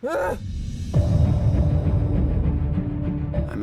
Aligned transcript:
I'm 0.04 0.38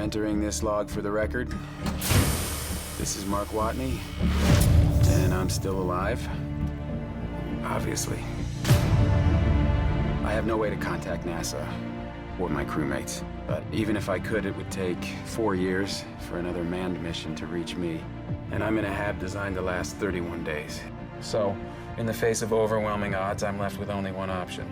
entering 0.01 0.41
this 0.41 0.63
log 0.63 0.89
for 0.89 1.01
the 1.01 1.09
record. 1.09 1.49
This 2.97 3.15
is 3.15 3.25
Mark 3.25 3.47
Watney, 3.49 3.99
and 5.21 5.33
I'm 5.33 5.49
still 5.49 5.79
alive. 5.79 6.27
Obviously. 7.63 8.19
I 10.25 10.33
have 10.33 10.45
no 10.45 10.57
way 10.57 10.69
to 10.69 10.75
contact 10.75 11.25
NASA 11.25 11.65
or 12.37 12.49
my 12.49 12.65
crewmates, 12.65 13.23
but 13.47 13.63
even 13.71 13.95
if 13.95 14.09
I 14.09 14.19
could, 14.19 14.45
it 14.45 14.53
would 14.57 14.69
take 14.69 15.05
four 15.23 15.55
years 15.55 16.03
for 16.27 16.39
another 16.39 16.65
manned 16.65 17.01
mission 17.01 17.33
to 17.35 17.47
reach 17.47 17.77
me. 17.77 18.03
And 18.51 18.61
I'm 18.61 18.77
in 18.77 18.83
a 18.83 18.91
hab 18.91 19.19
designed 19.19 19.55
to 19.55 19.61
last 19.61 19.95
31 19.95 20.43
days. 20.43 20.81
So, 21.21 21.55
in 21.97 22.05
the 22.05 22.13
face 22.13 22.41
of 22.41 22.51
overwhelming 22.51 23.15
odds, 23.15 23.41
I'm 23.41 23.57
left 23.57 23.79
with 23.79 23.89
only 23.89 24.11
one 24.11 24.29
option. 24.29 24.69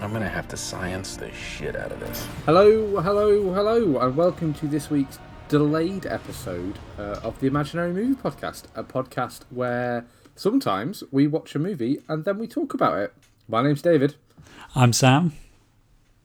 I'm 0.00 0.12
gonna 0.12 0.28
have 0.28 0.48
to 0.48 0.56
science 0.56 1.16
the 1.16 1.30
shit 1.32 1.76
out 1.76 1.92
of 1.92 2.00
this. 2.00 2.26
Hello, 2.46 3.00
hello, 3.00 3.52
hello, 3.52 3.98
and 3.98 4.16
welcome 4.16 4.54
to 4.54 4.66
this 4.66 4.88
week's 4.90 5.18
delayed 5.48 6.06
episode 6.06 6.78
uh, 6.98 7.20
of 7.22 7.38
the 7.40 7.46
Imaginary 7.46 7.92
Movie 7.92 8.14
Podcast, 8.14 8.64
a 8.74 8.82
podcast 8.82 9.40
where 9.50 10.06
sometimes 10.34 11.04
we 11.10 11.26
watch 11.26 11.54
a 11.54 11.58
movie 11.58 11.98
and 12.08 12.24
then 12.24 12.38
we 12.38 12.46
talk 12.46 12.72
about 12.72 12.98
it. 12.98 13.12
My 13.46 13.62
name's 13.62 13.82
David, 13.82 14.14
I'm 14.74 14.92
Sam. 14.94 15.34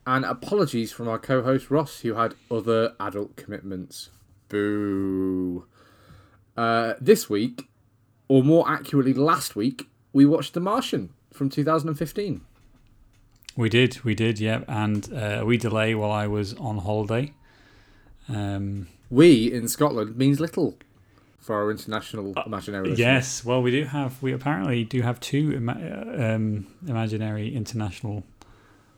and 0.08 0.24
apologies 0.24 0.92
from 0.94 1.08
our 1.10 1.20
co 1.20 1.42
host 1.44 1.70
Ross, 1.70 2.00
who 2.00 2.14
had 2.14 2.36
other 2.50 2.94
adult 3.00 3.36
commitments. 3.36 4.10
Boo. 4.48 5.66
Uh, 6.56 6.94
this 7.02 7.30
week, 7.30 7.68
or 8.30 8.42
more 8.42 8.70
accurately, 8.70 9.14
last 9.14 9.56
week, 9.58 9.90
we 10.14 10.26
watched 10.26 10.54
The 10.54 10.62
Martian 10.62 11.10
from 11.34 11.50
2015. 11.50 12.40
We 13.58 13.70
did, 13.70 14.04
we 14.04 14.16
did, 14.16 14.40
yeah. 14.40 14.62
And 14.68 15.12
uh, 15.14 15.44
we 15.46 15.58
delay 15.58 15.96
while 15.96 16.12
I 16.12 16.28
was 16.28 16.54
on 16.56 16.80
holiday. 16.80 17.34
Um, 18.28 18.88
We 19.10 19.52
in 19.52 19.68
Scotland 19.68 20.18
means 20.18 20.40
little 20.40 20.78
for 21.40 21.56
our 21.56 21.70
international 21.72 22.34
imaginary 22.46 22.90
listeners. 22.90 23.00
yes, 23.00 23.46
well, 23.46 23.62
we 23.62 23.70
do 23.72 23.84
have, 23.86 24.22
we 24.22 24.34
apparently 24.34 24.84
do 24.84 25.02
have 25.04 25.20
two 25.20 25.52
ima- 25.52 26.06
uh, 26.18 26.34
um, 26.36 26.66
imaginary 26.88 27.56
international 27.56 28.24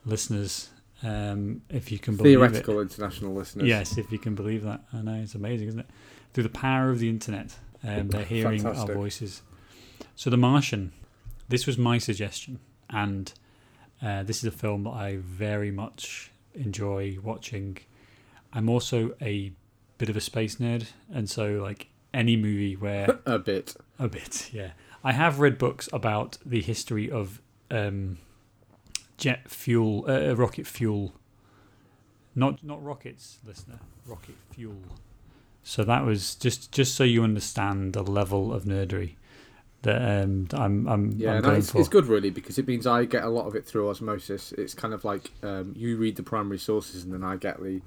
listeners, 0.05 0.69
um, 1.03 1.61
if 1.69 1.91
you 1.91 1.99
can 1.99 2.15
believe 2.15 2.37
Theoretical 2.39 2.79
it. 2.79 2.83
international 2.83 3.33
listeners. 3.33 3.67
Yes, 3.67 3.97
if 3.97 4.11
you 4.13 4.17
can 4.17 4.33
believe 4.33 4.63
that. 4.63 4.81
I 4.93 5.01
know, 5.01 5.15
it's 5.21 5.35
amazing, 5.35 5.67
isn't 5.67 5.81
it? 5.81 5.89
Through 6.33 6.43
the 6.43 6.49
power 6.49 6.89
of 6.89 6.99
the 6.99 7.09
internet, 7.09 7.57
um, 7.83 8.07
they're 8.07 8.23
hearing 8.23 8.61
Fantastic. 8.63 8.89
our 8.89 8.95
voices. 8.95 9.41
So, 10.15 10.29
The 10.29 10.37
Martian, 10.37 10.93
this 11.49 11.67
was 11.67 11.77
my 11.77 11.97
suggestion. 11.97 12.59
And 12.89 13.33
uh, 14.01 14.23
this 14.23 14.37
is 14.37 14.45
a 14.45 14.51
film 14.51 14.83
that 14.83 14.91
I 14.91 15.17
very 15.17 15.71
much 15.71 16.31
enjoy 16.53 17.17
watching. 17.23 17.77
I'm 18.53 18.69
also 18.69 19.15
a 19.21 19.51
bit 19.97 20.09
of 20.09 20.15
a 20.17 20.21
space 20.21 20.55
nerd. 20.57 20.87
And 21.13 21.29
so, 21.29 21.53
like, 21.61 21.87
any 22.13 22.35
movie 22.35 22.75
where 22.75 23.19
A 23.25 23.39
bit. 23.39 23.75
a 23.99 24.07
bit, 24.07 24.49
yeah. 24.53 24.71
I 25.03 25.13
have 25.13 25.39
read 25.39 25.57
books 25.57 25.87
about 25.93 26.37
the 26.45 26.61
history 26.61 27.09
of 27.09 27.41
um, 27.71 28.17
jet 29.17 29.49
fuel, 29.49 30.05
uh, 30.07 30.33
rocket 30.35 30.67
fuel. 30.67 31.13
Not 32.35 32.63
not 32.63 32.83
rockets, 32.83 33.39
listener. 33.45 33.79
Rocket 34.05 34.35
fuel. 34.51 34.77
So 35.63 35.83
that 35.83 36.05
was 36.05 36.35
just 36.35 36.71
just 36.71 36.95
so 36.95 37.03
you 37.03 37.23
understand 37.23 37.93
the 37.93 38.03
level 38.03 38.53
of 38.53 38.65
nerdery 38.65 39.15
that 39.83 40.23
um, 40.23 40.47
I'm 40.53 40.87
I'm, 40.87 41.11
Yeah, 41.17 41.35
I'm 41.35 41.43
no, 41.43 41.51
it's, 41.53 41.71
for. 41.71 41.79
it's 41.79 41.89
good 41.89 42.05
really 42.05 42.29
because 42.29 42.57
it 42.57 42.67
means 42.67 42.87
I 42.87 43.05
get 43.05 43.23
a 43.23 43.29
lot 43.29 43.45
of 43.47 43.55
it 43.55 43.65
through 43.65 43.89
osmosis. 43.89 44.51
It's 44.53 44.73
kind 44.73 44.93
of 44.93 45.05
like 45.05 45.31
um, 45.43 45.73
you 45.75 45.97
read 45.97 46.15
the 46.15 46.23
primary 46.23 46.57
sources 46.59 47.03
and 47.03 47.13
then 47.13 47.23
I 47.23 47.37
get 47.37 47.61
the, 47.61 47.81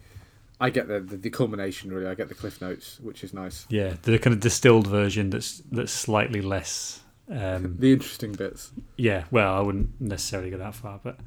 I 0.60 0.70
get 0.70 0.88
the, 0.88 1.00
the 1.00 1.16
the 1.16 1.30
culmination 1.30 1.92
really. 1.92 2.06
I 2.06 2.14
get 2.14 2.28
the 2.28 2.34
cliff 2.34 2.60
notes, 2.60 2.98
which 3.00 3.24
is 3.24 3.34
nice. 3.34 3.66
Yeah, 3.70 3.94
the 4.02 4.18
kind 4.18 4.34
of 4.34 4.40
distilled 4.40 4.86
version 4.86 5.30
that's 5.30 5.62
that's 5.72 5.92
slightly 5.92 6.42
less. 6.42 7.00
Um, 7.30 7.76
The 7.80 7.92
interesting 7.92 8.32
bits. 8.32 8.72
Yeah, 8.96 9.24
well, 9.30 9.54
I 9.54 9.60
wouldn't 9.60 10.00
necessarily 10.00 10.50
go 10.50 10.58
that 10.58 10.74
far, 10.74 11.00
but 11.02 11.18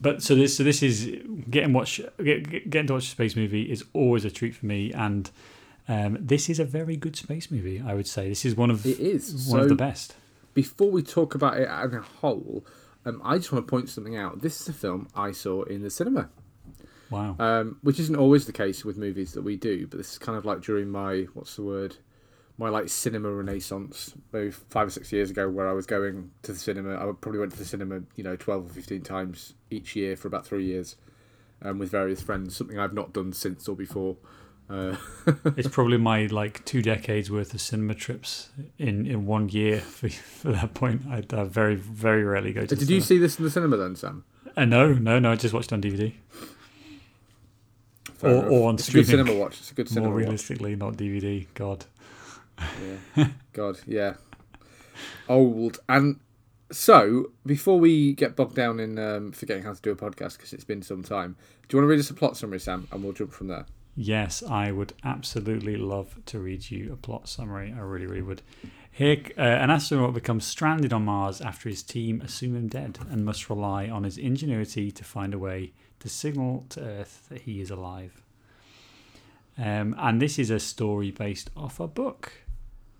but 0.00 0.22
so 0.22 0.34
this 0.34 0.56
so 0.56 0.62
this 0.64 0.82
is 0.82 1.06
getting 1.50 1.72
watch 1.72 2.00
get- 2.22 2.70
getting 2.70 2.86
to 2.88 2.94
watch 2.94 3.06
a 3.06 3.10
space 3.10 3.34
movie 3.36 3.62
is 3.70 3.84
always 3.92 4.24
a 4.24 4.30
treat 4.30 4.54
for 4.54 4.66
me, 4.66 4.92
and 4.92 5.30
um, 5.88 6.16
this 6.20 6.48
is 6.48 6.58
a 6.58 6.64
very 6.64 6.96
good 6.96 7.16
space 7.16 7.50
movie. 7.50 7.82
I 7.84 7.94
would 7.94 8.06
say 8.06 8.28
this 8.28 8.44
is 8.44 8.54
one 8.56 8.70
of 8.70 8.84
It 8.86 8.98
is. 9.00 9.32
one 9.48 9.58
So 9.58 9.62
of 9.64 9.68
the 9.68 9.74
best. 9.74 10.14
before 10.54 10.90
we 10.90 11.02
talk 11.02 11.34
about 11.34 11.58
it 11.58 11.68
as 11.68 11.92
a 11.92 12.00
whole, 12.00 12.64
um, 13.04 13.20
I 13.24 13.36
just 13.36 13.52
want 13.52 13.66
to 13.66 13.70
point 13.70 13.88
something 13.90 14.16
out. 14.16 14.40
This 14.40 14.60
is 14.60 14.68
a 14.68 14.72
film 14.72 15.08
I 15.14 15.32
saw 15.32 15.62
in 15.64 15.82
the 15.82 15.90
cinema. 15.90 16.30
Wow. 17.10 17.36
um, 17.38 17.76
which 17.82 18.00
isn't 18.00 18.16
always 18.16 18.46
the 18.46 18.52
case 18.52 18.84
with 18.84 18.96
movies 18.96 19.32
that 19.34 19.42
we 19.42 19.56
do, 19.56 19.86
but 19.86 19.98
this 19.98 20.12
is 20.12 20.18
kind 20.18 20.36
of 20.36 20.44
like 20.44 20.62
during 20.62 20.88
my 20.88 21.26
what's 21.34 21.54
the 21.54 21.62
word, 21.62 21.96
my 22.58 22.70
like 22.70 22.88
cinema 22.88 23.30
renaissance, 23.30 24.14
maybe 24.32 24.50
five 24.50 24.88
or 24.88 24.90
six 24.90 25.12
years 25.12 25.30
ago, 25.30 25.48
where 25.48 25.68
I 25.68 25.72
was 25.74 25.86
going 25.86 26.30
to 26.42 26.52
the 26.52 26.58
cinema. 26.58 26.94
I 26.94 27.12
probably 27.20 27.38
went 27.40 27.52
to 27.52 27.58
the 27.58 27.64
cinema, 27.66 28.00
you 28.16 28.24
know, 28.24 28.36
twelve 28.36 28.66
or 28.66 28.72
fifteen 28.72 29.02
times 29.02 29.52
each 29.70 29.94
year 29.94 30.16
for 30.16 30.26
about 30.28 30.46
three 30.46 30.64
years, 30.64 30.96
um, 31.62 31.78
with 31.78 31.90
various 31.90 32.22
friends. 32.22 32.56
Something 32.56 32.78
I've 32.78 32.94
not 32.94 33.12
done 33.12 33.32
since 33.32 33.68
or 33.68 33.76
before. 33.76 34.16
Uh, 34.70 34.96
it's 35.56 35.68
probably 35.68 35.98
my 35.98 36.26
like 36.26 36.64
two 36.64 36.80
decades 36.82 37.30
worth 37.30 37.52
of 37.52 37.60
cinema 37.60 37.94
trips 37.94 38.48
in, 38.78 39.06
in 39.06 39.26
one 39.26 39.48
year. 39.50 39.78
For, 39.80 40.08
for 40.08 40.52
that 40.52 40.74
point, 40.74 41.02
I, 41.08 41.22
I 41.36 41.44
very 41.44 41.74
very 41.74 42.24
rarely 42.24 42.52
go 42.52 42.62
to. 42.62 42.66
the 42.66 42.76
did 42.76 42.88
you 42.90 43.00
cinema. 43.00 43.06
see 43.06 43.18
this 43.18 43.38
in 43.38 43.44
the 43.44 43.50
cinema 43.50 43.76
then, 43.76 43.94
Sam? 43.96 44.24
Uh, 44.56 44.64
no, 44.64 44.92
no, 44.94 45.18
no. 45.18 45.32
I 45.32 45.36
just 45.36 45.52
watched 45.52 45.72
it 45.72 45.74
on 45.74 45.82
DVD 45.82 46.12
Fair 48.14 48.30
or, 48.30 48.34
enough. 48.38 48.50
or 48.52 48.68
on 48.68 48.74
it's 48.76 48.88
a 48.88 48.92
good 48.92 49.06
cinema 49.06 49.34
watch. 49.34 49.58
It's 49.58 49.70
a 49.70 49.74
good 49.74 49.88
cinema 49.88 50.06
More 50.08 50.14
watch. 50.16 50.22
realistically, 50.24 50.76
not 50.76 50.94
DVD. 50.94 51.46
God. 51.54 51.84
Yeah. 53.16 53.28
God, 53.52 53.80
yeah. 53.86 54.14
Old. 55.28 55.80
And 55.88 56.20
so, 56.70 57.32
before 57.44 57.78
we 57.80 58.12
get 58.14 58.36
bogged 58.36 58.54
down 58.54 58.78
in 58.80 58.98
um, 58.98 59.32
forgetting 59.32 59.64
how 59.64 59.74
to 59.74 59.80
do 59.82 59.90
a 59.90 59.96
podcast 59.96 60.36
because 60.36 60.52
it's 60.52 60.64
been 60.64 60.82
some 60.82 61.02
time, 61.02 61.36
do 61.68 61.76
you 61.76 61.80
want 61.80 61.84
to 61.86 61.90
read 61.90 62.00
us 62.00 62.10
a 62.10 62.14
plot 62.14 62.36
summary, 62.36 62.60
Sam? 62.60 62.86
And 62.92 63.02
we'll 63.02 63.12
jump 63.12 63.32
from 63.32 63.48
there. 63.48 63.66
Yes, 63.96 64.42
I 64.42 64.72
would 64.72 64.92
absolutely 65.04 65.76
love 65.76 66.18
to 66.26 66.40
read 66.40 66.70
you 66.70 66.92
a 66.92 66.96
plot 66.96 67.28
summary. 67.28 67.72
I 67.76 67.80
really, 67.80 68.06
really 68.06 68.22
would. 68.22 68.42
Here, 68.90 69.22
uh, 69.38 69.40
an 69.40 69.70
astronaut 69.70 70.14
becomes 70.14 70.44
stranded 70.44 70.92
on 70.92 71.04
Mars 71.04 71.40
after 71.40 71.68
his 71.68 71.82
team 71.82 72.20
assume 72.20 72.56
him 72.56 72.68
dead 72.68 72.98
and 73.10 73.24
must 73.24 73.48
rely 73.48 73.88
on 73.88 74.04
his 74.04 74.18
ingenuity 74.18 74.90
to 74.90 75.04
find 75.04 75.32
a 75.32 75.38
way 75.38 75.72
to 76.00 76.08
signal 76.08 76.66
to 76.70 76.80
Earth 76.80 77.26
that 77.28 77.42
he 77.42 77.60
is 77.60 77.70
alive. 77.70 78.22
Um, 79.56 79.94
and 79.98 80.20
this 80.20 80.38
is 80.38 80.50
a 80.50 80.58
story 80.58 81.12
based 81.12 81.50
off 81.56 81.78
a 81.78 81.86
book. 81.86 82.32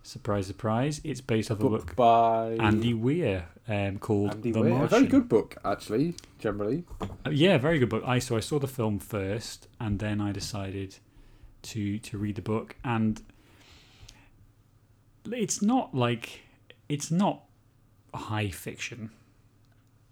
Surprise, 0.07 0.47
surprise! 0.47 1.01
It's 1.03 1.23
based 1.23 1.51
off 1.51 1.61
a 1.61 1.63
book, 1.63 1.97
by 1.97 2.59
Andy 2.61 2.93
Weir 2.93 3.47
um, 3.67 3.99
called 3.99 4.33
Andy 4.33 4.53
The 4.53 4.61
Weir. 4.61 4.85
A 4.85 4.87
very 4.87 5.07
good 5.07 5.31
book, 5.31 5.57
actually, 5.65 6.15
generally. 6.39 6.85
Uh, 7.01 7.31
Yeah, 7.31 7.57
very 7.57 7.79
good 7.79 7.89
book. 7.89 8.03
I 8.07 8.19
so 8.19 8.37
I 8.37 8.41
saw 8.41 8.59
the 8.59 8.69
film 8.69 8.99
first, 8.99 9.67
and 9.81 9.99
then 10.01 10.21
I 10.21 10.31
decided 10.31 10.97
to 11.63 11.99
to 12.01 12.19
read 12.19 12.35
the 12.37 12.43
book, 12.43 12.77
and 12.85 13.23
it's 15.33 15.63
not 15.63 15.95
like 15.95 16.43
it's 16.87 17.11
not 17.11 17.45
high 18.15 18.51
fiction 18.51 19.11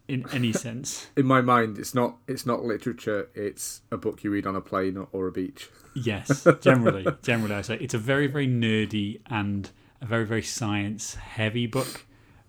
in 0.08 0.24
any 0.32 0.52
sense. 0.66 1.08
In 1.18 1.26
my 1.26 1.42
mind, 1.42 1.78
it's 1.78 1.94
not 1.94 2.16
it's 2.26 2.46
not 2.46 2.64
literature. 2.64 3.28
It's 3.34 3.82
a 3.90 3.98
book 3.98 4.24
you 4.24 4.30
read 4.30 4.46
on 4.46 4.56
a 4.56 4.62
plane 4.62 4.96
or, 4.96 5.08
or 5.12 5.26
a 5.26 5.32
beach. 5.32 5.68
Yes, 5.94 6.46
generally, 6.62 7.06
generally, 7.22 7.54
I 7.54 7.60
say 7.60 7.76
it's 7.78 7.92
a 7.92 7.98
very 7.98 8.26
very 8.26 8.48
nerdy 8.48 9.20
and 9.26 9.70
a 10.02 10.06
very 10.06 10.26
very 10.26 10.42
science 10.42 11.14
heavy 11.14 11.66
book. 11.66 12.04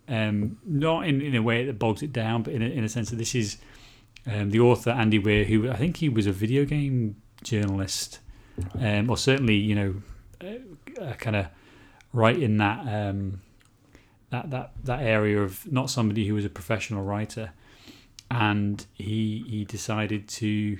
Um, 0.10 0.58
not 0.66 1.08
in, 1.08 1.22
in 1.22 1.34
a 1.34 1.42
way 1.42 1.64
that 1.66 1.80
bogs 1.80 2.04
it 2.04 2.12
down, 2.12 2.44
but 2.44 2.54
in 2.54 2.62
a, 2.62 2.66
in 2.66 2.84
a 2.84 2.90
sense 2.90 3.10
that 3.12 3.16
this 3.16 3.34
is 3.34 3.58
um, 4.28 4.50
the 4.50 4.60
author 4.60 4.90
Andy 4.90 5.18
Weir, 5.18 5.46
who 5.46 5.70
I 5.70 5.76
think 5.78 5.98
he 5.98 6.10
was 6.10 6.28
a 6.28 6.34
video 6.34 6.66
game 6.66 7.16
journalist, 7.42 8.20
um, 8.80 9.10
or 9.10 9.16
certainly 9.16 9.56
you 9.56 9.76
know, 9.76 9.96
uh, 11.02 11.14
kind 11.14 11.38
of 11.38 11.48
right 12.12 12.38
in 12.38 12.58
that 12.58 12.80
um, 12.82 13.42
that 14.30 14.50
that 14.50 14.72
that 14.84 15.02
area 15.02 15.42
of 15.42 15.72
not 15.72 15.90
somebody 15.90 16.28
who 16.28 16.34
was 16.34 16.44
a 16.44 16.50
professional 16.50 17.04
writer, 17.04 17.52
and 18.30 18.86
he 18.94 19.46
he 19.48 19.64
decided 19.64 20.28
to 20.28 20.80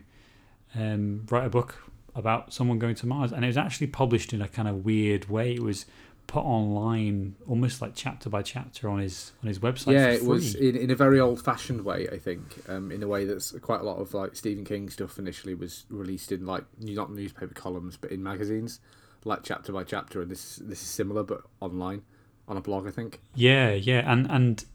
um, 0.76 1.26
write 1.30 1.46
a 1.46 1.50
book 1.50 1.90
about 2.16 2.54
someone 2.54 2.80
going 2.80 2.96
to 2.96 3.06
Mars, 3.06 3.32
and 3.32 3.46
it 3.46 3.48
was 3.48 3.58
actually 3.58 3.88
published 3.88 4.34
in 4.34 4.42
a 4.42 4.48
kind 4.48 4.68
of 4.68 4.84
weird 4.84 5.30
way. 5.30 5.54
It 5.54 5.64
was 5.64 5.86
put 6.34 6.46
online, 6.46 7.36
almost 7.48 7.80
like 7.80 7.92
chapter 7.94 8.28
by 8.28 8.42
chapter 8.42 8.90
on 8.90 8.98
his 8.98 9.34
on 9.44 9.48
his 9.48 9.60
website. 9.60 9.94
yeah, 9.94 10.08
it 10.08 10.26
was 10.26 10.56
in, 10.56 10.76
in 10.76 10.90
a 10.90 10.96
very 10.96 11.20
old-fashioned 11.20 11.86
way. 11.86 12.08
I 12.12 12.18
think, 12.18 12.42
um, 12.68 12.92
in 12.92 13.04
a 13.04 13.08
way 13.08 13.24
that's 13.24 13.52
quite 13.60 13.82
a 13.82 13.84
lot 13.84 13.98
of 13.98 14.16
like 14.16 14.36
Stephen 14.36 14.66
King 14.66 14.90
stuff. 14.90 15.20
Initially, 15.20 15.54
was 15.54 15.86
released 15.92 16.32
in 16.32 16.48
like 16.48 16.64
not 16.80 17.14
newspaper 17.14 17.54
columns, 17.54 17.98
but 17.98 18.12
in 18.12 18.24
magazines, 18.24 18.80
like 19.26 19.44
chapter 19.44 19.72
by 19.72 19.84
chapter. 19.84 20.24
And 20.24 20.32
this 20.32 20.56
this 20.56 20.82
is 20.82 20.88
similar, 20.88 21.22
but 21.22 21.44
online 21.60 22.02
on 22.48 22.58
a 22.58 22.62
blog. 22.62 22.88
I 22.88 22.92
think. 22.92 23.22
Yeah, 23.36 23.74
yeah, 23.74 24.12
and 24.12 24.26
and 24.32 24.66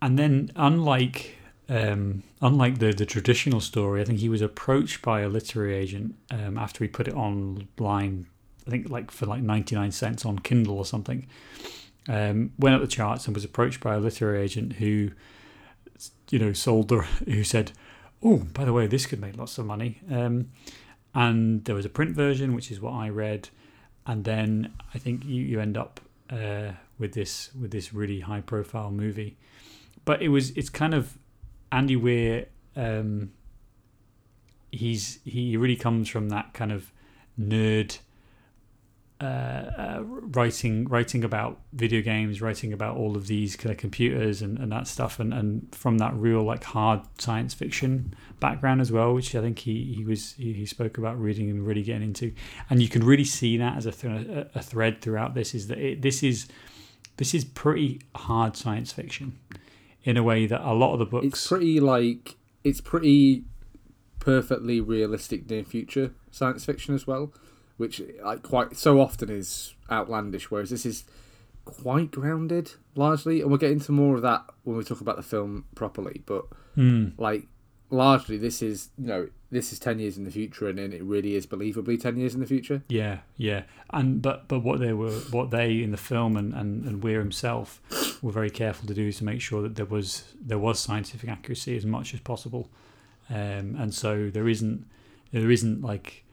and 0.00 0.18
then 0.18 0.52
unlike 0.56 1.36
um, 1.68 2.22
unlike 2.40 2.78
the 2.78 2.94
the 2.94 3.04
traditional 3.04 3.60
story, 3.60 4.00
I 4.00 4.04
think 4.04 4.20
he 4.20 4.30
was 4.30 4.40
approached 4.40 5.02
by 5.02 5.20
a 5.20 5.28
literary 5.28 5.74
agent 5.74 6.14
um, 6.30 6.56
after 6.56 6.82
he 6.82 6.88
put 6.88 7.08
it 7.08 7.14
online. 7.14 8.28
I 8.66 8.70
think 8.70 8.88
like 8.88 9.10
for 9.10 9.26
like 9.26 9.42
ninety 9.42 9.74
nine 9.74 9.92
cents 9.92 10.24
on 10.24 10.38
Kindle 10.38 10.78
or 10.78 10.86
something. 10.86 11.26
Um, 12.08 12.52
went 12.58 12.74
up 12.74 12.80
the 12.80 12.88
charts 12.88 13.26
and 13.26 13.34
was 13.34 13.44
approached 13.44 13.80
by 13.80 13.94
a 13.94 14.00
literary 14.00 14.42
agent 14.42 14.74
who, 14.74 15.10
you 16.30 16.38
know, 16.38 16.52
sold 16.52 16.88
the 16.88 17.02
who 17.24 17.44
said, 17.44 17.72
"Oh, 18.22 18.38
by 18.38 18.64
the 18.64 18.72
way, 18.72 18.86
this 18.86 19.06
could 19.06 19.20
make 19.20 19.36
lots 19.36 19.56
of 19.58 19.66
money." 19.66 20.00
Um, 20.10 20.50
and 21.14 21.64
there 21.64 21.74
was 21.74 21.84
a 21.84 21.90
print 21.90 22.16
version, 22.16 22.54
which 22.54 22.70
is 22.70 22.80
what 22.80 22.92
I 22.92 23.08
read, 23.08 23.50
and 24.06 24.24
then 24.24 24.72
I 24.94 24.98
think 24.98 25.24
you, 25.24 25.42
you 25.42 25.60
end 25.60 25.76
up 25.76 26.00
uh, 26.30 26.72
with 26.98 27.12
this 27.12 27.50
with 27.60 27.70
this 27.70 27.92
really 27.92 28.20
high 28.20 28.40
profile 28.40 28.90
movie. 28.90 29.36
But 30.04 30.22
it 30.22 30.28
was 30.28 30.50
it's 30.52 30.70
kind 30.70 30.94
of 30.94 31.18
Andy 31.70 31.96
Weir. 31.96 32.46
Um, 32.74 33.32
he's 34.70 35.20
he 35.24 35.56
really 35.56 35.76
comes 35.76 36.08
from 36.08 36.30
that 36.30 36.54
kind 36.54 36.72
of 36.72 36.90
nerd. 37.38 37.98
Uh, 39.22 39.70
uh, 39.78 40.02
writing 40.04 40.88
writing 40.88 41.22
about 41.22 41.60
video 41.72 42.02
games, 42.02 42.42
writing 42.42 42.72
about 42.72 42.96
all 42.96 43.16
of 43.16 43.28
these 43.28 43.54
kind 43.54 43.70
of 43.70 43.78
computers 43.78 44.42
and, 44.42 44.58
and 44.58 44.72
that 44.72 44.88
stuff, 44.88 45.20
and, 45.20 45.32
and 45.32 45.72
from 45.72 45.98
that 45.98 46.12
real 46.14 46.42
like 46.42 46.64
hard 46.64 47.00
science 47.18 47.54
fiction 47.54 48.12
background 48.40 48.80
as 48.80 48.90
well, 48.90 49.14
which 49.14 49.36
I 49.36 49.40
think 49.40 49.60
he, 49.60 49.94
he 49.94 50.04
was 50.04 50.32
he, 50.32 50.52
he 50.54 50.66
spoke 50.66 50.98
about 50.98 51.20
reading 51.20 51.48
and 51.50 51.64
really 51.64 51.84
getting 51.84 52.02
into, 52.02 52.34
and 52.68 52.82
you 52.82 52.88
can 52.88 53.04
really 53.04 53.24
see 53.24 53.56
that 53.58 53.76
as 53.76 53.86
a, 53.86 53.92
th- 53.92 54.48
a 54.56 54.60
thread 54.60 55.00
throughout 55.00 55.34
this 55.34 55.54
is 55.54 55.68
that 55.68 55.78
it, 55.78 56.02
this 56.02 56.24
is 56.24 56.48
this 57.18 57.32
is 57.32 57.44
pretty 57.44 58.00
hard 58.16 58.56
science 58.56 58.92
fiction 58.92 59.38
in 60.02 60.16
a 60.16 60.22
way 60.24 60.46
that 60.46 60.68
a 60.68 60.74
lot 60.74 60.94
of 60.94 60.98
the 60.98 61.06
books 61.06 61.26
It's 61.26 61.46
pretty 61.46 61.78
like 61.78 62.36
it's 62.64 62.80
pretty 62.80 63.44
perfectly 64.18 64.80
realistic 64.80 65.48
near 65.48 65.62
future 65.62 66.12
science 66.32 66.64
fiction 66.64 66.94
as 66.96 67.06
well, 67.06 67.32
which 67.82 68.00
like 68.22 68.42
quite 68.42 68.76
so 68.76 69.00
often 69.00 69.28
is 69.28 69.74
outlandish. 69.90 70.50
Whereas 70.50 70.70
this 70.70 70.86
is 70.86 71.04
quite 71.64 72.10
grounded 72.12 72.72
largely, 72.94 73.40
and 73.40 73.50
we'll 73.50 73.58
get 73.58 73.72
into 73.72 73.92
more 73.92 74.14
of 74.16 74.22
that 74.22 74.44
when 74.64 74.76
we 74.76 74.84
talk 74.84 75.00
about 75.00 75.16
the 75.16 75.22
film 75.22 75.66
properly. 75.74 76.22
But 76.24 76.44
Mm, 76.76 77.12
like 77.18 77.48
largely, 77.90 78.38
this 78.38 78.62
is 78.62 78.88
you 78.96 79.06
know 79.06 79.28
this 79.50 79.72
is 79.72 79.78
ten 79.78 79.98
years 79.98 80.16
in 80.16 80.24
the 80.24 80.30
future, 80.30 80.68
and 80.68 80.78
then 80.78 80.92
it 80.92 81.02
really 81.02 81.34
is 81.34 81.46
believably 81.46 82.00
ten 82.00 82.16
years 82.16 82.34
in 82.34 82.40
the 82.40 82.46
future. 82.46 82.82
Yeah, 82.88 83.18
yeah, 83.36 83.64
and 83.90 84.22
but 84.22 84.48
but 84.48 84.60
what 84.60 84.80
they 84.80 84.92
were, 84.92 85.18
what 85.30 85.50
they 85.50 85.82
in 85.82 85.90
the 85.90 85.98
film 85.98 86.36
and 86.36 86.54
and 86.54 86.86
and 86.86 87.02
Weir 87.02 87.18
himself 87.18 87.80
were 88.22 88.32
very 88.32 88.50
careful 88.50 88.86
to 88.88 88.94
do 88.94 89.08
is 89.08 89.18
to 89.18 89.24
make 89.24 89.40
sure 89.42 89.60
that 89.62 89.74
there 89.76 89.84
was 89.84 90.32
there 90.40 90.58
was 90.58 90.78
scientific 90.80 91.28
accuracy 91.28 91.76
as 91.76 91.84
much 91.84 92.14
as 92.14 92.20
possible, 92.20 92.70
um, 93.28 93.76
and 93.78 93.92
so 93.92 94.30
there 94.30 94.48
isn't 94.48 94.86
there 95.32 95.50
isn't 95.50 95.82
like 95.82 96.24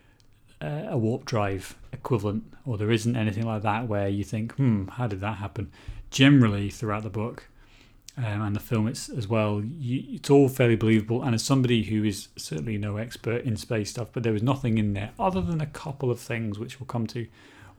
a 0.62 0.98
warp 0.98 1.26
drive 1.26 1.76
equivalent, 1.94 2.44
or 2.66 2.78
there 2.78 2.92
isn't 2.92 3.16
anything 3.16 3.46
like 3.46 3.62
that 3.64 3.88
where 3.88 4.08
you 4.08 4.24
think, 4.24 4.54
hmm, 4.56 4.88
how 4.88 5.08
did 5.08 5.22
that 5.22 5.38
happen? 5.38 5.72
Generally, 6.12 6.70
throughout 6.72 7.04
the 7.04 7.10
book. 7.10 7.48
Um, 8.18 8.42
and 8.42 8.54
the 8.54 8.60
film 8.60 8.88
it's, 8.90 9.08
as 9.08 9.30
well, 9.30 9.62
you, 9.64 10.04
it's 10.16 10.30
all 10.30 10.50
fairly 10.50 10.76
believable. 10.76 11.24
And 11.24 11.34
as 11.34 11.42
somebody 11.42 11.84
who 11.84 12.04
is 12.04 12.28
certainly 12.36 12.78
no 12.78 12.98
expert 12.98 13.46
in 13.46 13.56
space 13.56 13.92
stuff, 13.92 14.10
but 14.12 14.24
there 14.24 14.34
was 14.34 14.44
nothing 14.44 14.78
in 14.78 14.92
there 14.92 15.12
other 15.18 15.40
than 15.40 15.62
a 15.62 15.66
couple 15.66 16.12
of 16.12 16.20
things 16.20 16.60
which 16.60 16.80
we'll 16.80 16.88
come 16.88 17.08
to, 17.08 17.28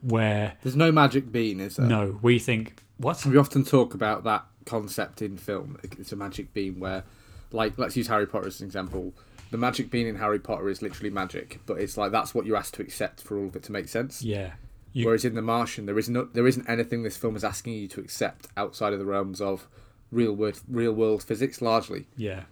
where 0.01 0.53
There's 0.63 0.75
no 0.75 0.91
magic 0.91 1.31
bean, 1.31 1.59
is 1.59 1.75
there? 1.75 1.85
no, 1.85 2.17
we 2.23 2.39
think 2.39 2.81
what? 2.97 3.23
We 3.23 3.37
often 3.37 3.63
talk 3.63 3.93
about 3.93 4.23
that 4.23 4.45
concept 4.65 5.21
in 5.21 5.37
film. 5.37 5.77
It's 5.83 6.11
a 6.11 6.15
magic 6.15 6.53
bean 6.53 6.79
where, 6.79 7.03
like, 7.51 7.77
let's 7.77 7.95
use 7.95 8.07
Harry 8.07 8.25
Potter 8.25 8.47
as 8.47 8.61
an 8.61 8.65
example. 8.65 9.13
The 9.51 9.57
magic 9.57 9.91
being 9.91 10.07
in 10.07 10.15
Harry 10.15 10.39
Potter 10.39 10.69
is 10.69 10.81
literally 10.81 11.09
magic, 11.09 11.59
but 11.65 11.77
it's 11.79 11.97
like 11.97 12.11
that's 12.11 12.33
what 12.33 12.45
you're 12.45 12.57
asked 12.57 12.73
to 12.75 12.81
accept 12.81 13.21
for 13.21 13.37
all 13.37 13.47
of 13.47 13.55
it 13.55 13.63
to 13.63 13.71
make 13.71 13.87
sense. 13.89 14.23
Yeah, 14.23 14.53
you, 14.93 15.05
Whereas 15.05 15.23
in 15.25 15.35
The 15.35 15.41
Martian, 15.41 15.85
there 15.85 15.97
is 15.99 16.09
no, 16.09 16.25
there 16.25 16.47
isn't 16.47 16.67
anything 16.69 17.03
this 17.03 17.17
film 17.17 17.35
is 17.35 17.43
asking 17.43 17.73
you 17.73 17.87
to 17.89 17.99
accept 18.01 18.47
outside 18.57 18.93
of 18.93 18.99
the 18.99 19.05
realms 19.05 19.39
of 19.41 19.67
real 20.11 20.33
world, 20.33 20.59
real 20.67 20.93
world 20.93 21.23
physics, 21.23 21.61
largely. 21.61 22.07
yeah. 22.17 22.43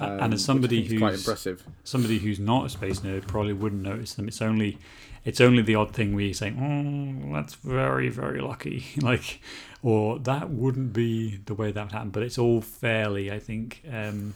Um, 0.00 0.18
and 0.20 0.34
as 0.34 0.42
somebody 0.44 0.78
which 0.78 0.86
I 0.86 0.88
think 0.88 0.94
is 0.94 1.00
quite 1.00 1.10
who's 1.12 1.20
impressive. 1.20 1.62
somebody 1.84 2.18
who's 2.18 2.40
not 2.40 2.66
a 2.66 2.68
space 2.70 3.00
nerd 3.00 3.26
probably 3.28 3.52
wouldn't 3.52 3.82
notice 3.82 4.14
them. 4.14 4.26
It's 4.26 4.40
only 4.42 4.78
it's 5.24 5.40
only 5.40 5.62
the 5.62 5.74
odd 5.76 5.92
thing 5.92 6.14
where 6.14 6.24
you 6.24 6.34
say, 6.34 6.52
"Oh, 6.58 7.32
that's 7.34 7.54
very 7.54 8.08
very 8.08 8.40
lucky," 8.40 8.84
like, 9.00 9.40
or 9.82 10.18
that 10.20 10.50
wouldn't 10.50 10.92
be 10.92 11.40
the 11.44 11.54
way 11.54 11.70
that 11.72 11.82
would 11.84 11.92
happen. 11.92 12.10
But 12.10 12.22
it's 12.24 12.38
all 12.38 12.60
fairly, 12.62 13.30
I 13.30 13.38
think, 13.38 13.82
um, 13.92 14.34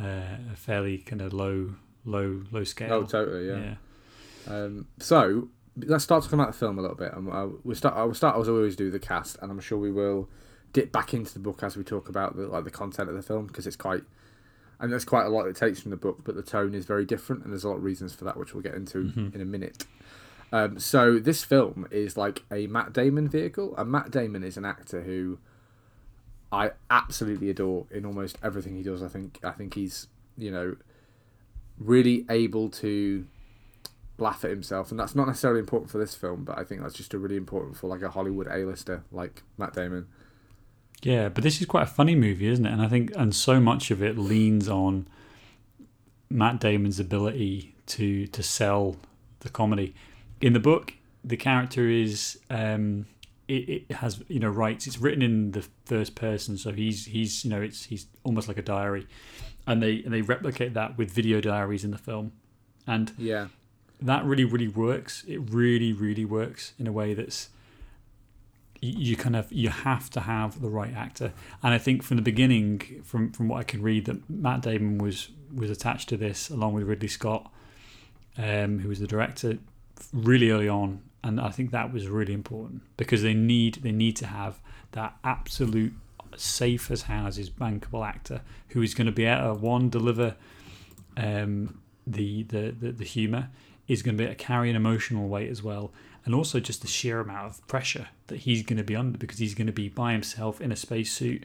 uh, 0.00 0.36
fairly 0.54 0.98
kind 0.98 1.22
of 1.22 1.32
low 1.32 1.74
low 2.04 2.42
low 2.50 2.64
scale. 2.64 2.92
Oh, 2.92 3.02
totally, 3.04 3.46
yeah. 3.48 3.74
yeah. 4.46 4.54
Um, 4.54 4.86
so 4.98 5.48
let's 5.76 6.04
start 6.04 6.22
talking 6.24 6.38
about 6.40 6.52
the 6.52 6.58
film 6.58 6.78
a 6.78 6.82
little 6.82 6.96
bit. 6.96 7.12
And 7.12 7.30
uh, 7.30 7.48
we 7.64 7.74
start. 7.74 7.94
I 7.96 8.04
will 8.04 8.14
start 8.14 8.36
as 8.38 8.48
I 8.48 8.52
always 8.52 8.76
do 8.76 8.90
the 8.90 8.98
cast, 8.98 9.38
and 9.42 9.50
I'm 9.50 9.60
sure 9.60 9.78
we 9.78 9.90
will 9.92 10.28
dip 10.72 10.92
back 10.92 11.14
into 11.14 11.32
the 11.32 11.38
book 11.40 11.62
as 11.62 11.76
we 11.76 11.84
talk 11.84 12.08
about 12.08 12.36
the 12.36 12.46
like 12.46 12.64
the 12.64 12.70
content 12.70 13.08
of 13.08 13.14
the 13.14 13.22
film 13.22 13.46
because 13.46 13.66
it's 13.66 13.76
quite. 13.76 14.02
I 14.80 14.84
And 14.84 14.92
there's 14.92 15.04
quite 15.04 15.26
a 15.26 15.28
lot 15.28 15.46
it 15.46 15.56
takes 15.56 15.80
from 15.80 15.90
the 15.90 15.96
book, 15.96 16.20
but 16.24 16.36
the 16.36 16.42
tone 16.42 16.72
is 16.74 16.84
very 16.84 17.04
different, 17.04 17.42
and 17.42 17.52
there's 17.52 17.64
a 17.64 17.68
lot 17.68 17.78
of 17.78 17.82
reasons 17.84 18.14
for 18.14 18.24
that, 18.24 18.36
which 18.36 18.54
we'll 18.54 18.62
get 18.62 18.74
into 18.74 19.04
Mhm. 19.04 19.34
in 19.34 19.40
a 19.40 19.44
minute. 19.44 19.86
Um, 20.52 20.78
so 20.78 21.18
this 21.18 21.42
film 21.44 21.86
is 21.90 22.16
like 22.16 22.44
a 22.50 22.66
Matt 22.68 22.92
Damon 22.92 23.28
vehicle, 23.28 23.74
and 23.76 23.90
Matt 23.90 24.10
Damon 24.12 24.42
is 24.44 24.56
an 24.56 24.64
actor 24.64 25.02
who 25.02 25.38
I 26.50 26.72
absolutely 26.90 27.50
adore 27.50 27.86
in 27.90 28.06
almost 28.06 28.38
everything 28.42 28.76
he 28.76 28.82
does. 28.82 29.02
I 29.02 29.08
think 29.08 29.38
I 29.44 29.50
think 29.50 29.74
he's 29.74 30.08
you 30.36 30.50
know 30.50 30.76
really 31.78 32.24
able 32.30 32.68
to 32.70 33.26
laugh 34.18 34.44
at 34.44 34.50
himself, 34.50 34.90
and 34.90 34.98
that's 34.98 35.14
not 35.14 35.26
necessarily 35.26 35.60
important 35.60 35.90
for 35.90 35.98
this 35.98 36.14
film, 36.14 36.44
but 36.44 36.58
I 36.58 36.64
think 36.64 36.82
that's 36.82 36.94
just 36.94 37.14
a 37.14 37.18
really 37.18 37.36
important 37.36 37.76
for 37.76 37.86
like 37.86 38.02
a 38.02 38.10
Hollywood 38.10 38.48
A-lister 38.48 39.04
like 39.12 39.42
Matt 39.56 39.74
Damon. 39.74 40.08
Yeah, 41.02 41.28
but 41.28 41.44
this 41.44 41.60
is 41.60 41.66
quite 41.66 41.84
a 41.84 41.86
funny 41.86 42.16
movie, 42.16 42.48
isn't 42.48 42.66
it? 42.66 42.72
And 42.72 42.82
I 42.82 42.88
think, 42.88 43.12
and 43.16 43.34
so 43.34 43.60
much 43.60 43.90
of 43.90 44.02
it 44.02 44.18
leans 44.18 44.68
on 44.68 45.06
Matt 46.28 46.60
Damon's 46.60 46.98
ability 46.98 47.74
to 47.86 48.26
to 48.26 48.42
sell 48.42 48.96
the 49.40 49.48
comedy. 49.48 49.94
In 50.40 50.52
the 50.52 50.60
book, 50.60 50.94
the 51.24 51.36
character 51.36 51.88
is 51.88 52.38
um, 52.50 53.06
it, 53.48 53.84
it 53.88 53.92
has 53.96 54.22
you 54.28 54.38
know 54.38 54.48
rights. 54.48 54.86
It's 54.86 54.98
written 54.98 55.22
in 55.22 55.52
the 55.52 55.66
first 55.86 56.14
person, 56.14 56.56
so 56.56 56.72
he's 56.72 57.06
he's 57.06 57.44
you 57.44 57.50
know 57.50 57.60
it's 57.60 57.84
he's 57.84 58.06
almost 58.24 58.46
like 58.48 58.58
a 58.58 58.62
diary, 58.62 59.06
and 59.66 59.82
they 59.82 60.02
and 60.04 60.12
they 60.12 60.22
replicate 60.22 60.74
that 60.74 60.96
with 60.96 61.10
video 61.10 61.40
diaries 61.40 61.84
in 61.84 61.90
the 61.90 61.98
film, 61.98 62.32
and 62.86 63.12
Yeah, 63.18 63.48
that 64.00 64.24
really 64.24 64.44
really 64.44 64.68
works. 64.68 65.24
It 65.26 65.38
really 65.50 65.92
really 65.92 66.24
works 66.24 66.74
in 66.78 66.86
a 66.86 66.92
way 66.92 67.14
that's 67.14 67.48
you, 68.80 68.92
you 68.96 69.16
kind 69.16 69.36
of 69.36 69.50
you 69.52 69.70
have 69.70 70.10
to 70.10 70.20
have 70.20 70.60
the 70.60 70.68
right 70.68 70.94
actor. 70.94 71.32
And 71.62 71.74
i 71.74 71.78
think 71.78 72.02
from 72.02 72.16
the 72.16 72.22
beginning 72.22 73.02
from 73.04 73.32
from 73.32 73.48
what 73.48 73.58
i 73.58 73.62
can 73.62 73.82
read 73.82 74.04
that 74.04 74.28
matt 74.28 74.62
damon 74.62 74.98
was 74.98 75.30
was 75.52 75.70
attached 75.70 76.08
to 76.10 76.16
this 76.16 76.50
along 76.50 76.74
with 76.74 76.84
ridley 76.84 77.08
scott 77.08 77.50
um, 78.36 78.78
who 78.80 78.88
was 78.88 79.00
the 79.00 79.06
director 79.06 79.58
really 80.12 80.50
early 80.50 80.68
on 80.68 81.00
and 81.22 81.40
i 81.40 81.50
think 81.50 81.70
that 81.70 81.92
was 81.92 82.08
really 82.08 82.32
important 82.32 82.82
because 82.96 83.22
they 83.22 83.34
need 83.34 83.76
they 83.76 83.92
need 83.92 84.16
to 84.16 84.26
have 84.26 84.60
that 84.92 85.16
absolute 85.24 85.92
safe 86.36 86.90
as 86.90 87.02
houses 87.02 87.50
bankable 87.50 88.06
actor 88.06 88.40
who 88.68 88.82
is 88.82 88.94
going 88.94 89.06
to 89.06 89.12
be 89.12 89.24
able 89.24 89.54
to 89.54 89.60
one 89.60 89.88
deliver 89.88 90.36
um, 91.16 91.80
the 92.06 92.44
the 92.44 92.70
the, 92.70 92.92
the 92.92 93.04
humor 93.04 93.50
is 93.88 94.02
going 94.02 94.14
to 94.16 94.18
be 94.18 94.24
able 94.24 94.34
to 94.34 94.44
carry 94.44 94.70
an 94.70 94.76
emotional 94.76 95.28
weight 95.28 95.50
as 95.50 95.62
well, 95.62 95.90
and 96.24 96.34
also 96.34 96.60
just 96.60 96.82
the 96.82 96.86
sheer 96.86 97.20
amount 97.20 97.46
of 97.46 97.66
pressure 97.66 98.08
that 98.26 98.40
he's 98.40 98.62
going 98.62 98.76
to 98.76 98.84
be 98.84 98.94
under 98.94 99.18
because 99.18 99.38
he's 99.38 99.54
going 99.54 99.66
to 99.66 99.72
be 99.72 99.88
by 99.88 100.12
himself 100.12 100.60
in 100.60 100.70
a 100.70 100.76
spacesuit 100.76 101.44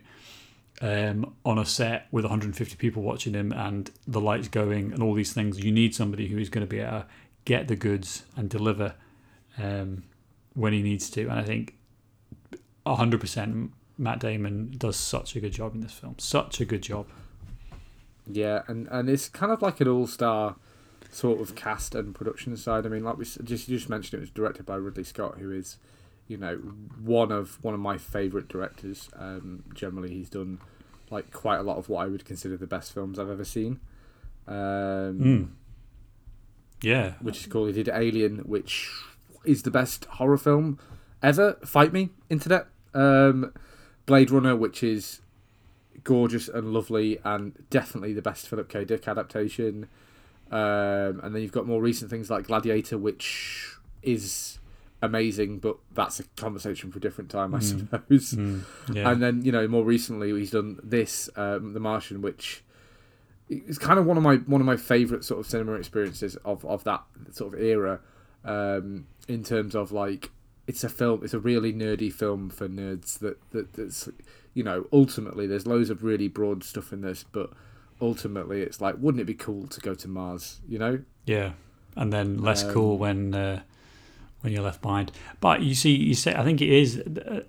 um, 0.82 1.34
on 1.46 1.58
a 1.58 1.66
set 1.66 2.08
with 2.12 2.26
150 2.26 2.76
people 2.76 3.02
watching 3.02 3.34
him 3.34 3.54
and 3.54 3.92
the 4.06 4.20
lights 4.20 4.50
going 4.50 4.92
and 4.92 5.02
all 5.02 5.14
these 5.14 5.32
things. 5.32 5.64
You 5.64 5.72
need 5.72 5.96
somebody 5.96 6.28
who 6.28 6.38
is 6.38 6.50
going 6.50 6.68
to 6.68 6.70
be 6.70 6.80
able 6.80 7.00
to 7.00 7.06
get 7.46 7.70
the 7.70 7.78
goods 7.78 8.24
and 8.36 8.50
deliver 8.50 8.96
um, 9.58 10.04
when 10.54 10.74
he 10.74 10.82
needs 10.82 11.10
to, 11.12 11.22
and 11.24 11.40
I 11.40 11.44
think 11.44 11.76
100% 12.86 13.70
Matt 13.98 14.20
Damon 14.20 14.74
does 14.78 14.96
such 14.96 15.36
a 15.36 15.40
good 15.40 15.54
job 15.54 15.76
in 15.76 15.82
this 15.82 15.94
film. 15.94 16.16
Such 16.18 16.60
a 16.62 16.66
good 16.66 16.82
job. 16.82 17.08
yeah, 18.30 18.64
and 18.68 18.88
and 18.90 19.10
it's 19.10 19.30
kind 19.30 19.52
of 19.52 19.62
like 19.62 19.80
an 19.82 19.88
all-star 19.88 20.56
sort 21.12 21.40
of 21.42 21.56
cast 21.56 21.94
and 21.96 22.16
production 22.16 22.56
side. 22.58 22.86
I 22.86 22.90
mean, 22.90 23.04
like 23.04 23.18
we 23.18 23.26
just 23.26 23.68
you 23.70 23.78
just 23.78 23.90
mentioned, 23.90 24.20
it 24.20 24.22
was 24.22 24.30
directed 24.32 24.66
by 24.66 24.76
Ridley 24.76 25.04
Scott, 25.04 25.38
who 25.38 25.52
is, 25.52 25.78
you 26.28 26.38
know, 26.38 26.56
one 27.04 27.32
of 27.32 27.64
one 27.64 27.74
of 27.74 27.80
my 27.80 27.98
favourite 27.98 28.48
directors. 28.48 29.10
Um, 29.16 29.64
generally, 29.74 30.10
he's 30.10 30.30
done 30.30 30.60
like 31.12 31.32
quite 31.32 31.58
a 31.60 31.64
lot 31.64 31.78
of 31.78 31.90
what 31.90 32.04
I 32.04 32.08
would 32.10 32.26
consider 32.26 32.58
the 32.58 32.66
best 32.68 32.92
films 32.94 33.20
I've 33.20 33.30
ever 33.30 33.46
seen. 33.46 33.80
Um, 34.48 35.20
Mm. 35.20 35.48
Yeah, 36.82 37.14
which 37.22 37.40
is 37.40 37.46
cool. 37.46 37.68
He 37.68 37.72
did 37.74 37.88
Alien, 37.88 38.40
which 38.40 38.92
is 39.46 39.64
the 39.64 39.72
best 39.72 40.06
horror 40.06 40.38
film 40.38 40.80
ever. 41.22 41.58
Fight 41.66 41.94
me, 41.94 42.10
internet. 42.30 42.68
Um, 42.94 43.54
Blade 44.06 44.32
Runner, 44.32 44.56
which 44.56 44.84
is 44.84 45.22
gorgeous 46.04 46.48
and 46.48 46.74
lovely, 46.74 47.20
and 47.24 47.54
definitely 47.70 48.14
the 48.14 48.22
best 48.22 48.48
Philip 48.48 48.70
K. 48.70 48.86
Dick 48.86 49.08
adaptation. 49.08 49.88
Um, 50.52 51.20
and 51.24 51.34
then 51.34 51.42
you've 51.42 51.52
got 51.52 51.66
more 51.66 51.82
recent 51.82 52.10
things 52.10 52.30
like 52.30 52.48
Gladiator, 52.48 52.98
which 52.98 53.78
is 54.02 54.60
amazing, 55.02 55.60
but 55.60 55.78
that's 55.94 56.20
a 56.20 56.24
conversation 56.36 56.92
for 56.92 56.98
a 56.98 57.02
different 57.02 57.30
time, 57.30 57.54
I 57.54 57.60
suppose. 57.60 58.34
Mm, 58.34 58.64
yeah. 58.94 59.10
And 59.10 59.22
then 59.22 59.44
you 59.44 59.52
know 59.52 59.68
more 59.68 59.84
recently 59.84 60.32
he's 60.32 60.52
done 60.52 60.80
this, 60.84 61.30
um, 61.36 61.74
The 61.74 61.80
Martian, 61.80 62.22
which 62.22 62.64
is 63.50 63.78
kind 63.78 64.00
of 64.00 64.06
one 64.06 64.18
of 64.18 64.24
my 64.24 64.38
one 64.38 64.62
of 64.62 64.68
my 64.68 64.78
favorite 64.78 65.24
sort 65.24 65.40
of 65.40 65.46
cinema 65.46 65.74
experiences 65.74 66.36
of 66.46 66.66
of 66.66 66.84
that 66.86 67.04
sort 67.32 67.54
of 67.54 67.62
era. 67.62 68.00
Um, 68.46 69.08
in 69.28 69.44
terms 69.44 69.76
of 69.76 69.92
like 69.92 70.32
it's 70.68 70.84
a 70.84 70.90
film, 70.90 71.24
it's 71.24 71.34
a 71.34 71.40
really 71.40 71.74
nerdy 71.74 72.12
film 72.12 72.50
for 72.50 72.68
nerds. 72.68 73.20
That 73.20 73.38
that 73.52 73.74
that's 73.74 74.10
you 74.54 74.64
know 74.64 74.86
ultimately 74.92 75.48
there's 75.48 75.68
loads 75.68 75.90
of 75.90 76.04
really 76.04 76.28
broad 76.28 76.64
stuff 76.64 76.92
in 76.94 77.02
this, 77.02 77.24
but 77.24 77.52
ultimately 78.02 78.62
it's 78.62 78.82
like 78.82 78.96
wouldn't 79.00 79.22
it 79.22 79.26
be 79.26 79.34
cool 79.34 79.68
to 79.68 79.80
go 79.80 79.96
to 79.96 80.08
Mars? 80.08 80.60
You 80.68 80.80
know? 80.80 81.00
Yeah, 81.26 81.54
and 81.96 82.12
then 82.12 82.38
less 82.42 82.64
Um, 82.64 82.72
cool 82.72 82.98
when 82.98 83.34
uh, 83.34 83.62
when 84.42 84.52
you're 84.54 84.64
left 84.64 84.82
behind. 84.82 85.12
But 85.40 85.62
you 85.62 85.76
see, 85.76 85.96
you 85.96 86.16
say 86.16 86.36
I 86.36 86.44
think 86.44 86.62
it 86.62 86.70
is. 86.70 86.98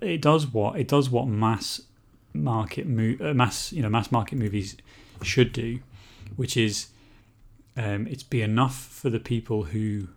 It 0.01 0.21
does 0.21 0.47
what 0.47 0.79
it 0.79 0.87
does 0.87 1.09
what 1.09 1.27
mass 1.27 1.81
market 2.33 2.85
mo- 2.85 3.15
uh, 3.21 3.33
mass 3.33 3.71
you 3.71 3.81
know 3.81 3.89
mass 3.89 4.11
market 4.11 4.37
movies 4.37 4.75
should 5.21 5.51
do, 5.53 5.79
which 6.35 6.57
is 6.57 6.87
um, 7.77 8.07
it's 8.07 8.23
be 8.23 8.41
enough 8.41 8.75
for 8.77 9.09
the 9.09 9.19
people 9.19 9.63
who 9.65 10.07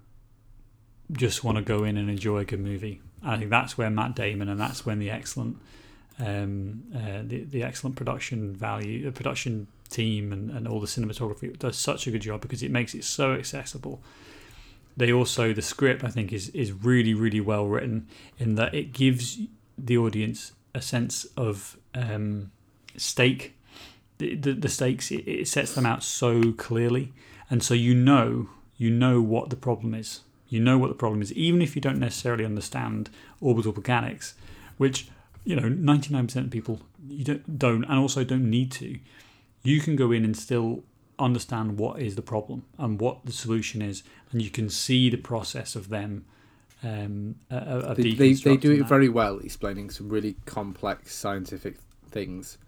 just 1.13 1.43
want 1.43 1.57
to 1.57 1.63
go 1.63 1.85
in 1.85 1.97
and 1.97 2.11
enjoy 2.11 2.39
a 2.39 2.45
good 2.45 2.61
movie. 2.61 3.01
And 3.23 3.31
I 3.33 3.39
think 3.39 3.51
that's 3.51 3.79
where 3.79 3.91
Matt 3.91 4.15
Damon 4.15 4.49
and 4.49 4.61
that's 4.61 4.85
when 4.85 4.99
the 4.99 5.11
excellent 5.11 5.59
um, 6.21 6.83
uh, 6.95 7.23
the 7.23 7.45
the 7.45 7.63
excellent 7.63 7.97
production 7.97 8.55
value, 8.55 9.05
the 9.05 9.13
production 9.13 9.69
team, 9.89 10.33
and, 10.33 10.51
and 10.51 10.67
all 10.67 10.81
the 10.81 10.87
cinematography 10.87 11.57
does 11.59 11.79
such 11.79 12.07
a 12.07 12.11
good 12.11 12.23
job 12.23 12.41
because 12.41 12.63
it 12.63 12.71
makes 12.71 12.95
it 12.95 13.05
so 13.05 13.35
accessible. 13.35 14.03
They 14.97 15.13
also 15.13 15.53
the 15.53 15.63
script 15.63 16.03
I 16.03 16.09
think 16.09 16.33
is 16.33 16.49
is 16.51 16.73
really 16.73 17.15
really 17.15 17.41
well 17.41 17.67
written 17.67 18.09
in 18.39 18.57
that 18.57 18.75
it 18.75 18.93
gives 18.93 19.39
the 19.77 19.97
audience 19.97 20.53
a 20.75 20.83
sense 20.83 21.25
of 21.37 21.79
um, 21.95 22.51
stake. 22.97 23.55
The, 24.19 24.35
the, 24.35 24.53
the 24.55 24.69
stakes 24.69 25.13
it, 25.13 25.29
it 25.29 25.47
sets 25.47 25.77
them 25.77 25.87
out 25.87 26.03
so 26.03 26.51
clearly, 26.53 27.13
and 27.49 27.63
so 27.63 27.75
you 27.75 27.95
know 27.95 28.49
you 28.77 28.91
know 28.91 29.21
what 29.21 29.51
the 29.51 29.57
problem 29.57 29.95
is. 29.95 30.23
You 30.49 30.61
know 30.61 30.79
what 30.79 30.89
the 30.89 30.95
problem 30.95 31.21
is, 31.23 31.33
even 31.35 31.61
if 31.61 31.77
you 31.77 31.83
don't 31.83 31.99
necessarily 31.99 32.45
understand 32.45 33.11
orbital 33.41 33.73
mechanics, 33.73 34.35
which 34.79 35.09
you 35.45 35.57
know 35.57 35.69
99% 35.69 36.37
of 36.37 36.51
people 36.51 36.81
you 37.09 37.25
don't 37.25 37.59
don't 37.59 37.85
and 37.85 37.99
also 37.99 38.23
don't 38.25 38.49
need 38.51 38.71
to 38.73 38.99
you 39.63 39.81
can 39.81 39.97
go 39.97 40.13
in 40.13 40.25
and 40.25 40.37
still 40.37 40.83
understand 41.19 41.79
what 41.79 42.01
is 42.01 42.17
the 42.17 42.23
problem 42.23 42.65
and 42.77 43.01
what 43.01 43.25
the 43.25 43.33
solution 43.33 43.81
is 43.81 44.03
and 44.31 44.43
you 44.43 44.51
can 44.51 44.69
see 44.69 45.09
the 45.11 45.17
process 45.17 45.75
of 45.75 45.89
them 45.89 46.25
um 46.83 47.35
uh, 47.51 47.55
of 47.55 47.97
They, 47.97 48.13
they, 48.13 48.33
they 48.35 48.57
do 48.57 48.73
it 48.73 48.79
that. 48.79 48.89
very 48.89 49.09
well, 49.09 49.39
explaining 49.39 49.91
some 49.91 50.09
really 50.09 50.37
complex 50.47 51.15
scientific 51.15 51.77
things 52.11 52.59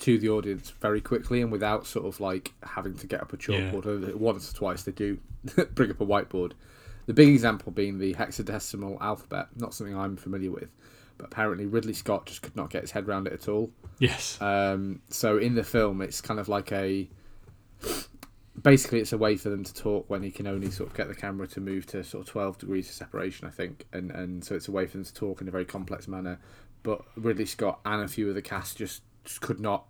to 0.00 0.18
the 0.18 0.28
audience 0.28 0.70
very 0.70 1.00
quickly 1.00 1.42
and 1.42 1.52
without 1.52 1.86
sort 1.86 2.06
of 2.06 2.18
like 2.20 2.52
having 2.62 2.94
to 2.96 3.06
get 3.06 3.20
up 3.20 3.32
a 3.32 3.36
chalkboard. 3.36 3.86
Or 3.86 4.16
Once 4.16 4.50
or 4.50 4.54
twice 4.56 4.82
they 4.84 4.92
do 4.92 5.18
bring 5.74 5.90
up 5.90 6.00
a 6.00 6.06
whiteboard. 6.06 6.52
The 7.12 7.24
big 7.24 7.28
example 7.28 7.72
being 7.72 7.98
the 7.98 8.14
hexadecimal 8.14 8.98
alphabet, 9.02 9.48
not 9.54 9.74
something 9.74 9.94
I'm 9.94 10.16
familiar 10.16 10.50
with, 10.50 10.70
but 11.18 11.26
apparently 11.26 11.66
Ridley 11.66 11.92
Scott 11.92 12.24
just 12.24 12.40
could 12.40 12.56
not 12.56 12.70
get 12.70 12.80
his 12.80 12.92
head 12.92 13.06
around 13.06 13.26
it 13.26 13.34
at 13.34 13.48
all. 13.50 13.70
yes 13.98 14.40
Um, 14.40 15.02
so 15.10 15.36
in 15.36 15.54
the 15.54 15.62
film, 15.62 16.00
it's 16.00 16.22
kind 16.22 16.40
of 16.40 16.48
like 16.48 16.72
a. 16.72 17.10
Basically, 18.62 19.00
it's 19.00 19.12
a 19.12 19.18
way 19.18 19.36
for 19.36 19.50
them 19.50 19.62
to 19.62 19.74
talk 19.74 20.08
when 20.08 20.22
he 20.22 20.30
can 20.30 20.46
only 20.46 20.70
sort 20.70 20.88
of 20.88 20.96
get 20.96 21.08
the 21.08 21.14
camera 21.14 21.46
to 21.48 21.60
move 21.60 21.84
to 21.88 22.02
sort 22.02 22.26
of 22.26 22.32
twelve 22.32 22.56
degrees 22.56 22.88
of 22.88 22.94
separation, 22.94 23.46
I 23.46 23.50
think, 23.50 23.84
and 23.92 24.10
and 24.10 24.42
so 24.42 24.54
it's 24.54 24.68
a 24.68 24.72
way 24.72 24.86
for 24.86 24.96
them 24.96 25.04
to 25.04 25.12
talk 25.12 25.42
in 25.42 25.48
a 25.48 25.50
very 25.50 25.66
complex 25.66 26.08
manner. 26.08 26.40
But 26.82 27.02
Ridley 27.16 27.44
Scott 27.44 27.80
and 27.84 28.02
a 28.02 28.08
few 28.08 28.30
of 28.30 28.34
the 28.34 28.40
cast 28.40 28.78
just, 28.78 29.02
just 29.24 29.42
could 29.42 29.60
not 29.60 29.84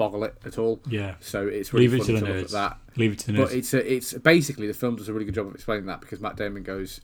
boggle 0.00 0.24
it 0.24 0.34
at 0.46 0.56
all. 0.58 0.80
yeah 0.88 1.14
So 1.20 1.46
it's 1.46 1.74
really 1.74 1.88
leave 1.88 2.00
it 2.00 2.04
to 2.06 2.18
to, 2.18 2.26
look 2.26 2.44
at 2.44 2.50
that. 2.52 2.78
leave 2.96 3.12
it 3.12 3.18
to 3.20 3.26
the 3.32 3.38
But 3.38 3.50
nerds 3.50 3.54
it's 3.58 3.74
a, 3.74 3.94
it's 3.94 4.12
basically 4.14 4.66
the 4.66 4.72
film 4.82 4.96
does 4.96 5.08
a 5.10 5.12
really 5.12 5.26
good 5.26 5.34
job 5.34 5.46
of 5.46 5.54
explaining 5.54 5.84
that 5.86 6.00
because 6.00 6.20
Matt 6.20 6.36
Damon 6.36 6.62
goes, 6.62 7.02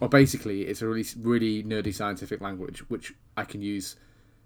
well, 0.00 0.08
basically 0.08 0.62
it's 0.62 0.80
a 0.80 0.86
really 0.88 1.04
really 1.20 1.62
nerdy 1.62 1.92
scientific 1.94 2.40
language 2.40 2.78
which 2.88 3.12
I 3.36 3.44
can 3.44 3.60
use 3.60 3.96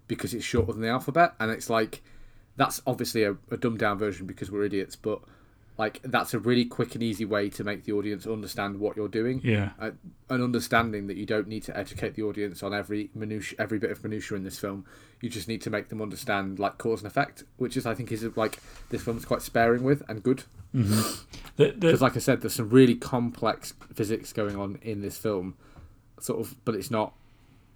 because 0.07 0.33
it's 0.33 0.43
shorter 0.43 0.73
than 0.73 0.81
the 0.81 0.89
alphabet, 0.89 1.33
and 1.39 1.49
it's 1.49 1.69
like 1.69 2.03
that's 2.57 2.81
obviously 2.85 3.23
a, 3.23 3.37
a 3.51 3.57
dumbed 3.57 3.79
down 3.79 3.97
version 3.97 4.27
because 4.27 4.51
we're 4.51 4.65
idiots, 4.65 4.95
but 4.97 5.19
like 5.77 6.01
that's 6.03 6.33
a 6.33 6.39
really 6.39 6.65
quick 6.65 6.93
and 6.93 7.03
easy 7.03 7.25
way 7.25 7.49
to 7.49 7.63
make 7.63 7.83
the 7.83 7.91
audience 7.91 8.27
understand 8.27 8.79
what 8.79 8.95
you're 8.95 9.07
doing. 9.07 9.41
yeah 9.43 9.71
Uh, 9.79 9.91
an 10.29 10.41
understanding 10.41 11.07
that 11.07 11.17
you 11.17 11.25
don't 11.25 11.47
need 11.47 11.63
to 11.63 11.77
educate 11.77 12.15
the 12.15 12.23
audience 12.23 12.63
on 12.63 12.73
every 12.73 13.09
minutia, 13.13 13.55
every 13.59 13.79
bit 13.79 13.91
of 13.91 14.03
minutia 14.03 14.37
in 14.37 14.43
this 14.43 14.59
film. 14.59 14.85
You 15.21 15.29
just 15.29 15.47
need 15.47 15.61
to 15.61 15.69
make 15.69 15.89
them 15.89 16.01
understand 16.01 16.59
like 16.59 16.77
cause 16.77 17.01
and 17.01 17.07
effect, 17.07 17.43
which 17.57 17.77
is 17.77 17.85
I 17.85 17.95
think 17.95 18.11
is 18.11 18.23
like 18.35 18.59
this 18.89 19.03
film's 19.03 19.25
quite 19.25 19.41
sparing 19.41 19.83
with 19.83 20.03
and 20.07 20.21
good 20.23 20.43
the, 20.73 21.75
because 21.79 22.01
like 22.01 22.15
I 22.15 22.19
said, 22.19 22.41
there's 22.41 22.55
some 22.55 22.69
really 22.69 22.95
complex 22.95 23.73
physics 23.93 24.33
going 24.33 24.55
on 24.55 24.79
in 24.81 25.01
this 25.01 25.17
film, 25.17 25.55
sort 26.19 26.39
of, 26.39 26.55
but 26.65 26.75
it's 26.75 26.89
not, 26.89 27.13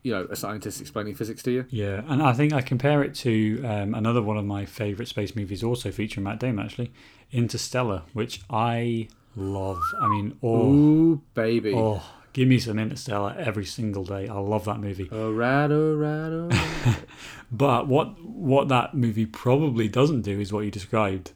you 0.03 0.11
know, 0.11 0.27
a 0.29 0.35
scientist 0.35 0.81
explaining 0.81 1.15
physics 1.15 1.43
to 1.43 1.51
you. 1.51 1.65
Yeah, 1.69 2.01
and 2.07 2.21
I 2.21 2.33
think 2.33 2.53
I 2.53 2.61
compare 2.61 3.03
it 3.03 3.15
to 3.15 3.63
um, 3.65 3.93
another 3.93 4.21
one 4.21 4.37
of 4.37 4.45
my 4.45 4.65
favourite 4.65 5.09
space 5.09 5.35
movies, 5.35 5.63
also 5.63 5.91
featuring 5.91 6.23
Matt 6.23 6.39
Damon, 6.39 6.65
actually, 6.65 6.91
Interstellar, 7.31 8.03
which 8.13 8.41
I 8.49 9.07
love. 9.35 9.81
I 9.99 10.07
mean, 10.07 10.37
oh, 10.41 10.73
Ooh, 10.73 11.21
baby! 11.33 11.73
oh, 11.75 12.01
give 12.33 12.47
me 12.47 12.59
some 12.59 12.79
Interstellar 12.79 13.35
every 13.37 13.65
single 13.65 14.03
day. 14.03 14.27
I 14.27 14.39
love 14.39 14.65
that 14.65 14.79
movie. 14.79 15.09
Alright, 15.11 15.71
alright, 15.71 16.31
alright. 16.31 16.97
But 17.51 17.87
what 17.87 18.21
what 18.23 18.67
that 18.67 18.93
movie 18.93 19.25
probably 19.25 19.87
doesn't 19.87 20.21
do 20.21 20.39
is 20.39 20.51
what 20.51 20.65
you 20.65 20.71
described, 20.71 21.31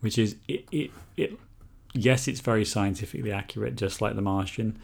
which 0.00 0.18
is 0.18 0.36
it 0.48 0.66
it, 0.72 0.90
it 1.16 1.38
yes, 1.92 2.26
it's 2.26 2.40
very 2.40 2.64
scientifically 2.64 3.32
accurate, 3.32 3.76
just 3.76 4.00
like 4.00 4.16
The 4.16 4.22
Martian. 4.22 4.78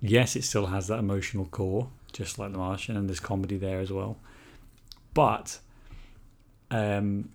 Yes, 0.00 0.36
it 0.36 0.44
still 0.44 0.66
has 0.66 0.86
that 0.88 0.98
emotional 0.98 1.46
core, 1.46 1.88
just 2.12 2.38
like 2.38 2.52
The 2.52 2.58
Martian, 2.58 2.96
and 2.96 3.08
there's 3.08 3.20
comedy 3.20 3.56
there 3.58 3.80
as 3.80 3.92
well. 3.92 4.18
But 5.14 5.58
um, 6.70 7.30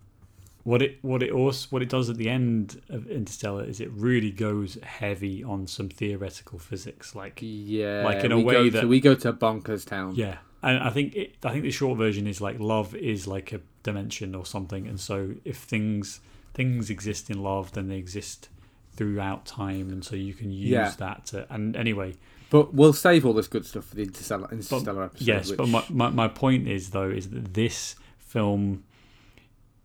what 0.63 0.81
it 0.81 0.97
what 1.01 1.21
it 1.21 1.31
also 1.31 1.67
what 1.71 1.81
it 1.81 1.89
does 1.89 2.09
at 2.09 2.17
the 2.17 2.29
end 2.29 2.81
of 2.89 3.07
Interstellar 3.09 3.65
is 3.65 3.79
it 3.79 3.91
really 3.91 4.31
goes 4.31 4.77
heavy 4.83 5.43
on 5.43 5.67
some 5.67 5.89
theoretical 5.89 6.59
physics, 6.59 7.15
like 7.15 7.39
yeah, 7.41 8.03
Like, 8.03 8.23
in 8.23 8.31
a 8.31 8.37
we 8.37 8.43
way 8.43 8.53
go 8.53 8.69
that- 8.69 8.81
to, 8.81 8.87
we 8.87 8.99
go 8.99 9.15
to 9.15 9.33
bonkers 9.33 9.85
town. 9.85 10.15
yeah, 10.15 10.37
and 10.61 10.79
I 10.79 10.89
think 10.89 11.15
it, 11.15 11.35
I 11.43 11.51
think 11.51 11.63
the 11.63 11.71
short 11.71 11.97
version 11.97 12.27
is 12.27 12.39
like 12.39 12.59
love 12.59 12.95
is 12.95 13.27
like 13.27 13.51
a 13.51 13.59
dimension 13.83 14.35
or 14.35 14.45
something, 14.45 14.87
and 14.87 14.99
so 14.99 15.35
if 15.43 15.57
things 15.57 16.19
things 16.53 16.89
exist 16.91 17.29
in 17.31 17.41
love, 17.41 17.71
then 17.73 17.87
they 17.87 17.97
exist 17.97 18.47
throughout 18.95 19.43
time, 19.45 19.89
and 19.89 20.05
so 20.05 20.15
you 20.15 20.33
can 20.35 20.51
use 20.51 20.69
Yeah. 20.69 20.93
that 20.99 21.25
to. 21.25 21.47
And 21.53 21.75
anyway, 21.75 22.13
But 22.53 22.71
we'll 22.71 22.93
save 22.93 23.25
all 23.25 23.33
this 23.33 23.47
good 23.47 23.65
stuff 23.65 23.85
for 23.85 23.95
the 23.95 24.03
Interstellar, 24.03 24.47
Interstellar 24.51 25.05
episode. 25.05 25.25
yes, 25.25 25.49
which, 25.49 25.57
but 25.57 25.69
my, 25.69 25.83
my 25.89 26.09
my 26.11 26.27
point 26.27 26.67
is 26.67 26.91
though 26.91 27.09
is 27.09 27.31
that 27.31 27.55
this 27.55 27.95
film 28.19 28.83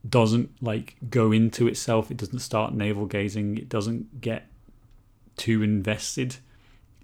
doesn't 0.07 0.51
like 0.63 0.97
go 1.09 1.33
into 1.33 1.67
itself. 1.67 2.11
It 2.11 2.19
doesn't 2.19 2.41
start 2.41 2.75
navel 2.75 3.07
gazing. 3.07 3.57
It 3.57 3.71
doesn't 3.71 4.21
get 4.21 4.49
too 5.39 5.63
invested 5.63 6.37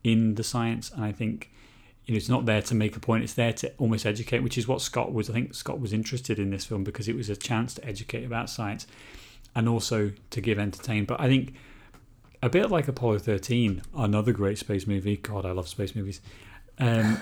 in 0.02 0.34
the 0.34 0.44
science, 0.44 0.90
and 0.90 1.02
I 1.02 1.12
think 1.12 1.50
you 2.04 2.12
know, 2.12 2.18
it's 2.18 2.28
not 2.28 2.44
there 2.44 2.60
to 2.60 2.74
make 2.74 2.94
a 2.94 3.00
point. 3.00 3.24
It's 3.24 3.32
there 3.32 3.54
to 3.54 3.72
almost 3.78 4.04
educate, 4.04 4.40
which 4.40 4.58
is 4.58 4.68
what 4.68 4.82
Scott 4.82 5.14
was. 5.14 5.30
I 5.30 5.32
think 5.32 5.54
Scott 5.54 5.80
was 5.80 5.94
interested 5.94 6.38
in 6.38 6.50
this 6.50 6.66
film 6.66 6.84
because 6.84 7.08
it 7.08 7.16
was 7.16 7.30
a 7.30 7.36
chance 7.36 7.72
to 7.76 7.84
educate 7.86 8.24
about 8.26 8.50
science 8.50 8.86
and 9.54 9.66
also 9.66 10.12
to 10.28 10.40
give 10.42 10.58
entertain. 10.58 11.06
But 11.06 11.22
I 11.22 11.28
think 11.28 11.54
a 12.44 12.50
bit 12.50 12.70
like 12.70 12.88
Apollo 12.88 13.20
13, 13.20 13.80
another 13.96 14.30
great 14.30 14.58
space 14.58 14.86
movie. 14.86 15.16
God, 15.16 15.46
I 15.46 15.52
love 15.52 15.66
space 15.66 15.94
movies. 15.94 16.20
Um, 16.78 17.18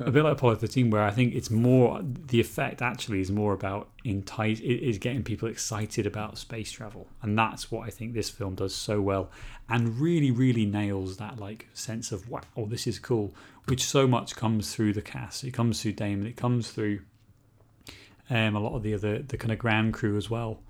a 0.00 0.10
bit 0.10 0.22
like 0.22 0.32
Apollo 0.32 0.56
13, 0.56 0.88
where 0.88 1.02
I 1.02 1.10
think 1.10 1.34
it's 1.34 1.50
more 1.50 2.00
the 2.02 2.40
effect 2.40 2.80
actually 2.80 3.20
is 3.20 3.30
more 3.30 3.52
about 3.52 3.90
entice 4.02 4.60
is 4.60 4.96
getting 4.96 5.22
people 5.22 5.46
excited 5.46 6.06
about 6.06 6.38
space 6.38 6.72
travel, 6.72 7.06
and 7.20 7.38
that's 7.38 7.70
what 7.70 7.86
I 7.86 7.90
think 7.90 8.14
this 8.14 8.30
film 8.30 8.54
does 8.54 8.74
so 8.74 9.02
well, 9.02 9.30
and 9.68 9.98
really, 10.00 10.30
really 10.30 10.64
nails 10.64 11.18
that 11.18 11.38
like 11.38 11.68
sense 11.74 12.10
of 12.10 12.30
wow, 12.30 12.40
oh, 12.56 12.64
this 12.64 12.86
is 12.86 12.98
cool, 12.98 13.34
which 13.66 13.84
so 13.84 14.06
much 14.06 14.36
comes 14.36 14.74
through 14.74 14.94
the 14.94 15.02
cast. 15.02 15.44
It 15.44 15.50
comes 15.50 15.82
through 15.82 15.92
Damon. 15.92 16.26
It 16.26 16.36
comes 16.36 16.70
through 16.70 17.00
um, 18.30 18.56
a 18.56 18.60
lot 18.60 18.74
of 18.74 18.82
the 18.82 18.94
other 18.94 19.18
the 19.18 19.36
kind 19.36 19.52
of 19.52 19.58
ground 19.58 19.92
crew 19.92 20.16
as 20.16 20.30
well. 20.30 20.60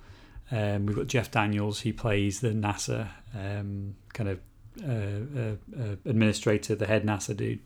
Um, 0.51 0.87
we've 0.87 0.97
got 0.97 1.07
Jeff 1.09 1.31
Daniels. 1.31 1.81
He 1.81 1.93
plays 1.93 2.41
the 2.41 2.51
NASA 2.51 3.09
um, 3.35 3.97
kind 4.13 4.29
of 4.31 4.41
uh, 4.83 5.41
uh, 5.41 5.83
uh, 5.83 5.97
administrator, 6.05 6.75
the 6.75 6.87
head 6.87 7.05
NASA 7.05 7.37
dude. 7.37 7.61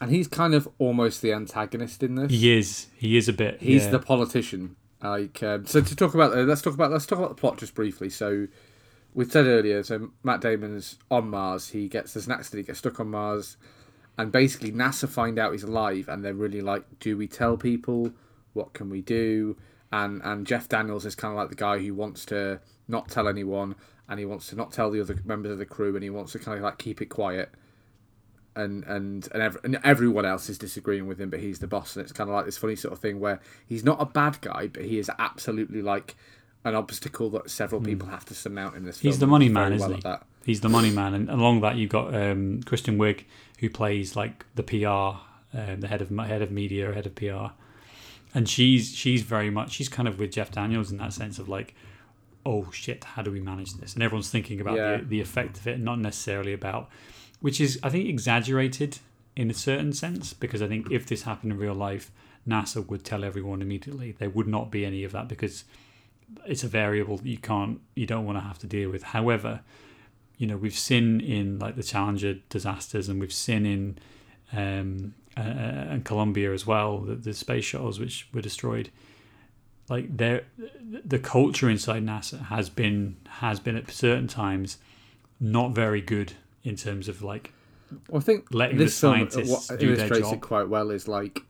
and 0.00 0.10
he's 0.10 0.28
kind 0.28 0.54
of 0.54 0.68
almost 0.78 1.22
the 1.22 1.32
antagonist 1.32 2.02
in 2.02 2.16
this. 2.16 2.30
He 2.30 2.56
is. 2.56 2.88
He 2.96 3.16
is 3.16 3.28
a 3.28 3.32
bit. 3.32 3.60
He's 3.60 3.84
yeah. 3.84 3.92
the 3.92 3.98
politician, 4.00 4.76
Like 5.02 5.42
um, 5.42 5.66
so 5.66 5.80
to 5.80 5.96
talk 5.96 6.14
about 6.14 6.32
uh, 6.32 6.42
let's 6.42 6.62
talk 6.62 6.74
about 6.74 6.90
let's 6.90 7.06
talk 7.06 7.18
about 7.18 7.30
the 7.30 7.40
plot 7.40 7.58
just 7.58 7.74
briefly. 7.74 8.10
So 8.10 8.48
we 9.14 9.24
said 9.24 9.46
earlier, 9.46 9.82
so 9.82 10.10
Matt 10.22 10.40
Damon's 10.40 10.98
on 11.10 11.30
Mars. 11.30 11.68
He 11.68 11.88
gets 11.88 12.14
there's 12.14 12.26
an 12.26 12.32
accident. 12.32 12.64
He 12.64 12.66
gets 12.66 12.80
stuck 12.80 12.98
on 13.00 13.10
Mars, 13.10 13.56
and 14.18 14.32
basically 14.32 14.72
NASA 14.72 15.08
find 15.08 15.38
out 15.38 15.52
he's 15.52 15.62
alive, 15.62 16.08
and 16.08 16.24
they're 16.24 16.34
really 16.34 16.60
like, 16.60 16.84
do 16.98 17.16
we 17.16 17.28
tell 17.28 17.56
people? 17.56 18.12
What 18.52 18.72
can 18.72 18.90
we 18.90 19.00
do? 19.00 19.56
And 19.92 20.20
and 20.22 20.46
Jeff 20.46 20.68
Daniels 20.68 21.06
is 21.06 21.14
kind 21.14 21.32
of 21.32 21.38
like 21.38 21.50
the 21.50 21.54
guy 21.54 21.78
who 21.78 21.94
wants 21.94 22.24
to 22.26 22.60
not 22.88 23.08
tell 23.08 23.28
anyone, 23.28 23.76
and 24.08 24.18
he 24.18 24.26
wants 24.26 24.48
to 24.48 24.56
not 24.56 24.72
tell 24.72 24.90
the 24.90 25.00
other 25.00 25.16
members 25.24 25.52
of 25.52 25.58
the 25.58 25.66
crew, 25.66 25.94
and 25.94 26.02
he 26.02 26.10
wants 26.10 26.32
to 26.32 26.38
kind 26.38 26.58
of 26.58 26.64
like 26.64 26.78
keep 26.78 27.00
it 27.00 27.06
quiet. 27.06 27.50
And 28.56 28.84
and 28.84 29.28
and, 29.32 29.42
ev- 29.42 29.58
and 29.64 29.78
everyone 29.82 30.24
else 30.24 30.48
is 30.48 30.58
disagreeing 30.58 31.06
with 31.06 31.20
him, 31.20 31.30
but 31.30 31.40
he's 31.40 31.58
the 31.58 31.66
boss, 31.66 31.96
and 31.96 32.04
it's 32.04 32.12
kind 32.12 32.30
of 32.30 32.36
like 32.36 32.44
this 32.44 32.56
funny 32.58 32.76
sort 32.76 32.92
of 32.92 32.98
thing 33.00 33.20
where 33.20 33.40
he's 33.66 33.84
not 33.84 34.00
a 34.00 34.06
bad 34.06 34.40
guy, 34.40 34.68
but 34.68 34.84
he 34.84 34.98
is 34.98 35.10
absolutely 35.18 35.82
like 35.82 36.16
an 36.64 36.74
obstacle 36.74 37.30
that 37.30 37.50
several 37.50 37.80
people 37.80 38.08
have 38.08 38.24
to 38.24 38.34
surmount 38.34 38.74
in 38.74 38.84
this. 38.84 39.00
Hmm. 39.00 39.08
He's 39.08 39.18
the 39.18 39.26
money 39.26 39.48
man, 39.48 39.72
isn't 39.74 39.90
at 39.90 39.96
he? 39.96 40.02
that. 40.02 40.26
He's 40.44 40.60
the 40.60 40.68
money 40.68 40.90
man, 40.90 41.14
and 41.14 41.30
along 41.30 41.60
that 41.62 41.76
you've 41.76 41.90
got 41.90 42.14
um, 42.14 42.62
Kristen 42.64 42.98
Wiig, 42.98 43.24
who 43.58 43.70
plays 43.70 44.16
like 44.16 44.44
the 44.54 44.62
PR, 44.62 45.20
um, 45.58 45.80
the 45.80 45.88
head 45.88 46.00
of 46.02 46.10
head 46.10 46.42
of 46.42 46.50
media, 46.50 46.92
head 46.92 47.06
of 47.06 47.14
PR, 47.14 47.54
and 48.34 48.48
she's 48.48 48.94
she's 48.94 49.22
very 49.22 49.50
much 49.50 49.72
she's 49.72 49.88
kind 49.88 50.08
of 50.08 50.18
with 50.18 50.32
Jeff 50.32 50.50
Daniels 50.50 50.90
in 50.90 50.98
that 50.98 51.12
sense 51.12 51.38
of 51.38 51.48
like, 51.48 51.74
oh 52.44 52.70
shit, 52.72 53.04
how 53.04 53.22
do 53.22 53.30
we 53.30 53.40
manage 53.40 53.74
this? 53.74 53.94
And 53.94 54.02
everyone's 54.02 54.30
thinking 54.30 54.60
about 54.60 54.76
Yeah. 54.76 54.96
the, 54.98 55.04
the 55.04 55.20
effect 55.20 55.56
of 55.58 55.66
it, 55.66 55.78
not 55.80 55.98
necessarily 55.98 56.52
about, 56.52 56.88
which 57.40 57.60
is 57.60 57.78
I 57.82 57.88
think 57.90 58.08
exaggerated 58.08 58.98
in 59.36 59.50
a 59.50 59.54
certain 59.54 59.92
sense 59.92 60.32
because 60.32 60.60
I 60.62 60.68
think 60.68 60.90
if 60.90 61.06
this 61.06 61.22
happened 61.22 61.52
in 61.52 61.58
real 61.58 61.74
life, 61.74 62.10
NASA 62.46 62.86
would 62.86 63.04
tell 63.04 63.24
everyone 63.24 63.62
immediately. 63.62 64.12
There 64.12 64.30
would 64.30 64.46
not 64.46 64.70
be 64.70 64.84
any 64.84 65.02
of 65.04 65.12
that 65.12 65.28
because 65.28 65.64
it's 66.46 66.64
a 66.64 66.68
variable 66.68 67.16
that 67.18 67.26
you 67.26 67.38
can't 67.38 67.80
you 67.94 68.06
don't 68.06 68.24
want 68.26 68.38
to 68.38 68.42
have 68.42 68.58
to 68.58 68.66
deal 68.66 68.90
with. 68.90 69.02
However, 69.02 69.60
you 70.36 70.46
know 70.46 70.56
we've 70.56 70.76
seen 70.78 71.20
in 71.20 71.58
like 71.58 71.76
the 71.76 71.82
Challenger 71.82 72.34
disasters, 72.48 73.08
and 73.08 73.20
we've 73.20 73.32
seen 73.32 73.64
in 73.66 73.98
um, 74.52 75.14
uh, 75.36 75.40
and 75.40 76.04
Columbia 76.04 76.52
as 76.52 76.66
well 76.66 76.98
the, 76.98 77.14
the 77.14 77.34
space 77.34 77.64
shuttles 77.64 77.98
which 77.98 78.28
were 78.32 78.40
destroyed. 78.40 78.90
Like 79.88 80.16
there, 80.16 80.44
the 81.04 81.18
culture 81.18 81.68
inside 81.68 82.04
NASA 82.04 82.46
has 82.46 82.70
been 82.70 83.16
has 83.28 83.60
been 83.60 83.76
at 83.76 83.90
certain 83.90 84.28
times 84.28 84.78
not 85.40 85.72
very 85.72 86.00
good 86.00 86.32
in 86.62 86.76
terms 86.76 87.08
of 87.08 87.22
like 87.22 87.52
Well, 88.08 88.20
I 88.20 88.24
think 88.24 88.46
letting 88.52 88.78
this 88.78 88.98
the 88.98 89.06
film 89.06 89.28
scientists 89.30 89.70
what 89.70 89.78
do 89.78 89.94
their 89.94 90.06
illustrates 90.06 90.28
job. 90.28 90.38
it 90.38 90.40
quite 90.40 90.68
well 90.68 90.90
is 90.90 91.06
like 91.06 91.42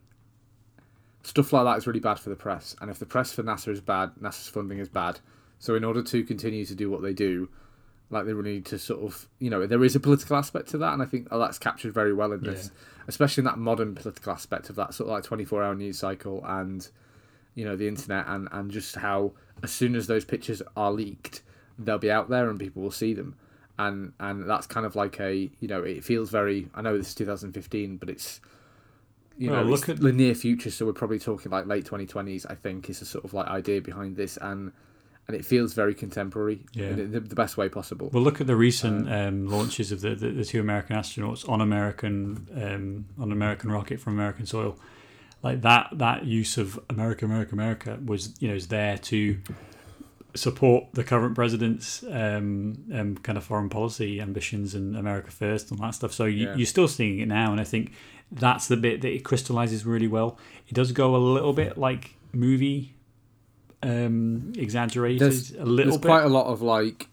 stuff 1.23 1.53
like 1.53 1.65
that 1.65 1.79
is 1.79 1.87
really 1.87 2.01
bad 2.01 2.19
for 2.19 2.31
the 2.31 2.37
press, 2.37 2.75
and 2.81 2.91
if 2.91 2.99
the 2.99 3.07
press 3.07 3.33
for 3.33 3.43
NASA 3.43 3.69
is 3.69 3.81
bad, 3.81 4.11
NASA's 4.21 4.49
funding 4.49 4.79
is 4.79 4.89
bad. 4.89 5.21
So 5.59 5.75
in 5.75 5.85
order 5.85 6.03
to 6.03 6.25
continue 6.25 6.65
to 6.67 6.75
do 6.75 6.91
what 6.91 7.03
they 7.03 7.13
do, 7.13 7.49
like 8.15 8.25
they 8.25 8.33
really 8.33 8.53
need 8.55 8.67
to 8.67 8.79
sort 8.79 9.03
of 9.03 9.29
you 9.39 9.51
know 9.51 9.67
there 9.67 9.85
is 9.85 9.95
a 9.95 10.01
political 10.01 10.37
aspect 10.37 10.69
to 10.71 10.79
that, 10.79 10.93
and 10.95 11.03
I 11.03 11.05
think 11.07 11.29
oh, 11.31 11.39
that's 11.39 11.59
captured 11.59 11.93
very 11.93 12.15
well 12.15 12.33
in 12.33 12.43
this, 12.43 12.71
especially 13.09 13.43
in 13.43 13.47
that 13.47 13.59
modern 13.59 13.95
political 13.95 14.33
aspect 14.33 14.71
of 14.71 14.77
that 14.77 14.95
sort 14.95 15.09
of 15.11 15.13
like 15.15 15.25
twenty 15.25 15.45
four 15.45 15.63
hour 15.63 15.75
news 15.75 15.99
cycle 15.99 16.43
and 16.47 16.89
you 17.55 17.65
know 17.65 17.77
the 17.77 17.87
internet 17.89 18.25
and 18.29 18.49
and 18.53 18.71
just 18.71 18.97
how 18.97 19.33
as 19.63 19.71
soon 19.71 19.95
as 19.95 20.07
those 20.07 20.25
pictures 20.25 20.63
are 20.77 20.91
leaked, 20.93 21.43
they'll 21.79 21.99
be 21.99 22.11
out 22.11 22.29
there 22.31 22.49
and 22.49 22.59
people 22.59 22.83
will 22.83 22.91
see 22.91 23.13
them. 23.13 23.37
And 23.79 24.13
and 24.21 24.49
that's 24.49 24.67
kind 24.69 24.87
of 24.87 24.95
like 24.97 25.19
a 25.21 25.51
you 25.61 25.69
know 25.69 25.83
it 25.83 26.05
feels 26.05 26.31
very 26.31 26.69
I 26.75 26.81
know 26.83 26.97
this 26.97 27.09
is 27.09 27.15
2015 27.17 27.97
but 27.97 28.09
it's 28.09 28.41
you 29.37 29.51
Well, 29.51 29.65
know 29.65 29.71
look 29.71 29.89
at- 29.89 29.99
the 30.01 30.13
near 30.13 30.35
future 30.37 30.71
so 30.71 30.87
we're 30.87 30.93
probably 30.93 31.19
talking 31.19 31.51
like 31.51 31.67
late 31.67 31.85
2020s 31.85 32.47
I 32.49 32.55
think 32.55 32.89
is 32.89 33.01
the 33.01 33.05
sort 33.07 33.25
of 33.25 33.35
like 33.35 33.49
idea 33.49 33.81
behind 33.81 34.15
this. 34.17 34.37
And 34.37 34.71
and 35.27 35.37
it 35.37 35.45
feels 35.45 35.73
very 35.75 35.95
contemporary 35.95 36.61
Yeah. 36.75 36.89
in 36.91 37.13
the, 37.13 37.21
the 37.21 37.35
best 37.35 37.57
way 37.57 37.69
possible 37.69 38.11
Well, 38.13 38.23
look 38.23 38.41
at 38.41 38.47
the 38.47 38.57
recent 38.57 39.09
Uh, 39.09 39.15
um, 39.29 39.47
launches 39.49 39.91
of 39.93 40.01
the, 40.01 40.15
the, 40.15 40.31
the 40.31 40.45
two 40.45 40.61
American 40.61 40.97
astronauts 40.97 41.49
on 41.49 41.61
American 41.61 42.47
um, 42.55 43.05
on 43.19 43.33
American 43.33 43.71
rocket 43.71 44.01
from 44.01 44.13
American 44.15 44.47
soil. 44.47 44.77
Like 45.43 45.61
that 45.63 45.89
that 45.93 46.25
use 46.25 46.57
of 46.57 46.79
America, 46.89 47.25
America, 47.27 47.53
America 47.55 47.99
was 48.05 48.35
you 48.41 48.49
know 48.49 48.55
is 48.55 48.69
there 48.69 48.97
to 48.99 49.39
support 50.35 50.87
the 50.95 51.05
current 51.05 51.35
president's 51.35 52.03
um, 52.11 52.77
um, 52.93 53.17
kind 53.19 53.39
of 53.39 53.45
foreign 53.45 53.69
policy 53.69 54.21
ambitions 54.21 54.75
and 54.75 54.97
America 54.97 55.31
first 55.31 55.71
and 55.71 55.79
that 55.81 55.95
stuff. 55.95 56.13
So 56.13 56.25
you, 56.25 56.47
Yeah. 56.49 56.57
you're 56.57 56.67
still 56.67 56.89
seeing 56.89 57.21
it 57.21 57.29
now, 57.29 57.53
and 57.53 57.61
I 57.61 57.65
think 57.65 57.93
that's 58.33 58.67
the 58.67 58.77
bit 58.77 59.01
that 59.03 59.13
it 59.15 59.23
crystallizes 59.23 59.87
really 59.87 60.09
well. 60.09 60.37
It 60.67 60.75
does 60.75 60.91
go 60.93 61.15
a 61.15 61.19
little 61.19 61.53
bit 61.53 61.79
like 61.79 62.15
movie 62.33 62.94
um, 63.85 64.53
exaggerated 64.57 65.21
There's- 65.21 65.51
a 65.53 65.65
little 65.65 65.77
bit. 65.77 65.85
there's 65.87 65.99
bit. 65.99 66.09
quite 66.09 66.25
a 66.25 66.29
lot 66.29 66.47
of 66.47 66.63
like 66.63 67.09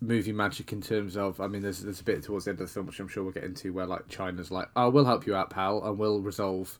movie 0.00 0.32
magic 0.32 0.72
in 0.72 0.80
terms 0.80 1.16
of 1.16 1.40
I 1.40 1.46
mean 1.46 1.62
there's 1.62 1.80
there's 1.80 2.00
a 2.00 2.04
bit 2.04 2.22
towards 2.24 2.44
the 2.46 2.50
end 2.50 2.60
of 2.60 2.66
the 2.66 2.72
film 2.72 2.86
which 2.86 2.98
I'm 2.98 3.06
sure 3.08 3.22
we'll 3.22 3.32
get 3.32 3.44
into 3.44 3.72
where 3.72 3.86
like 3.86 4.08
China's 4.08 4.50
like 4.50 4.68
oh 4.74 4.90
we'll 4.90 5.04
help 5.04 5.26
you 5.26 5.34
out 5.36 5.50
pal 5.50 5.82
and 5.84 5.96
we'll 5.96 6.20
resolve 6.20 6.76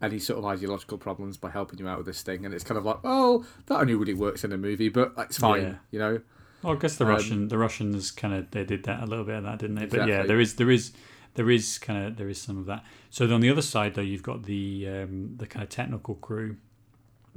any 0.00 0.18
sort 0.18 0.38
of 0.38 0.44
ideological 0.46 0.96
problems 0.96 1.36
by 1.36 1.50
helping 1.50 1.78
you 1.78 1.86
out 1.88 1.98
with 1.98 2.06
this 2.06 2.22
thing 2.22 2.44
and 2.46 2.54
it's 2.54 2.64
kind 2.64 2.78
of 2.78 2.84
like 2.86 3.02
well 3.04 3.44
that 3.66 3.78
only 3.80 3.94
really 3.94 4.14
works 4.14 4.42
in 4.42 4.52
a 4.52 4.56
movie 4.56 4.88
but 4.88 5.12
it's 5.18 5.36
fine 5.38 5.62
Yeah. 5.62 5.74
you 5.90 5.98
know 5.98 6.20
Well, 6.62 6.72
I 6.74 6.78
guess 6.78 6.96
the 6.96 7.04
Um, 7.04 7.10
Russian, 7.10 7.48
the 7.48 7.58
Russians 7.58 8.10
kind 8.10 8.32
of 8.32 8.50
they 8.52 8.64
did 8.64 8.84
that 8.84 9.02
a 9.02 9.06
little 9.06 9.24
bit 9.26 9.36
of 9.36 9.44
that, 9.44 9.58
didn't 9.58 9.76
they? 9.76 9.84
But 9.86 10.08
yeah, 10.08 10.22
there 10.22 10.40
is 10.40 10.54
there 10.56 10.70
is 10.70 10.92
there 11.34 11.50
is 11.50 11.78
kind 11.78 12.06
of 12.06 12.16
there 12.16 12.30
is 12.30 12.40
some 12.40 12.56
of 12.56 12.64
that. 12.66 12.82
So 13.10 13.30
on 13.32 13.42
the 13.42 13.50
other 13.50 13.60
side 13.62 13.94
though, 13.94 14.00
you've 14.00 14.22
got 14.22 14.44
the 14.44 14.88
um, 14.88 15.34
the 15.36 15.46
kind 15.46 15.62
of 15.62 15.68
technical 15.68 16.14
crew. 16.14 16.56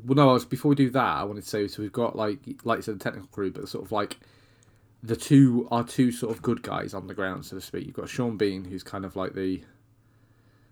Well 0.06 0.16
no 0.16 0.30
I 0.30 0.34
was, 0.34 0.46
before 0.46 0.70
we 0.70 0.76
do 0.76 0.90
that 0.92 1.18
I 1.18 1.24
wanted 1.24 1.44
to 1.44 1.50
say 1.50 1.68
so 1.68 1.82
we've 1.82 1.92
got 1.92 2.16
like 2.16 2.40
like 2.64 2.78
you 2.78 2.82
said 2.84 2.96
the 2.96 3.04
technical 3.04 3.28
crew 3.30 3.52
but 3.52 3.68
sort 3.68 3.86
of 3.86 3.92
like 3.92 4.18
the 5.02 5.16
two 5.16 5.68
are 5.72 5.84
two 5.84 6.12
sort 6.12 6.36
of 6.36 6.42
good 6.42 6.62
guys 6.62 6.94
on 6.94 7.08
the 7.08 7.14
ground 7.14 7.46
so 7.46 7.56
to 7.56 7.62
speak. 7.62 7.86
You've 7.86 7.96
got 7.96 8.10
Sean 8.10 8.38
Bean 8.38 8.66
who's 8.66 8.84
kind 8.84 9.06
of 9.06 9.16
like 9.16 9.34
the 9.34 9.62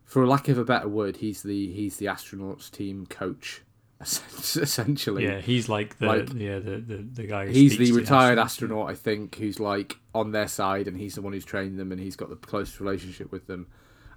for 0.03 0.25
lack 0.27 0.47
of 0.47 0.57
a 0.57 0.65
better 0.65 0.87
word 0.87 1.17
he's 1.17 1.43
the 1.43 1.71
he's 1.71 1.97
the 1.97 2.07
astronauts 2.07 2.69
team 2.69 3.05
coach 3.05 3.61
essentially. 4.01 5.23
Yeah, 5.23 5.41
he's 5.41 5.67
like 5.69 5.97
the 5.97 6.05
Like, 6.05 6.33
yeah 6.35 6.59
the, 6.59 6.77
the, 6.77 6.97
the 6.97 7.23
guy. 7.23 7.47
He's 7.47 7.77
the 7.77 7.91
retired 7.93 8.37
astronaut, 8.37 8.89
I 8.89 8.93
think, 8.93 9.35
who's 9.35 9.59
like 9.59 9.97
on 10.13 10.31
their 10.31 10.47
side, 10.47 10.87
and 10.87 10.95
he's 10.95 11.15
the 11.15 11.21
one 11.23 11.33
who's 11.33 11.45
trained 11.45 11.79
them, 11.79 11.91
and 11.91 11.99
he's 11.99 12.15
got 12.15 12.29
the 12.29 12.35
closest 12.35 12.79
relationship 12.79 13.31
with 13.31 13.47
them, 13.47 13.65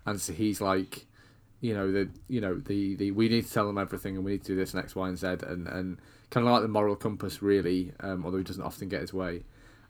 and 0.05 0.21
so 0.21 0.35
he's 0.35 0.61
like, 0.61 1.07
you 1.61 1.75
know, 1.75 1.91
the 1.93 2.09
you 2.29 2.41
know 2.41 2.59
the 2.59 2.95
the 2.97 3.11
we 3.11 3.29
need 3.29 3.47
to 3.47 3.53
tell 3.53 3.67
them 3.67 3.79
everything, 3.79 4.17
and 4.17 4.25
we 4.25 4.33
need 4.33 4.43
to 4.45 4.53
do 4.53 4.57
this 4.57 4.73
and 4.75 4.83
X, 4.83 4.95
Y, 4.97 5.09
and 5.09 5.19
Z, 5.19 5.27
and 5.47 5.67
and 5.69 5.99
kind 6.31 6.47
of 6.47 6.53
like 6.53 6.63
the 6.63 6.69
moral 6.69 6.97
compass, 6.97 7.43
really, 7.43 7.93
um, 8.01 8.25
although 8.25 8.39
he 8.39 8.45
doesn't 8.45 8.63
often 8.63 8.89
get 8.89 9.01
his 9.01 9.13
way. 9.13 9.43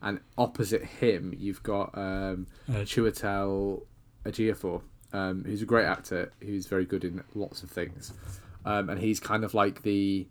And 0.03 0.19
opposite 0.39 0.83
him, 0.85 1.35
you've 1.39 1.63
got 1.63 1.97
um, 1.97 2.47
Uh, 2.69 2.85
Chiwetel 2.85 3.83
Ejiofor, 4.25 4.83
um, 5.13 5.45
who's 5.45 5.63
a 5.63 5.67
great 5.67 5.85
actor, 5.85 6.33
who's 6.41 6.67
very 6.67 6.85
good 6.87 7.05
in 7.05 7.23
lots 7.35 7.63
of 7.63 7.71
things, 7.71 8.13
um, 8.65 8.89
and 8.89 9.01
he's 9.01 9.21
kind 9.21 9.45
of 9.45 9.55
like 9.55 9.83
the 9.83 10.27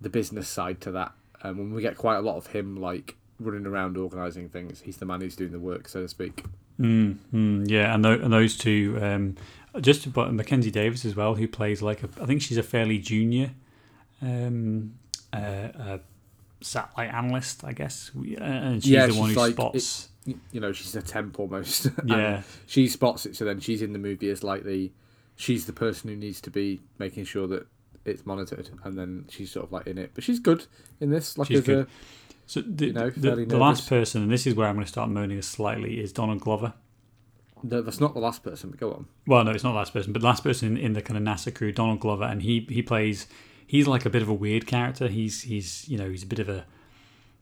the 0.00 0.08
business 0.10 0.48
side 0.48 0.80
to 0.82 0.90
that. 0.92 1.12
Um, 1.42 1.58
when 1.58 1.72
we 1.74 1.82
get 1.82 1.96
quite 1.96 2.16
a 2.16 2.20
lot 2.20 2.36
of 2.36 2.46
him 2.48 2.76
like 2.76 3.16
running 3.40 3.66
around 3.66 3.96
organising 3.96 4.48
things, 4.48 4.80
he's 4.82 4.96
the 4.98 5.06
man 5.06 5.20
who's 5.20 5.36
doing 5.36 5.52
the 5.52 5.58
work, 5.60 5.88
so 5.88 6.02
to 6.02 6.08
speak. 6.08 6.44
Mm, 6.80 7.16
mm, 7.32 7.70
yeah, 7.70 7.94
and, 7.94 8.04
tho- 8.04 8.20
and 8.20 8.32
those 8.32 8.56
two, 8.56 8.98
um, 9.00 9.36
just 9.80 10.06
about 10.06 10.32
Mackenzie 10.34 10.70
Davis 10.70 11.04
as 11.04 11.14
well, 11.16 11.34
who 11.34 11.46
plays 11.48 11.82
like 11.82 12.02
a, 12.02 12.08
I 12.20 12.26
think 12.26 12.42
she's 12.42 12.56
a 12.58 12.62
fairly 12.62 12.98
junior 12.98 13.50
um, 14.22 14.94
uh, 15.32 15.36
uh, 15.36 15.98
satellite 16.60 17.12
analyst, 17.12 17.64
I 17.64 17.72
guess, 17.72 18.10
uh, 18.16 18.20
and 18.42 18.82
she's 18.82 18.90
Yeah, 18.92 19.06
the 19.06 19.14
one 19.14 19.28
she's 19.30 19.34
who 19.36 19.40
like- 19.42 19.52
spots. 19.52 20.08
Y- 20.26 20.34
You 20.52 20.60
know, 20.60 20.72
she's 20.72 20.94
a 20.96 21.02
temp 21.02 21.38
almost. 21.38 21.88
Yeah, 22.06 22.42
she 22.66 22.88
spots 22.88 23.26
it, 23.26 23.36
so 23.36 23.44
then 23.44 23.60
she's 23.60 23.82
in 23.82 23.92
the 23.92 23.98
movie 23.98 24.30
as 24.30 24.42
like 24.42 24.64
the 24.64 24.90
she's 25.36 25.66
the 25.66 25.72
person 25.74 26.08
who 26.08 26.16
needs 26.16 26.40
to 26.42 26.50
be 26.50 26.80
making 26.98 27.24
sure 27.24 27.46
that 27.48 27.66
it's 28.06 28.24
monitored, 28.24 28.70
and 28.84 28.96
then 28.98 29.26
she's 29.28 29.50
sort 29.52 29.66
of 29.66 29.72
like 29.72 29.86
in 29.86 29.98
it. 29.98 30.12
But 30.14 30.24
she's 30.24 30.38
good 30.38 30.64
in 31.00 31.10
this. 31.10 31.36
Like 31.36 31.48
She's 31.48 31.60
good. 31.60 31.86
a 31.86 31.88
So 32.46 32.62
the, 32.62 32.86
you 32.86 32.92
know, 32.94 33.10
the, 33.10 33.44
the 33.44 33.58
last 33.58 33.86
person, 33.88 34.22
and 34.22 34.30
this 34.30 34.46
is 34.46 34.54
where 34.54 34.66
I'm 34.66 34.76
going 34.76 34.84
to 34.86 34.90
start 34.90 35.10
moaning 35.10 35.42
slightly, 35.42 36.00
is 36.00 36.10
Donald 36.12 36.40
Glover. 36.40 36.72
No, 37.64 37.80
that's 37.80 38.00
not 38.00 38.12
the 38.12 38.20
last 38.20 38.42
person. 38.42 38.70
But 38.70 38.78
go 38.78 38.92
on. 38.92 39.06
Well, 39.26 39.42
no, 39.42 39.50
it's 39.50 39.64
not 39.64 39.72
the 39.72 39.78
last 39.78 39.92
person, 39.92 40.12
but 40.12 40.20
the 40.20 40.28
last 40.28 40.42
person 40.42 40.76
in, 40.76 40.76
in 40.76 40.92
the 40.92 41.02
kind 41.02 41.16
of 41.16 41.24
NASA 41.24 41.52
crew, 41.52 41.72
Donald 41.72 42.00
Glover, 42.00 42.24
and 42.24 42.42
he 42.42 42.66
he 42.68 42.82
plays. 42.82 43.26
He's 43.66 43.88
like 43.88 44.04
a 44.04 44.10
bit 44.10 44.20
of 44.20 44.28
a 44.28 44.34
weird 44.34 44.66
character. 44.66 45.08
He's 45.08 45.42
he's 45.42 45.88
you 45.88 45.96
know 45.96 46.10
he's 46.10 46.22
a 46.22 46.26
bit 46.26 46.38
of 46.38 46.48
a 46.48 46.66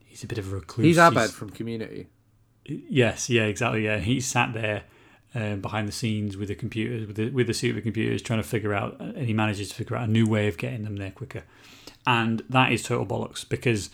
he's 0.05 0.23
a 0.23 0.27
bit 0.27 0.37
of 0.37 0.51
a 0.51 0.55
recluse. 0.55 0.85
He's 0.85 0.97
Abed 0.97 1.31
from 1.31 1.49
Community. 1.49 2.07
Yes, 2.65 3.29
yeah, 3.29 3.43
exactly. 3.43 3.83
Yeah, 3.83 3.99
he 3.99 4.21
sat 4.21 4.53
there 4.53 4.83
um, 5.35 5.59
behind 5.59 5.87
the 5.87 5.91
scenes 5.91 6.37
with 6.37 6.47
the 6.47 6.55
computers, 6.55 7.05
with 7.05 7.17
the 7.17 7.29
with 7.29 7.47
the 7.47 7.53
suit 7.53 7.75
of 7.75 7.83
computers, 7.83 8.21
trying 8.21 8.41
to 8.41 8.47
figure 8.47 8.73
out, 8.73 8.99
and 8.99 9.25
he 9.25 9.33
manages 9.33 9.69
to 9.69 9.75
figure 9.75 9.97
out 9.97 10.07
a 10.07 10.11
new 10.11 10.25
way 10.25 10.47
of 10.47 10.57
getting 10.57 10.83
them 10.83 10.95
there 10.95 11.11
quicker. 11.11 11.43
And 12.07 12.43
that 12.49 12.71
is 12.71 12.83
total 12.83 13.05
bollocks 13.05 13.47
because, 13.47 13.89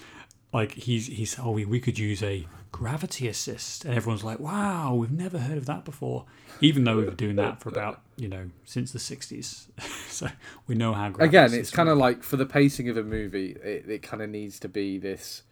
like, 0.54 0.74
he's 0.74 1.08
he's 1.08 1.40
oh 1.40 1.52
we, 1.52 1.66
we 1.66 1.80
could 1.80 1.98
use 1.98 2.22
a 2.22 2.46
gravity 2.72 3.28
assist, 3.28 3.86
and 3.86 3.94
everyone's 3.94 4.24
like, 4.24 4.40
"Wow, 4.40 4.96
we've 4.96 5.12
never 5.12 5.40
heard 5.40 5.58
of 5.58 5.66
that 5.66 5.86
before." 5.86 6.26
Even 6.62 6.84
though 6.84 6.98
we've 6.98 7.06
been 7.08 7.16
doing 7.16 7.36
that 7.38 7.62
for 7.62 7.70
about 7.70 8.02
you 8.18 8.28
know 8.28 8.50
since 8.66 8.92
the 8.92 9.00
'60s, 9.00 9.68
so 10.10 10.28
we 10.68 10.76
know 10.76 10.94
how. 10.94 11.10
Gravity 11.10 11.38
Again, 11.38 11.54
it's 11.60 11.72
kind 11.72 11.90
of 11.90 11.98
like 11.98 12.24
for 12.24 12.38
the 12.38 12.46
pacing 12.46 12.90
of 12.90 12.98
a 12.98 13.04
movie, 13.04 13.52
it, 13.64 13.86
it 13.90 14.02
kind 14.02 14.22
of 14.22 14.30
needs 14.30 14.60
to 14.60 14.70
be 14.70 14.98
this. 14.98 15.44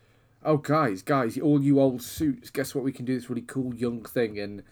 Oh, 0.44 0.58
guys, 0.58 1.02
guys, 1.02 1.38
all 1.40 1.62
you 1.62 1.80
old 1.80 2.02
suits, 2.02 2.50
guess 2.52 2.74
what? 2.76 2.84
We 2.84 2.92
can 2.92 3.06
do 3.06 3.16
this 3.16 3.30
really 3.30 3.42
cool 3.42 3.74
young 3.74 4.04
thing, 4.04 4.38
and 4.40 4.64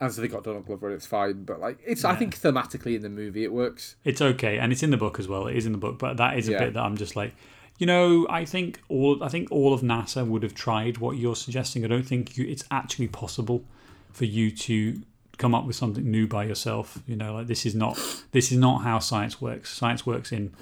as 0.00 0.16
they 0.16 0.28
got 0.28 0.44
Donald 0.44 0.66
Glover, 0.66 0.90
it's 0.92 1.06
fine. 1.06 1.44
But 1.44 1.60
like, 1.60 1.78
it's 1.86 2.04
I 2.04 2.14
think 2.14 2.38
thematically 2.38 2.94
in 2.96 3.02
the 3.02 3.08
movie 3.08 3.44
it 3.44 3.52
works. 3.52 3.96
It's 4.04 4.20
okay, 4.20 4.58
and 4.58 4.72
it's 4.72 4.82
in 4.82 4.90
the 4.90 4.96
book 4.96 5.18
as 5.18 5.26
well. 5.28 5.46
It 5.46 5.56
is 5.56 5.66
in 5.66 5.72
the 5.72 5.78
book, 5.78 5.98
but 5.98 6.16
that 6.18 6.38
is 6.38 6.48
a 6.48 6.52
Yeah. 6.52 6.58
bit 6.66 6.74
that 6.74 6.82
I'm 6.82 6.96
just 6.96 7.16
like, 7.16 7.34
you 7.80 7.86
know, 7.86 8.26
I 8.28 8.44
think 8.44 8.78
all 8.90 9.24
I 9.24 9.28
think 9.28 9.50
all 9.50 9.72
of 9.72 9.80
NASA 9.80 10.26
would 10.26 10.42
have 10.42 10.54
tried 10.54 10.98
what 10.98 11.16
you're 11.16 11.34
suggesting. 11.34 11.82
I 11.82 11.88
don't 11.88 12.06
think 12.06 12.36
you, 12.36 12.46
it's 12.46 12.64
actually 12.70 13.08
possible 13.08 13.64
for 14.12 14.26
you 14.26 14.50
to 14.50 15.00
come 15.38 15.54
up 15.54 15.64
with 15.64 15.76
something 15.76 16.04
new 16.10 16.26
by 16.26 16.44
yourself. 16.44 16.98
You 17.06 17.16
know, 17.16 17.32
like 17.36 17.46
this 17.46 17.64
is 17.64 17.74
not 17.74 17.98
this 18.32 18.52
is 18.52 18.58
not 18.58 18.82
how 18.82 18.98
science 18.98 19.40
works. 19.40 19.70
Science 19.70 20.04
works 20.04 20.30
in 20.30 20.52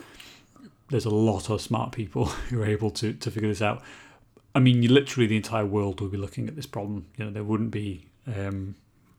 there's 0.90 1.04
a 1.04 1.10
lot 1.10 1.50
of 1.50 1.60
smart 1.60 1.90
people 1.90 2.24
who 2.50 2.62
are 2.62 2.66
able 2.66 2.90
to 2.92 3.12
to 3.14 3.30
figure 3.32 3.48
this 3.48 3.62
out. 3.62 3.82
I 4.54 4.60
mean, 4.60 4.82
you 4.84 4.88
literally 4.88 5.26
the 5.26 5.36
entire 5.36 5.66
world 5.66 6.00
will 6.00 6.08
be 6.08 6.16
looking 6.16 6.46
at 6.46 6.54
this 6.54 6.66
problem. 6.66 7.06
You 7.16 7.24
know, 7.24 7.30
there 7.32 7.44
wouldn't 7.44 7.72
be 7.72 8.06
um, 8.28 8.76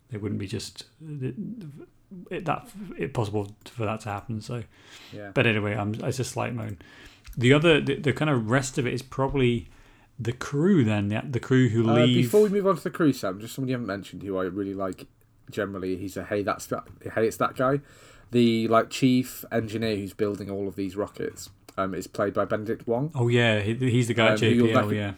there 0.10 0.22
wouldn't 0.22 0.40
be 0.40 0.48
just 0.48 0.86
it, 2.32 2.46
that 2.46 2.70
it 2.98 3.14
possible 3.14 3.54
for 3.66 3.84
that 3.86 4.00
to 4.02 4.10
happen. 4.10 4.40
So, 4.42 4.64
Yeah. 5.12 5.32
but 5.34 5.46
anyway, 5.46 5.76
I'm 5.76 5.94
it's 5.96 6.20
a 6.20 6.24
slight 6.24 6.56
moan. 6.56 6.78
The 7.40 7.54
other 7.54 7.82
the, 7.82 7.96
the 7.96 8.14
kind 8.14 8.30
of 8.30 8.50
rest 8.52 8.78
of 8.78 8.86
it 8.86 8.94
is 8.94 9.02
probably 9.02 9.68
the 10.20 10.34
crew. 10.34 10.84
Then 10.84 11.08
the, 11.08 11.22
the 11.28 11.40
crew 11.40 11.70
who 11.70 11.90
Uh, 11.90 11.94
leave. 11.96 12.26
before 12.26 12.42
we 12.44 12.50
move 12.50 12.68
on 12.68 12.76
to 12.78 12.84
the 12.84 12.90
crew, 12.92 13.14
Sam, 13.14 13.40
just 13.40 13.56
somebody 13.56 13.72
you 13.72 13.76
haven't 13.76 13.88
mentioned 13.88 14.22
who 14.24 14.38
I 14.38 14.44
really 14.44 14.74
like. 14.74 15.08
Generally, 15.50 15.98
he's 15.98 16.16
a 16.18 16.24
hey 16.26 16.44
that's 16.44 16.68
that 16.68 16.84
hey 17.16 17.26
it's 17.28 17.38
that 17.38 17.56
guy. 17.56 17.80
The 18.32 18.68
like 18.68 18.92
chief 18.92 19.44
engineer 19.52 19.96
who's 19.96 20.14
building 20.14 20.50
all 20.52 20.68
of 20.68 20.76
these 20.76 20.96
rockets 20.96 21.50
um, 21.78 21.96
is 21.96 22.06
played 22.06 22.34
by 22.36 22.46
Benedict 22.46 22.86
Wong. 22.88 23.10
oh 23.16 23.28
yeah, 23.30 23.60
he, 23.62 23.74
he's 23.74 24.08
the 24.10 24.14
guy 24.14 24.34
Um, 24.34 24.38
JPL. 24.38 24.76
rec- 24.92 24.94
yeah, 24.94 25.14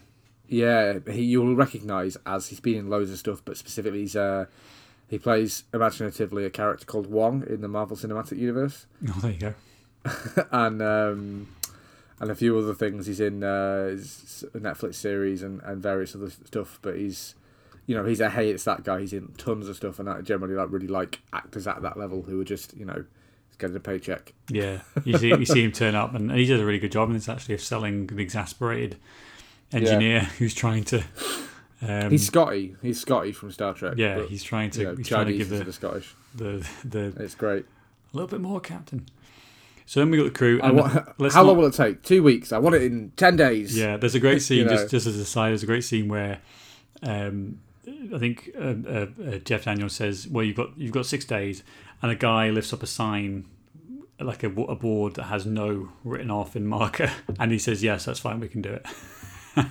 Yeah, 1.05 1.13
he 1.13 1.23
you'll 1.23 1.55
recognise 1.55 2.17
as 2.25 2.47
he's 2.47 2.61
been 2.61 2.77
in 2.77 2.89
loads 2.89 3.11
of 3.11 3.17
stuff, 3.17 3.41
but 3.43 3.57
specifically 3.57 4.01
he's 4.01 4.15
uh, 4.15 4.45
he 5.09 5.17
plays 5.19 5.65
imaginatively 5.73 6.45
a 6.45 6.49
character 6.49 6.85
called 6.85 7.07
Wong 7.07 7.43
in 7.49 7.59
the 7.59 7.67
Marvel 7.67 7.97
Cinematic 7.97 8.37
Universe, 8.37 8.85
oh 9.09 9.19
there 9.21 9.31
you 9.31 9.37
go. 9.39 9.53
and 10.53 10.81
um, 10.81 11.47
and 12.21 12.29
a 12.29 12.35
few 12.35 12.57
other 12.57 12.75
things. 12.75 13.07
He's 13.07 13.19
in 13.19 13.43
uh, 13.43 13.97
Netflix 14.55 14.95
series 14.95 15.41
and, 15.41 15.59
and 15.63 15.81
various 15.81 16.15
other 16.15 16.29
stuff, 16.29 16.79
but 16.81 16.95
he's 16.95 17.35
you 17.87 17.95
know 17.95 18.05
he's 18.05 18.21
a 18.21 18.29
hey 18.29 18.51
it's 18.51 18.63
that 18.65 18.83
guy. 18.83 19.01
He's 19.01 19.11
in 19.11 19.29
tons 19.37 19.67
of 19.67 19.75
stuff, 19.75 19.99
and 19.99 20.07
I 20.07 20.21
generally 20.21 20.53
like 20.53 20.71
really 20.71 20.87
like 20.87 21.21
actors 21.33 21.67
at 21.67 21.81
that 21.81 21.97
level 21.97 22.21
who 22.21 22.39
are 22.39 22.45
just 22.45 22.77
you 22.77 22.85
know 22.85 23.05
getting 23.57 23.75
a 23.75 23.79
paycheck. 23.79 24.33
Yeah, 24.49 24.81
you 25.03 25.17
see 25.17 25.29
you 25.29 25.45
see 25.45 25.63
him 25.63 25.71
turn 25.71 25.95
up, 25.95 26.13
and 26.13 26.31
he 26.31 26.45
does 26.45 26.61
a 26.61 26.65
really 26.65 26.79
good 26.79 26.91
job 26.91 27.09
in 27.09 27.15
this 27.15 27.27
actually 27.27 27.55
of 27.55 27.61
selling 27.61 28.07
an 28.11 28.19
exasperated 28.19 28.97
engineer 29.73 30.19
who's 30.37 30.53
trying 30.53 30.83
to. 30.85 31.03
Um, 31.81 32.11
He's 32.11 32.27
Scotty. 32.27 32.75
He's 32.83 33.01
Scotty 33.01 33.31
from 33.31 33.51
Star 33.51 33.73
Trek. 33.73 33.95
yeah, 33.97 34.17
but, 34.19 34.29
he's 34.29 34.43
trying 34.43 34.69
to 34.71 34.79
you 34.79 34.85
know, 34.85 34.95
he's 34.95 35.07
trying 35.07 35.25
to 35.25 35.35
give 35.35 35.49
the, 35.49 35.61
of 35.61 35.73
Scottish. 35.73 36.13
the 36.35 36.63
the 36.85 37.11
It's 37.17 37.33
great. 37.33 37.65
a 38.13 38.15
little 38.15 38.27
bit 38.27 38.41
more, 38.41 38.59
Captain. 38.59 39.07
So 39.91 39.99
then 39.99 40.09
we 40.09 40.15
got 40.17 40.23
the 40.23 40.29
crew. 40.31 40.57
And 40.63 40.77
want, 40.77 41.19
let's 41.19 41.35
how 41.35 41.41
not- 41.41 41.47
long 41.49 41.57
will 41.57 41.65
it 41.65 41.73
take? 41.73 42.01
Two 42.01 42.23
weeks. 42.23 42.53
I 42.53 42.59
want 42.59 42.75
it 42.75 42.83
in 42.83 43.11
ten 43.17 43.35
days. 43.35 43.77
Yeah, 43.77 43.97
there's 43.97 44.15
a 44.15 44.21
great 44.21 44.41
scene. 44.41 44.59
You 44.59 44.63
know. 44.63 44.71
just 44.71 44.89
just 44.89 45.05
as 45.05 45.17
a 45.17 45.25
side, 45.25 45.49
there's 45.49 45.63
a 45.63 45.65
great 45.65 45.83
scene 45.83 46.07
where, 46.07 46.39
um, 47.03 47.59
I 47.85 48.17
think 48.17 48.51
uh, 48.57 48.75
uh, 48.87 49.07
uh, 49.21 49.37
Jeff 49.39 49.65
Daniels 49.65 49.91
says, 49.91 50.29
"Well, 50.29 50.45
you've 50.45 50.55
got 50.55 50.77
you've 50.77 50.93
got 50.93 51.07
six 51.07 51.25
days," 51.25 51.63
and 52.01 52.09
a 52.09 52.15
guy 52.15 52.51
lifts 52.51 52.71
up 52.71 52.83
a 52.83 52.87
sign, 52.87 53.47
like 54.17 54.43
a, 54.43 54.47
a 54.47 54.75
board 54.77 55.15
that 55.15 55.23
has 55.23 55.45
no 55.45 55.89
written 56.05 56.31
off 56.31 56.55
in 56.55 56.67
marker, 56.67 57.11
and 57.37 57.51
he 57.51 57.59
says, 57.59 57.83
"Yes, 57.83 58.05
that's 58.05 58.19
fine. 58.19 58.39
We 58.39 58.47
can 58.47 58.61
do 58.61 58.69
it." 58.69 58.85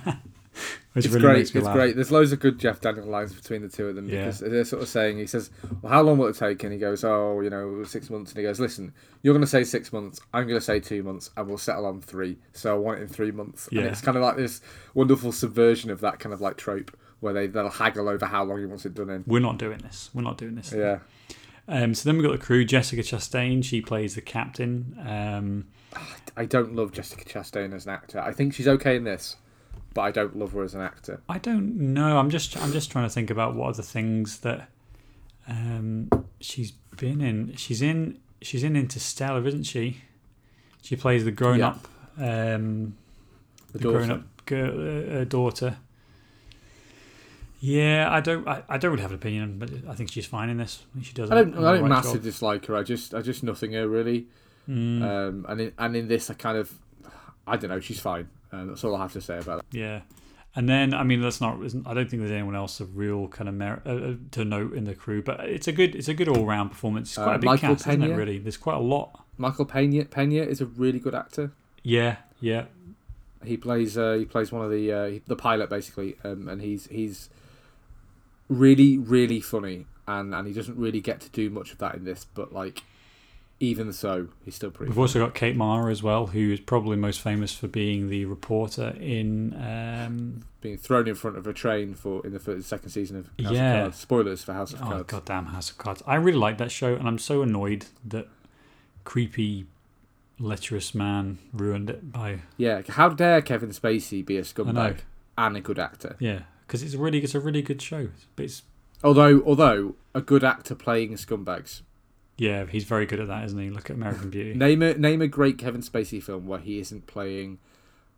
Which 0.93 1.05
It's 1.05 1.13
really 1.13 1.25
great. 1.25 1.41
It's 1.41 1.55
laugh. 1.55 1.73
great. 1.73 1.95
There's 1.95 2.11
loads 2.11 2.33
of 2.33 2.39
good 2.41 2.59
Jeff 2.59 2.81
Daniel 2.81 3.05
lines 3.07 3.33
between 3.33 3.61
the 3.61 3.69
two 3.69 3.87
of 3.87 3.95
them 3.95 4.09
Yeah. 4.09 4.25
because 4.25 4.39
they're 4.39 4.65
sort 4.65 4.81
of 4.81 4.89
saying, 4.89 5.17
he 5.17 5.25
says, 5.25 5.49
Well, 5.81 5.91
how 5.93 6.01
long 6.01 6.17
will 6.17 6.27
it 6.27 6.35
take? 6.35 6.63
And 6.65 6.73
he 6.73 6.79
goes, 6.79 7.03
Oh, 7.05 7.39
you 7.39 7.49
know, 7.49 7.83
six 7.85 8.09
months. 8.09 8.31
And 8.31 8.37
he 8.39 8.43
goes, 8.43 8.59
Listen, 8.59 8.93
you're 9.23 9.33
going 9.33 9.41
to 9.45 9.47
say 9.47 9.63
six 9.63 9.93
months. 9.93 10.19
I'm 10.33 10.47
going 10.47 10.59
to 10.59 10.65
say 10.65 10.79
two 10.81 11.01
months, 11.03 11.29
and 11.37 11.47
we'll 11.47 11.57
settle 11.57 11.85
on 11.85 12.01
three. 12.01 12.37
So 12.51 12.75
I 12.75 12.77
want 12.77 12.99
it 12.99 13.03
in 13.03 13.07
three 13.07 13.31
months. 13.31 13.69
Yeah. 13.71 13.81
And 13.81 13.89
it's 13.91 14.01
kind 14.01 14.17
of 14.17 14.23
like 14.23 14.35
this 14.35 14.59
wonderful 14.93 15.31
subversion 15.31 15.89
of 15.91 16.01
that 16.01 16.19
kind 16.19 16.33
of 16.33 16.41
like 16.41 16.57
trope 16.57 16.95
where 17.21 17.33
they, 17.33 17.47
they'll 17.47 17.69
haggle 17.69 18.09
over 18.09 18.25
how 18.25 18.43
long 18.43 18.59
he 18.59 18.65
wants 18.65 18.85
it 18.85 18.93
done 18.93 19.09
in. 19.09 19.23
We're 19.27 19.39
not 19.39 19.57
doing 19.57 19.77
this. 19.77 20.09
We're 20.13 20.23
not 20.23 20.37
doing 20.37 20.55
this. 20.55 20.73
Yeah. 20.75 20.99
Um, 21.67 21.93
so 21.93 22.09
then 22.09 22.17
we've 22.17 22.25
got 22.25 22.33
the 22.33 22.43
crew. 22.43 22.65
Jessica 22.65 23.01
Chastain. 23.01 23.63
She 23.63 23.79
plays 23.79 24.15
the 24.15 24.21
captain. 24.21 24.97
Um, 25.05 25.67
I 26.35 26.45
don't 26.45 26.75
love 26.75 26.91
Jessica 26.91 27.23
Chastain 27.23 27.73
as 27.73 27.85
an 27.85 27.93
actor. 27.93 28.19
I 28.19 28.33
think 28.33 28.53
she's 28.53 28.67
okay 28.67 28.95
in 28.97 29.03
this, 29.05 29.37
but 29.93 30.01
I 30.01 30.11
don't 30.11 30.37
love 30.37 30.53
her 30.53 30.63
as 30.63 30.73
an 30.75 30.81
actor. 30.81 31.21
I 31.29 31.37
don't 31.37 31.75
know. 31.93 32.17
I'm 32.17 32.29
just 32.29 32.57
I'm 32.57 32.71
just 32.71 32.91
trying 32.91 33.05
to 33.05 33.09
think 33.13 33.29
about 33.29 33.55
what 33.55 33.67
are 33.67 33.73
the 33.73 33.83
things 33.83 34.39
that 34.39 34.69
um, 35.47 36.09
she's 36.39 36.71
been 36.97 37.21
in. 37.21 37.55
She's 37.55 37.81
in 37.81 38.19
she's 38.41 38.63
in 38.63 38.75
Interstellar, 38.75 39.45
isn't 39.47 39.63
she? 39.63 40.01
She 40.81 40.95
plays 40.95 41.23
the 41.25 41.31
grown 41.31 41.59
Yeah. 41.59 41.67
up 41.69 41.87
um, 42.17 42.95
The, 43.71 43.77
the 43.77 43.79
daughter. 43.79 43.97
grown 43.97 44.11
up 44.11 44.45
girl, 44.45 44.71
uh, 44.79 45.19
uh, 45.21 45.23
daughter. 45.25 45.77
Yeah, 47.59 48.07
I 48.11 48.21
don't 48.21 48.47
I, 48.47 48.63
I 48.67 48.77
don't 48.79 48.89
really 48.91 49.03
have 49.03 49.11
an 49.11 49.17
opinion, 49.17 49.59
but 49.59 49.69
I 49.87 49.93
think 49.93 50.11
she's 50.11 50.25
fine 50.25 50.49
in 50.49 50.57
this. 50.57 50.83
I 50.97 51.03
she 51.03 51.13
does. 51.13 51.29
I 51.29 51.35
don't. 51.35 51.53
I 51.57 51.73
don't 51.73 51.81
right 51.83 51.89
massively 51.89 52.19
dislike 52.21 52.65
her. 52.65 52.75
I 52.75 52.81
just. 52.83 53.13
I 53.13 53.21
just 53.21 53.43
nothing 53.43 53.73
her 53.73 53.87
really. 53.87 54.25
Mm, 54.67 55.01
Um, 55.03 55.45
and 55.47 55.61
in 55.61 55.73
and 55.77 55.95
in 55.95 56.07
this, 56.07 56.29
I 56.31 56.33
kind 56.33 56.57
of, 56.57 56.73
I 57.45 57.57
don't 57.57 57.69
know. 57.69 57.79
She's 57.79 57.99
fine. 57.99 58.29
Um, 58.51 58.67
that's 58.67 58.83
all 58.83 58.95
I 58.95 58.99
have 59.01 59.13
to 59.13 59.21
say 59.21 59.37
about 59.39 59.59
it. 59.59 59.65
yeah. 59.77 60.01
And 60.53 60.67
then, 60.67 60.93
I 60.93 61.03
mean, 61.03 61.21
let's 61.21 61.39
not. 61.39 61.55
I 61.85 61.93
don't 61.93 62.09
think 62.09 62.21
there's 62.21 62.31
anyone 62.31 62.57
else 62.57 62.81
of 62.81 62.97
real 62.97 63.29
kind 63.29 63.47
of 63.47 63.55
merit 63.55 63.83
uh, 63.85 63.89
uh, 63.91 64.13
to 64.31 64.43
note 64.43 64.73
in 64.73 64.83
the 64.83 64.93
crew, 64.93 65.21
but 65.23 65.39
it's 65.41 65.69
a 65.69 65.71
good, 65.71 65.95
it's 65.95 66.09
a 66.09 66.13
good 66.13 66.27
all 66.27 66.45
round 66.45 66.71
performance. 66.71 67.11
It's 67.11 67.17
quite 67.17 67.27
Uh, 67.27 67.35
a 67.35 67.39
big 67.39 67.45
Michael 67.45 67.75
cast, 67.75 67.87
isn't 67.87 68.03
it? 68.03 68.13
Really, 68.13 68.37
there's 68.37 68.57
quite 68.57 68.75
a 68.75 68.81
lot. 68.81 69.23
Michael 69.37 69.63
Pena 69.63 70.03
Pena 70.03 70.43
is 70.43 70.59
a 70.59 70.65
really 70.65 70.99
good 70.99 71.15
actor. 71.15 71.53
Yeah, 71.83 72.17
yeah, 72.41 72.65
He 73.45 73.55
plays. 73.55 73.97
Uh, 73.97 74.15
he 74.19 74.25
plays 74.25 74.51
one 74.51 74.65
of 74.65 74.69
the 74.71 74.91
uh, 74.91 75.19
the 75.25 75.37
pilot 75.37 75.69
basically, 75.69 76.17
um, 76.25 76.49
and 76.49 76.61
he's 76.61 76.87
he's 76.87 77.29
really 78.49 78.97
really 78.97 79.39
funny, 79.39 79.85
and 80.05 80.35
and 80.35 80.47
he 80.47 80.53
doesn't 80.53 80.77
really 80.77 80.99
get 80.99 81.21
to 81.21 81.29
do 81.29 81.49
much 81.49 81.71
of 81.71 81.77
that 81.77 81.95
in 81.95 82.03
this, 82.03 82.25
but 82.25 82.51
like. 82.53 82.83
Even 83.63 83.93
so, 83.93 84.27
he's 84.43 84.55
still 84.55 84.71
pretty. 84.71 84.89
We've 84.89 84.97
also 84.97 85.19
got 85.19 85.35
Kate 85.35 85.55
Mara 85.55 85.91
as 85.91 86.01
well, 86.01 86.25
who 86.27 86.51
is 86.51 86.59
probably 86.59 86.97
most 86.97 87.21
famous 87.21 87.53
for 87.53 87.67
being 87.67 88.09
the 88.09 88.25
reporter 88.25 88.95
in. 88.99 89.53
Um, 89.53 90.41
being 90.61 90.77
thrown 90.77 91.07
in 91.07 91.13
front 91.13 91.37
of 91.37 91.45
a 91.45 91.53
train 91.53 91.93
for 91.93 92.25
in 92.25 92.33
the 92.33 92.39
first, 92.39 92.67
second 92.67 92.89
season 92.89 93.17
of 93.17 93.25
House 93.45 93.53
Yeah. 93.53 93.73
of 93.75 93.81
Cards. 93.83 93.97
Spoilers 93.99 94.43
for 94.43 94.53
House 94.53 94.73
of 94.73 94.81
oh 94.81 94.85
Cards. 94.85 94.99
Oh 95.01 95.03
goddamn 95.03 95.45
House 95.45 95.69
of 95.69 95.77
Cards! 95.77 96.01
I 96.07 96.15
really 96.15 96.39
like 96.39 96.57
that 96.57 96.71
show, 96.71 96.95
and 96.95 97.07
I'm 97.07 97.19
so 97.19 97.43
annoyed 97.43 97.85
that 98.03 98.27
creepy, 99.03 99.67
lecherous 100.39 100.95
man 100.95 101.37
ruined 101.53 101.89
it 101.91 102.11
by 102.11 102.39
Yeah, 102.57 102.81
how 102.89 103.09
dare 103.09 103.41
Kevin 103.43 103.69
Spacey 103.69 104.25
be 104.25 104.37
a 104.37 104.41
scumbag 104.41 105.01
and 105.37 105.55
a 105.55 105.61
good 105.61 105.77
actor? 105.77 106.15
yeah, 106.19 106.41
because 106.65 106.81
it's 106.81 106.95
really 106.95 107.19
it's 107.19 107.35
a 107.35 107.39
really 107.39 107.61
good 107.61 107.81
show, 107.81 108.09
but 108.35 108.45
it's 108.45 108.63
Although, 109.03 109.41
although 109.45 109.95
a 110.15 110.21
good 110.21 110.43
actor 110.43 110.75
playing 110.75 111.13
scumbags. 111.13 111.81
Yeah 112.37 112.65
he's 112.65 112.83
very 112.83 113.05
good 113.05 113.19
at 113.19 113.27
that, 113.27 113.45
isn't 113.45 113.59
he? 113.59 113.69
Look 113.69 113.89
at 113.89 113.95
American 113.95 114.29
Beauty. 114.29 114.53
Name 114.55 114.81
a 114.81 114.93
name 114.95 115.21
a 115.21 115.27
great 115.27 115.57
Kevin 115.57 115.81
Spacey 115.81 116.21
film 116.21 116.47
where 116.47 116.59
he 116.59 116.79
isn't 116.79 117.07
playing 117.07 117.59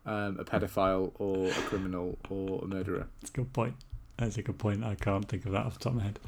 um, 0.06 0.38
a 0.38 0.44
pedophile 0.44 1.12
or 1.18 1.48
a 1.48 1.62
criminal 1.68 2.18
or 2.28 2.62
a 2.62 2.66
murderer. 2.66 3.06
That's 3.20 3.30
a 3.30 3.34
good 3.34 3.52
point. 3.52 3.74
That's 4.16 4.36
a 4.36 4.42
good 4.42 4.58
point. 4.58 4.84
I 4.84 4.94
can't 4.94 5.28
think 5.28 5.44
of 5.46 5.52
that 5.52 5.66
off 5.66 5.74
the 5.74 5.80
top 5.80 5.92
of 5.92 5.98
my 5.98 6.04
head. 6.04 6.18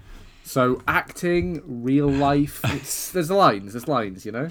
So 0.45 0.83
acting, 0.87 1.61
real 1.67 2.09
life, 2.09 2.61
it's, 2.65 3.11
there's 3.11 3.31
lines, 3.31 3.73
there's 3.73 3.89
lines, 3.89 4.25
you 4.25 4.33
know. 4.33 4.49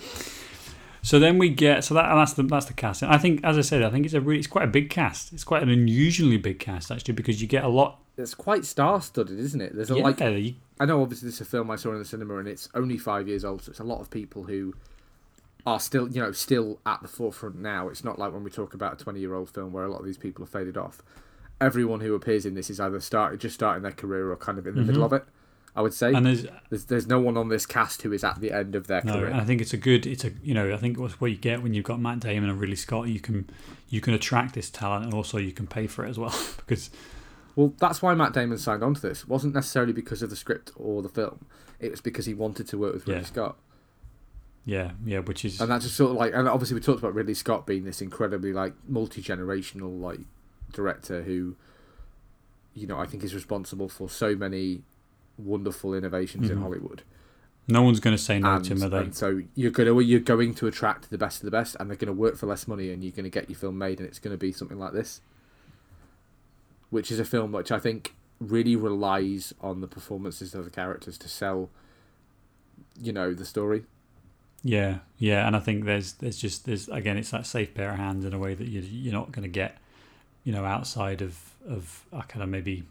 So 1.01 1.19
then 1.19 1.37
we 1.37 1.49
get 1.49 1.83
so 1.83 1.93
that 1.93 2.09
and 2.09 2.19
that's 2.19 2.33
the 2.33 2.41
that's 2.43 2.65
the 2.65 2.73
cast. 2.73 3.03
And 3.03 3.13
I 3.13 3.19
think, 3.19 3.41
as 3.43 3.59
I 3.59 3.61
said, 3.61 3.83
I 3.83 3.91
think 3.91 4.05
it's 4.05 4.15
a 4.15 4.21
really 4.21 4.39
it's 4.39 4.47
quite 4.47 4.65
a 4.65 4.71
big 4.71 4.89
cast. 4.89 5.31
It's 5.33 5.43
quite 5.43 5.61
an 5.61 5.69
unusually 5.69 6.37
big 6.37 6.59
cast 6.59 6.89
actually 6.89 7.13
because 7.13 7.41
you 7.41 7.47
get 7.47 7.63
a 7.63 7.67
lot. 7.67 8.01
It's 8.17 8.33
quite 8.33 8.65
star-studded, 8.65 9.37
isn't 9.37 9.61
it? 9.61 9.75
There's 9.75 9.91
a 9.91 9.97
Yeah, 9.97 10.03
like 10.03 10.21
I 10.21 10.85
know 10.85 11.01
obviously 11.01 11.27
this 11.27 11.35
is 11.35 11.41
a 11.41 11.45
film 11.45 11.69
I 11.71 11.75
saw 11.75 11.91
in 11.91 11.99
the 11.99 12.05
cinema 12.05 12.37
and 12.37 12.47
it's 12.47 12.69
only 12.73 12.97
five 12.97 13.27
years 13.27 13.43
old, 13.43 13.63
so 13.63 13.71
it's 13.71 13.79
a 13.79 13.83
lot 13.83 13.99
of 13.99 14.09
people 14.09 14.43
who 14.45 14.73
are 15.65 15.79
still, 15.79 16.07
you 16.09 16.21
know, 16.21 16.31
still 16.31 16.79
at 16.85 17.01
the 17.01 17.07
forefront 17.07 17.57
now. 17.57 17.89
It's 17.89 18.03
not 18.03 18.19
like 18.19 18.31
when 18.33 18.43
we 18.43 18.51
talk 18.51 18.73
about 18.73 18.93
a 18.93 19.03
twenty-year-old 19.03 19.49
film 19.49 19.73
where 19.73 19.83
a 19.83 19.91
lot 19.91 19.99
of 19.99 20.05
these 20.05 20.17
people 20.17 20.45
have 20.45 20.51
faded 20.51 20.77
off. 20.77 21.01
Everyone 21.59 22.01
who 22.01 22.13
appears 22.15 22.45
in 22.45 22.53
this 22.53 22.69
is 22.69 22.79
either 22.79 22.99
started 22.99 23.39
just 23.39 23.55
starting 23.55 23.83
their 23.83 23.91
career 23.91 24.31
or 24.31 24.35
kind 24.35 24.57
of 24.57 24.67
in 24.67 24.75
the 24.75 24.81
middle 24.81 25.03
mm-hmm. 25.03 25.13
of 25.15 25.21
it. 25.21 25.27
I 25.75 25.81
would 25.81 25.93
say 25.93 26.13
and 26.13 26.25
there's 26.25 26.45
there's 26.69 26.85
there's 26.85 27.07
no 27.07 27.19
one 27.19 27.35
on 27.35 27.49
this 27.49 27.65
cast 27.65 28.01
who 28.03 28.13
is 28.13 28.23
at 28.23 28.39
the 28.39 28.53
end 28.53 28.75
of 28.75 28.87
their 28.87 29.03
no, 29.03 29.13
career. 29.13 29.33
I 29.33 29.43
think 29.43 29.59
it's 29.59 29.73
a 29.73 29.77
good. 29.77 30.07
It's 30.07 30.23
a 30.23 30.31
you 30.41 30.53
know 30.53 30.73
I 30.73 30.77
think 30.77 30.97
what's 30.97 31.19
what 31.19 31.31
you 31.31 31.37
get 31.37 31.61
when 31.61 31.73
you've 31.73 31.83
got 31.83 31.99
Matt 31.99 32.21
Damon 32.21 32.49
and 32.49 32.59
Ridley 32.59 32.77
Scott. 32.77 33.09
You 33.09 33.19
can 33.19 33.49
you 33.89 33.99
can 33.99 34.13
attract 34.13 34.55
this 34.55 34.69
talent 34.69 35.03
and 35.03 35.13
also 35.13 35.37
you 35.37 35.51
can 35.51 35.67
pay 35.67 35.87
for 35.87 36.05
it 36.05 36.09
as 36.09 36.17
well 36.17 36.33
because 36.57 36.89
Well, 37.55 37.73
that's 37.79 38.01
why 38.01 38.13
Matt 38.15 38.33
Damon 38.33 38.57
signed 38.57 38.83
on 38.83 38.93
to 38.95 39.01
this. 39.01 39.21
It 39.23 39.29
wasn't 39.29 39.53
necessarily 39.53 39.93
because 39.93 40.21
of 40.21 40.29
the 40.29 40.35
script 40.35 40.71
or 40.75 41.01
the 41.01 41.09
film. 41.09 41.45
It 41.79 41.91
was 41.91 42.01
because 42.01 42.25
he 42.25 42.33
wanted 42.33 42.67
to 42.69 42.77
work 42.77 42.93
with 42.93 43.07
Ridley 43.07 43.21
Yeah. 43.21 43.27
Scott. 43.27 43.57
Yeah, 44.65 44.91
yeah, 45.05 45.19
which 45.19 45.45
is 45.45 45.61
And 45.61 45.69
that's 45.69 45.85
just 45.85 45.95
sort 45.95 46.11
of 46.11 46.17
like, 46.17 46.33
and 46.33 46.47
obviously 46.49 46.73
we 46.75 46.81
talked 46.81 46.99
about 46.99 47.13
Ridley 47.13 47.35
Scott 47.35 47.65
being 47.67 47.83
this 47.85 48.01
incredibly 48.01 48.51
like 48.51 48.73
multi 48.87 49.21
generational 49.21 49.99
like 50.01 50.21
director 50.73 51.21
who, 51.23 51.55
you 52.73 52.87
know, 52.87 52.97
I 52.97 53.05
think 53.05 53.23
is 53.23 53.35
responsible 53.35 53.87
for 53.89 54.09
so 54.09 54.35
many 54.35 54.81
wonderful 55.37 55.93
innovations 55.93 56.49
in 56.49 56.57
Mhm. 56.57 56.61
Hollywood. 56.61 57.03
no 57.67 57.81
one's 57.81 57.99
going 57.99 58.15
to 58.15 58.21
say 58.21 58.37
no 58.39 58.55
and, 58.55 58.63
to 58.65 58.73
him, 58.73 58.83
are 58.83 59.03
they? 59.05 59.11
so 59.11 59.41
you're 59.55 59.71
gonna 59.71 59.99
you're 60.01 60.19
going 60.19 60.53
to 60.53 60.67
attract 60.67 61.09
the 61.09 61.17
best 61.17 61.37
of 61.41 61.45
the 61.45 61.51
best, 61.51 61.75
and 61.79 61.89
they're 61.89 61.97
going 61.97 62.07
to 62.07 62.13
work 62.13 62.35
for 62.35 62.45
less 62.45 62.67
money, 62.67 62.91
and 62.91 63.03
you're 63.03 63.11
going 63.11 63.23
to 63.23 63.29
get 63.29 63.49
your 63.49 63.57
film 63.57 63.75
made, 63.77 63.99
and 63.99 64.07
it's 64.07 64.19
going 64.19 64.33
to 64.33 64.37
be 64.37 64.51
something 64.51 64.77
like 64.77 64.93
this, 64.93 65.19
which 66.95 67.11
is 67.11 67.19
a 67.19 67.25
film 67.25 67.51
which 67.51 67.73
I 67.73 67.77
think 67.77 68.15
really 68.39 68.77
relies 68.77 69.53
on 69.59 69.81
the 69.81 69.87
performances 69.87 70.55
of 70.55 70.63
the 70.63 70.71
characters 70.71 71.17
to 71.17 71.27
sell, 71.27 71.69
you 72.97 73.11
know, 73.11 73.33
the 73.33 73.43
story. 73.43 73.83
Yeah, 74.63 74.99
yeah, 75.17 75.45
and 75.45 75.57
I 75.57 75.59
think 75.59 75.83
there's 75.83 76.13
there's 76.13 76.37
just 76.37 76.65
there's 76.65 76.87
again 76.87 77.17
it's 77.17 77.31
that 77.31 77.45
safe 77.45 77.73
pair 77.73 77.91
of 77.91 77.97
hands 77.97 78.23
in 78.23 78.33
a 78.33 78.39
way 78.39 78.55
that 78.55 78.69
you 78.69 78.79
you're 78.79 79.11
not 79.11 79.33
going 79.33 79.43
to 79.43 79.49
get, 79.49 79.77
you 80.45 80.53
know, 80.53 80.63
outside 80.63 81.21
of 81.21 81.37
of 81.67 82.05
I 82.13 82.21
kind 82.21 82.41
of 82.41 82.47
maybe. 82.47 82.83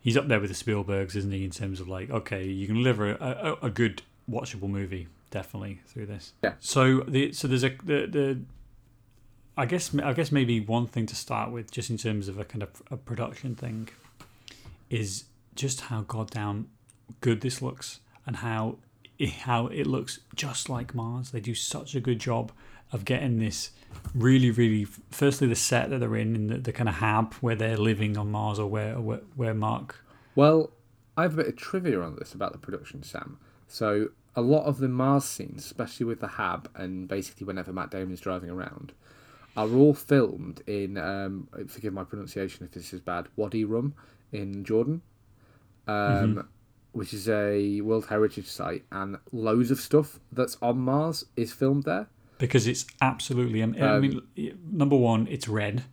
He's 0.00 0.16
up 0.16 0.28
there 0.28 0.38
with 0.38 0.56
the 0.56 0.64
Spielbergs, 0.64 1.16
isn't 1.16 1.32
he? 1.32 1.44
In 1.44 1.50
terms 1.50 1.80
of 1.80 1.88
like, 1.88 2.10
okay, 2.10 2.44
you 2.44 2.66
can 2.66 2.76
deliver 2.76 3.10
a, 3.10 3.56
a, 3.62 3.66
a 3.66 3.70
good 3.70 4.02
watchable 4.30 4.68
movie 4.68 5.08
definitely 5.30 5.80
through 5.86 6.06
this. 6.06 6.32
Yeah. 6.42 6.54
So 6.58 7.00
the 7.00 7.32
so 7.32 7.46
there's 7.46 7.64
a 7.64 7.70
the 7.84 8.06
the. 8.06 8.40
I 9.56 9.66
guess 9.66 9.94
I 9.98 10.12
guess 10.12 10.30
maybe 10.30 10.60
one 10.60 10.86
thing 10.86 11.06
to 11.06 11.16
start 11.16 11.50
with, 11.50 11.70
just 11.70 11.90
in 11.90 11.96
terms 11.96 12.28
of 12.28 12.38
a 12.38 12.44
kind 12.44 12.62
of 12.62 12.82
a 12.90 12.96
production 12.96 13.54
thing, 13.54 13.88
is 14.90 15.24
just 15.54 15.82
how 15.82 16.02
goddamn 16.02 16.68
good 17.20 17.40
this 17.40 17.62
looks 17.62 18.00
and 18.26 18.36
how 18.36 18.76
how 19.40 19.68
it 19.68 19.86
looks 19.86 20.20
just 20.34 20.68
like 20.68 20.94
Mars. 20.94 21.30
They 21.30 21.40
do 21.40 21.54
such 21.54 21.94
a 21.94 22.00
good 22.00 22.18
job 22.18 22.52
of 22.92 23.04
getting 23.04 23.38
this 23.38 23.70
really, 24.14 24.50
really. 24.50 24.86
Firstly, 25.10 25.48
the 25.48 25.56
set 25.56 25.90
that 25.90 26.00
they're 26.00 26.16
in, 26.16 26.34
in 26.34 26.46
the, 26.48 26.58
the 26.58 26.72
kind 26.72 26.88
of 26.88 26.96
hab 26.96 27.32
where 27.34 27.56
they're 27.56 27.78
living 27.78 28.18
on 28.18 28.30
Mars, 28.30 28.58
or 28.58 28.68
where 28.68 29.00
where, 29.00 29.22
where 29.36 29.54
Mark. 29.54 30.04
Well, 30.34 30.70
I 31.16 31.22
have 31.22 31.32
a 31.34 31.36
bit 31.38 31.46
of 31.46 31.56
trivia 31.56 32.00
on 32.02 32.16
this 32.16 32.34
about 32.34 32.52
the 32.52 32.58
production, 32.58 33.02
Sam. 33.02 33.38
So 33.68 34.10
a 34.34 34.42
lot 34.42 34.64
of 34.64 34.78
the 34.78 34.88
Mars 34.88 35.24
scenes, 35.24 35.64
especially 35.64 36.04
with 36.04 36.20
the 36.20 36.28
Hab, 36.28 36.70
and 36.74 37.08
basically 37.08 37.46
whenever 37.46 37.72
Matt 37.72 37.90
Damon 37.90 38.12
is 38.12 38.20
driving 38.20 38.50
around, 38.50 38.92
are 39.56 39.68
all 39.74 39.94
filmed 39.94 40.62
in. 40.66 40.96
Um, 40.98 41.48
forgive 41.68 41.92
my 41.92 42.04
pronunciation 42.04 42.64
if 42.66 42.72
this 42.72 42.92
is 42.92 43.00
bad. 43.00 43.28
Wadi 43.36 43.64
Rum 43.64 43.94
in 44.32 44.64
Jordan, 44.64 45.02
um, 45.86 46.48
which 46.92 47.12
is 47.14 47.28
a 47.28 47.80
World 47.80 48.06
Heritage 48.06 48.48
Site, 48.48 48.84
and 48.92 49.16
loads 49.32 49.70
of 49.70 49.80
stuff 49.80 50.18
that's 50.32 50.56
on 50.60 50.78
Mars 50.78 51.24
is 51.36 51.52
filmed 51.52 51.84
there. 51.84 52.08
because 52.38 52.66
it's 52.66 52.84
absolutely. 53.00 53.62
I 53.62 53.66
Um, 53.66 54.00
mean, 54.02 54.20
number 54.70 54.96
one, 54.96 55.26
it's 55.28 55.48
red, 55.48 55.84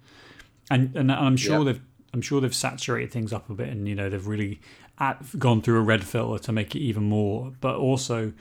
and 0.69 0.95
and 0.95 1.11
I'm 1.11 1.37
sure 1.37 1.59
Yeah. 1.59 1.63
they've 1.73 1.81
I'm 2.13 2.21
sure 2.21 2.41
they've 2.41 2.53
saturated 2.53 3.11
things 3.11 3.31
up 3.33 3.49
a 3.49 3.53
bit, 3.55 3.69
and 3.69 3.87
you 3.87 3.95
know 3.95 4.09
they've 4.09 4.27
really 4.27 4.59
at, 4.99 5.39
gone 5.39 5.61
through 5.61 5.77
a 5.79 5.81
red 5.81 6.03
filter 6.03 6.43
to 6.43 6.51
make 6.51 6.75
it 6.75 6.79
even 6.79 7.03
more. 7.03 7.53
But 7.61 7.77
also, 7.77 8.33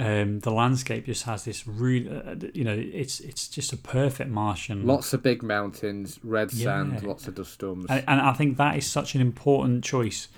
um, 0.00 0.40
the 0.40 0.50
landscape 0.50 1.06
just 1.06 1.22
has 1.24 1.44
this 1.44 1.66
really, 1.68 2.08
uh, 2.10 2.34
you 2.52 2.64
know, 2.64 2.74
it's 2.76 3.20
it's 3.20 3.46
just 3.48 3.72
a 3.72 3.76
perfect 3.76 4.28
Martian. 4.30 4.86
Lots 4.86 5.12
of 5.12 5.22
big 5.22 5.42
mountains, 5.42 6.18
red 6.24 6.50
sand, 6.50 6.98
Yeah. 7.02 7.08
lots 7.08 7.28
of 7.28 7.36
dust 7.36 7.52
storms. 7.52 7.86
and, 7.88 8.04
and 8.08 8.20
I 8.20 8.32
think 8.32 8.56
that 8.56 8.76
is 8.76 8.86
such 8.86 9.14
an 9.14 9.20
important 9.20 9.84
choice 9.84 10.28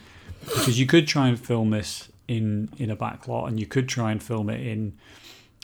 because 0.45 0.79
you 0.79 0.87
could 0.87 1.09
try 1.09 1.29
and 1.29 1.38
film 1.40 1.71
this 1.71 2.11
in 2.29 2.69
in 2.77 2.90
a 2.90 2.97
back 2.97 3.29
lot, 3.29 3.47
and 3.47 3.59
you 3.59 3.66
could 3.66 3.88
try 3.88 4.12
and 4.12 4.23
film 4.23 4.51
it 4.51 4.61
in 4.61 4.92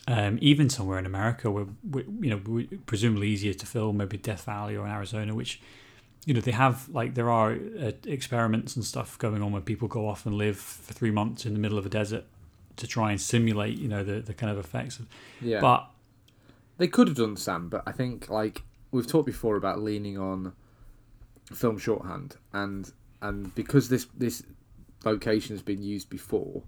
um, 0.08 0.38
even 0.40 0.68
somewhere 0.70 0.98
in 0.98 1.06
America 1.06 1.50
where 1.50 1.66
where, 1.90 2.04
you 2.20 2.30
know 2.30 2.40
we- 2.46 2.66
presumably 2.86 3.28
easier 3.28 3.52
to 3.54 3.66
film, 3.66 3.98
maybe 3.98 4.16
Death 4.16 4.44
Valley 4.44 4.74
or 4.76 4.86
in 4.86 4.90
Arizona, 4.92 5.34
which 5.34 5.60
you 6.24 6.32
know 6.32 6.40
they 6.40 6.52
have 6.52 6.88
like 6.88 7.14
there 7.14 7.30
are 7.30 7.52
uh, 7.78 7.92
experiments 8.06 8.74
and 8.74 8.84
stuff 8.84 9.18
going 9.18 9.42
on 9.42 9.52
where 9.52 9.60
people 9.60 9.86
go 9.86 10.08
off 10.08 10.24
and 10.24 10.34
live 10.36 10.56
for 10.56 10.94
three 10.94 11.10
months 11.10 11.44
in 11.44 11.52
the 11.52 11.58
middle 11.60 11.76
of 11.78 11.84
a 11.84 11.90
desert 11.90 12.24
to 12.76 12.86
try 12.86 13.10
and 13.10 13.20
simulate 13.20 13.76
you 13.78 13.88
know 13.88 14.02
the 14.04 14.20
the 14.20 14.34
kind 14.34 14.50
of 14.50 14.58
effects 14.58 14.98
of 14.98 15.06
yeah. 15.40 15.60
but 15.60 15.88
They 16.78 16.88
could 16.88 17.08
have 17.08 17.16
done 17.16 17.36
Sam, 17.36 17.68
but 17.68 17.82
I 17.86 17.92
think 17.92 18.28
like 18.28 18.62
we've 18.90 19.06
talked 19.06 19.26
before 19.26 19.56
about 19.56 19.80
leaning 19.80 20.18
on 20.18 20.52
film 21.52 21.78
shorthand, 21.78 22.36
and 22.52 22.90
and 23.20 23.54
because 23.54 23.88
this 23.88 24.06
this 24.16 24.42
location 25.04 25.54
has 25.54 25.62
been 25.62 25.82
used 25.82 26.08
before, 26.10 26.62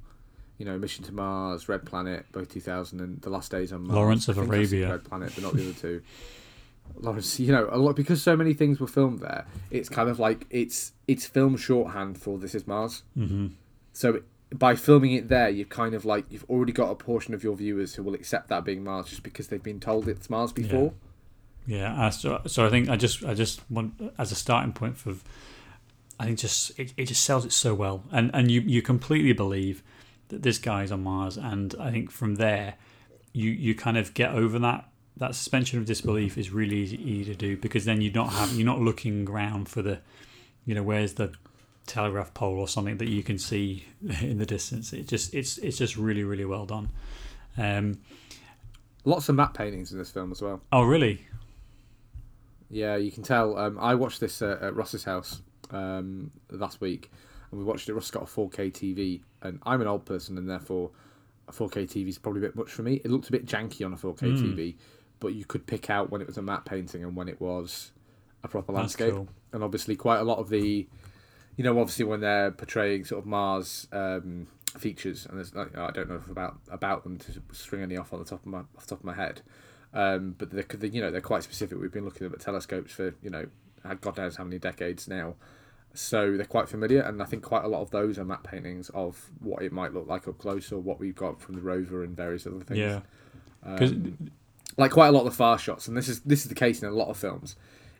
you 0.58 0.64
know, 0.66 0.76
Mission 0.78 1.04
to 1.04 1.12
Mars, 1.12 1.68
Red 1.68 1.84
Planet, 1.84 2.26
both 2.32 2.52
two 2.52 2.60
thousand 2.60 3.00
and 3.00 3.20
The 3.22 3.30
Last 3.30 3.50
Days 3.50 3.72
on 3.72 3.82
Mars. 3.86 3.94
Lawrence 3.96 4.28
of 4.28 4.38
I 4.38 4.42
think 4.42 4.52
I've 4.54 4.68
seen 4.68 4.78
Arabia. 4.80 4.94
Red 4.96 5.04
Planet, 5.04 5.32
but 5.34 5.44
not 5.44 5.54
the 5.54 5.62
other 5.68 5.78
two. 5.78 6.02
Lawrence, 6.96 7.40
you 7.40 7.50
know, 7.50 7.66
a 7.72 7.78
lot 7.78 7.96
because 7.96 8.22
so 8.22 8.36
many 8.36 8.52
things 8.52 8.78
were 8.78 8.86
filmed 8.86 9.20
there. 9.20 9.46
It's 9.70 9.88
kind 9.88 10.08
of 10.10 10.18
like 10.18 10.46
it's 10.50 10.92
it's 11.08 11.26
film 11.26 11.56
shorthand 11.56 12.18
for 12.20 12.38
This 12.38 12.54
Is 12.54 12.66
Mars. 12.66 13.02
mhm. 13.16 13.52
So 13.94 14.22
by 14.58 14.76
filming 14.76 15.12
it 15.12 15.28
there, 15.28 15.48
you've 15.48 15.68
kind 15.68 15.94
of 15.94 16.04
like 16.04 16.24
you've 16.30 16.48
already 16.48 16.72
got 16.72 16.90
a 16.90 16.94
portion 16.94 17.34
of 17.34 17.42
your 17.42 17.56
viewers 17.56 17.94
who 17.94 18.02
will 18.02 18.14
accept 18.14 18.48
that 18.48 18.64
being 18.64 18.84
Mars 18.84 19.08
just 19.08 19.22
because 19.22 19.48
they've 19.48 19.62
been 19.62 19.80
told 19.80 20.08
it's 20.08 20.30
Mars 20.30 20.52
before. 20.52 20.94
Yeah, 21.66 22.06
uh, 22.06 22.10
so, 22.10 22.40
so 22.46 22.66
I 22.66 22.70
think 22.70 22.88
I 22.88 22.96
just 22.96 23.24
I 23.24 23.34
just 23.34 23.68
want 23.70 23.94
as 24.16 24.30
a 24.30 24.34
starting 24.34 24.72
point 24.72 24.96
for, 24.96 25.14
I 26.20 26.26
think 26.26 26.38
just 26.38 26.78
it, 26.78 26.94
it 26.96 27.06
just 27.06 27.24
sells 27.24 27.44
it 27.44 27.52
so 27.52 27.74
well, 27.74 28.04
and 28.12 28.30
and 28.32 28.50
you 28.50 28.60
you 28.60 28.80
completely 28.80 29.32
believe 29.32 29.82
that 30.28 30.42
this 30.42 30.58
guy's 30.58 30.92
on 30.92 31.02
Mars, 31.02 31.36
and 31.36 31.74
I 31.80 31.90
think 31.90 32.10
from 32.10 32.36
there, 32.36 32.74
you 33.32 33.50
you 33.50 33.74
kind 33.74 33.98
of 33.98 34.14
get 34.14 34.30
over 34.30 34.58
that 34.60 34.88
that 35.16 35.34
suspension 35.34 35.78
of 35.78 35.86
disbelief 35.86 36.38
is 36.38 36.50
really 36.50 36.76
easy, 36.76 37.02
easy 37.10 37.32
to 37.32 37.38
do 37.38 37.56
because 37.56 37.84
then 37.84 38.00
you're 38.00 38.12
not 38.12 38.32
have 38.32 38.52
you're 38.52 38.66
not 38.66 38.80
looking 38.80 39.28
around 39.28 39.68
for 39.68 39.82
the, 39.82 39.98
you 40.64 40.74
know, 40.74 40.82
where's 40.82 41.14
the 41.14 41.32
telegraph 41.86 42.32
pole 42.34 42.58
or 42.58 42.68
something 42.68 42.96
that 42.98 43.08
you 43.08 43.22
can 43.22 43.38
see 43.38 43.84
in 44.20 44.38
the 44.38 44.46
distance. 44.46 44.92
It 44.92 45.06
just 45.08 45.34
it's 45.34 45.58
it's 45.58 45.78
just 45.78 45.96
really 45.96 46.24
really 46.24 46.44
well 46.44 46.66
done. 46.66 46.88
Um, 47.56 47.98
Lots 49.06 49.28
of 49.28 49.34
matte 49.34 49.52
paintings 49.52 49.92
in 49.92 49.98
this 49.98 50.10
film 50.10 50.32
as 50.32 50.40
well. 50.40 50.62
oh 50.72 50.82
really? 50.82 51.26
Yeah, 52.70 52.96
you 52.96 53.12
can 53.12 53.22
tell. 53.22 53.56
Um, 53.58 53.78
I 53.78 53.94
watched 53.94 54.20
this 54.20 54.40
uh, 54.42 54.58
at 54.60 54.74
Ross's 54.74 55.04
house 55.04 55.42
um, 55.70 56.30
last 56.50 56.80
week, 56.80 57.10
and 57.50 57.58
we 57.60 57.64
watched 57.66 57.88
it. 57.88 57.94
Ross 57.94 58.10
got 58.10 58.22
a 58.22 58.26
4K 58.26 58.72
TV, 58.72 59.20
and 59.42 59.60
I'm 59.64 59.80
an 59.80 59.86
old 59.86 60.04
person, 60.06 60.38
and 60.38 60.48
therefore 60.48 60.90
a 61.48 61.52
4K 61.52 61.84
TV 61.86 62.08
is 62.08 62.18
probably 62.18 62.40
a 62.40 62.46
bit 62.46 62.56
much 62.56 62.70
for 62.70 62.82
me. 62.82 62.94
It 63.04 63.10
looked 63.10 63.28
a 63.28 63.32
bit 63.32 63.46
janky 63.46 63.84
on 63.84 63.92
a 63.92 63.96
4K 63.96 64.20
Mm. 64.32 64.38
TV, 64.56 64.74
but 65.20 65.34
you 65.34 65.44
could 65.44 65.66
pick 65.66 65.90
out 65.90 66.10
when 66.10 66.20
it 66.22 66.26
was 66.26 66.38
a 66.38 66.42
matte 66.42 66.64
painting 66.64 67.04
and 67.04 67.14
when 67.14 67.28
it 67.28 67.40
was 67.40 67.92
a 68.42 68.48
proper 68.48 68.72
That's 68.72 68.78
landscape. 68.98 69.12
cool. 69.12 69.28
And 69.52 69.62
obviously, 69.62 69.94
quite 69.94 70.18
a 70.20 70.24
lot 70.24 70.38
of 70.38 70.48
the, 70.48 70.88
you 71.56 71.64
know, 71.64 71.78
obviously 71.78 72.04
when 72.04 72.20
they're 72.20 72.50
portraying 72.50 73.04
sort 73.04 73.20
of 73.20 73.26
Mars 73.26 73.86
um, 73.92 74.48
features, 74.78 75.26
and 75.26 75.38
there's 75.38 75.54
I 75.54 75.90
don't 75.90 76.08
know 76.08 76.22
about 76.30 76.56
about 76.70 77.04
them 77.04 77.18
to 77.18 77.42
string 77.52 77.82
any 77.82 77.96
off 77.96 78.12
on 78.12 78.18
the 78.18 78.24
top 78.24 78.40
of 78.40 78.46
my 78.46 78.58
off 78.58 78.82
the 78.82 78.88
top 78.88 79.00
of 79.00 79.04
my 79.04 79.14
head. 79.14 79.42
Um, 79.92 80.34
but 80.36 80.50
they're, 80.50 80.64
they, 80.64 80.88
you 80.88 81.00
know 81.00 81.10
they're 81.10 81.20
quite 81.20 81.44
specific. 81.44 81.78
We've 81.80 81.92
been 81.92 82.04
looking 82.04 82.26
at 82.26 82.40
telescopes 82.40 82.92
for 82.92 83.14
you 83.22 83.30
know 83.30 83.46
God 84.00 84.16
knows 84.16 84.36
how 84.36 84.44
many 84.44 84.58
decades 84.58 85.06
now, 85.06 85.34
so 85.92 86.36
they're 86.36 86.46
quite 86.46 86.68
familiar. 86.68 87.00
And 87.02 87.22
I 87.22 87.26
think 87.26 87.42
quite 87.42 87.64
a 87.64 87.68
lot 87.68 87.82
of 87.82 87.90
those 87.90 88.18
are 88.18 88.24
matte 88.24 88.42
paintings 88.42 88.90
of 88.90 89.30
what 89.40 89.62
it 89.62 89.72
might 89.72 89.94
look 89.94 90.08
like 90.08 90.26
up 90.26 90.38
close, 90.38 90.72
or 90.72 90.80
what 90.80 90.98
we've 90.98 91.14
got 91.14 91.40
from 91.40 91.54
the 91.54 91.60
rover 91.60 92.02
and 92.02 92.16
various 92.16 92.46
other 92.46 92.60
things. 92.60 92.78
Yeah, 92.78 93.00
Um, 93.62 94.30
like 94.76 94.90
quite 94.90 95.08
a 95.08 95.12
lot 95.12 95.20
of 95.20 95.26
the 95.26 95.36
far 95.36 95.58
shots, 95.58 95.86
and 95.86 95.96
this 95.96 96.08
is 96.08 96.20
this 96.20 96.42
is 96.42 96.48
the 96.48 96.54
case 96.54 96.82
in 96.82 96.88
a 96.88 96.92
lot 96.92 97.08
of 97.08 97.16
films. 97.16 97.56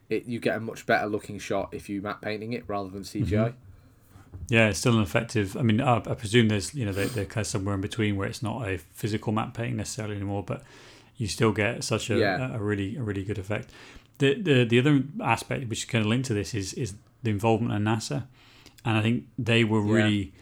It 0.09 0.25
you 0.25 0.39
get 0.39 0.55
a 0.55 0.59
much 0.59 0.85
better 0.85 1.07
looking 1.07 1.39
shot 1.39 1.69
if 1.73 1.89
you 1.89 2.01
matte 2.01 2.21
painting 2.21 2.53
it 2.53 2.63
rather 2.67 2.89
than 2.89 3.01
CGI. 3.03 3.53
Yeah, 4.49 4.67
it's 4.69 4.79
still 4.79 4.95
an 4.95 5.01
effective. 5.01 5.55
I 5.57 5.61
mean, 5.63 5.81
I, 5.81 5.97
I 5.97 6.13
presume 6.13 6.49
there's 6.49 6.75
you 6.75 6.85
know 6.85 6.91
they're, 6.91 7.07
they're 7.07 7.25
kind 7.25 7.41
of 7.43 7.47
somewhere 7.47 7.73
in 7.75 7.81
between 7.81 8.15
where 8.15 8.27
it's 8.27 8.43
not 8.43 8.67
a 8.67 8.77
physical 8.77 9.31
matte 9.33 9.53
painting 9.53 9.77
necessarily 9.77 10.15
anymore, 10.15 10.43
but 10.43 10.61
you 11.17 11.27
still 11.27 11.51
get 11.51 11.83
such 11.83 12.09
a, 12.09 12.17
Yeah. 12.17 12.51
a, 12.53 12.57
a 12.57 12.59
really 12.59 12.97
a 12.97 13.01
really 13.01 13.23
good 13.23 13.37
effect. 13.39 13.71
The, 14.19 14.35
the 14.35 14.63
the 14.65 14.79
other 14.79 15.03
aspect 15.23 15.67
which 15.69 15.79
is 15.79 15.85
kind 15.85 16.03
of 16.03 16.07
linked 16.09 16.27
to 16.27 16.33
this 16.33 16.53
is 16.53 16.73
is 16.73 16.93
the 17.23 17.31
involvement 17.31 17.73
of 17.73 17.81
NASA, 17.81 18.25
and 18.83 18.97
I 18.97 19.01
think 19.01 19.25
they 19.39 19.63
were 19.63 19.83
Yeah. 19.85 20.03
really. 20.03 20.33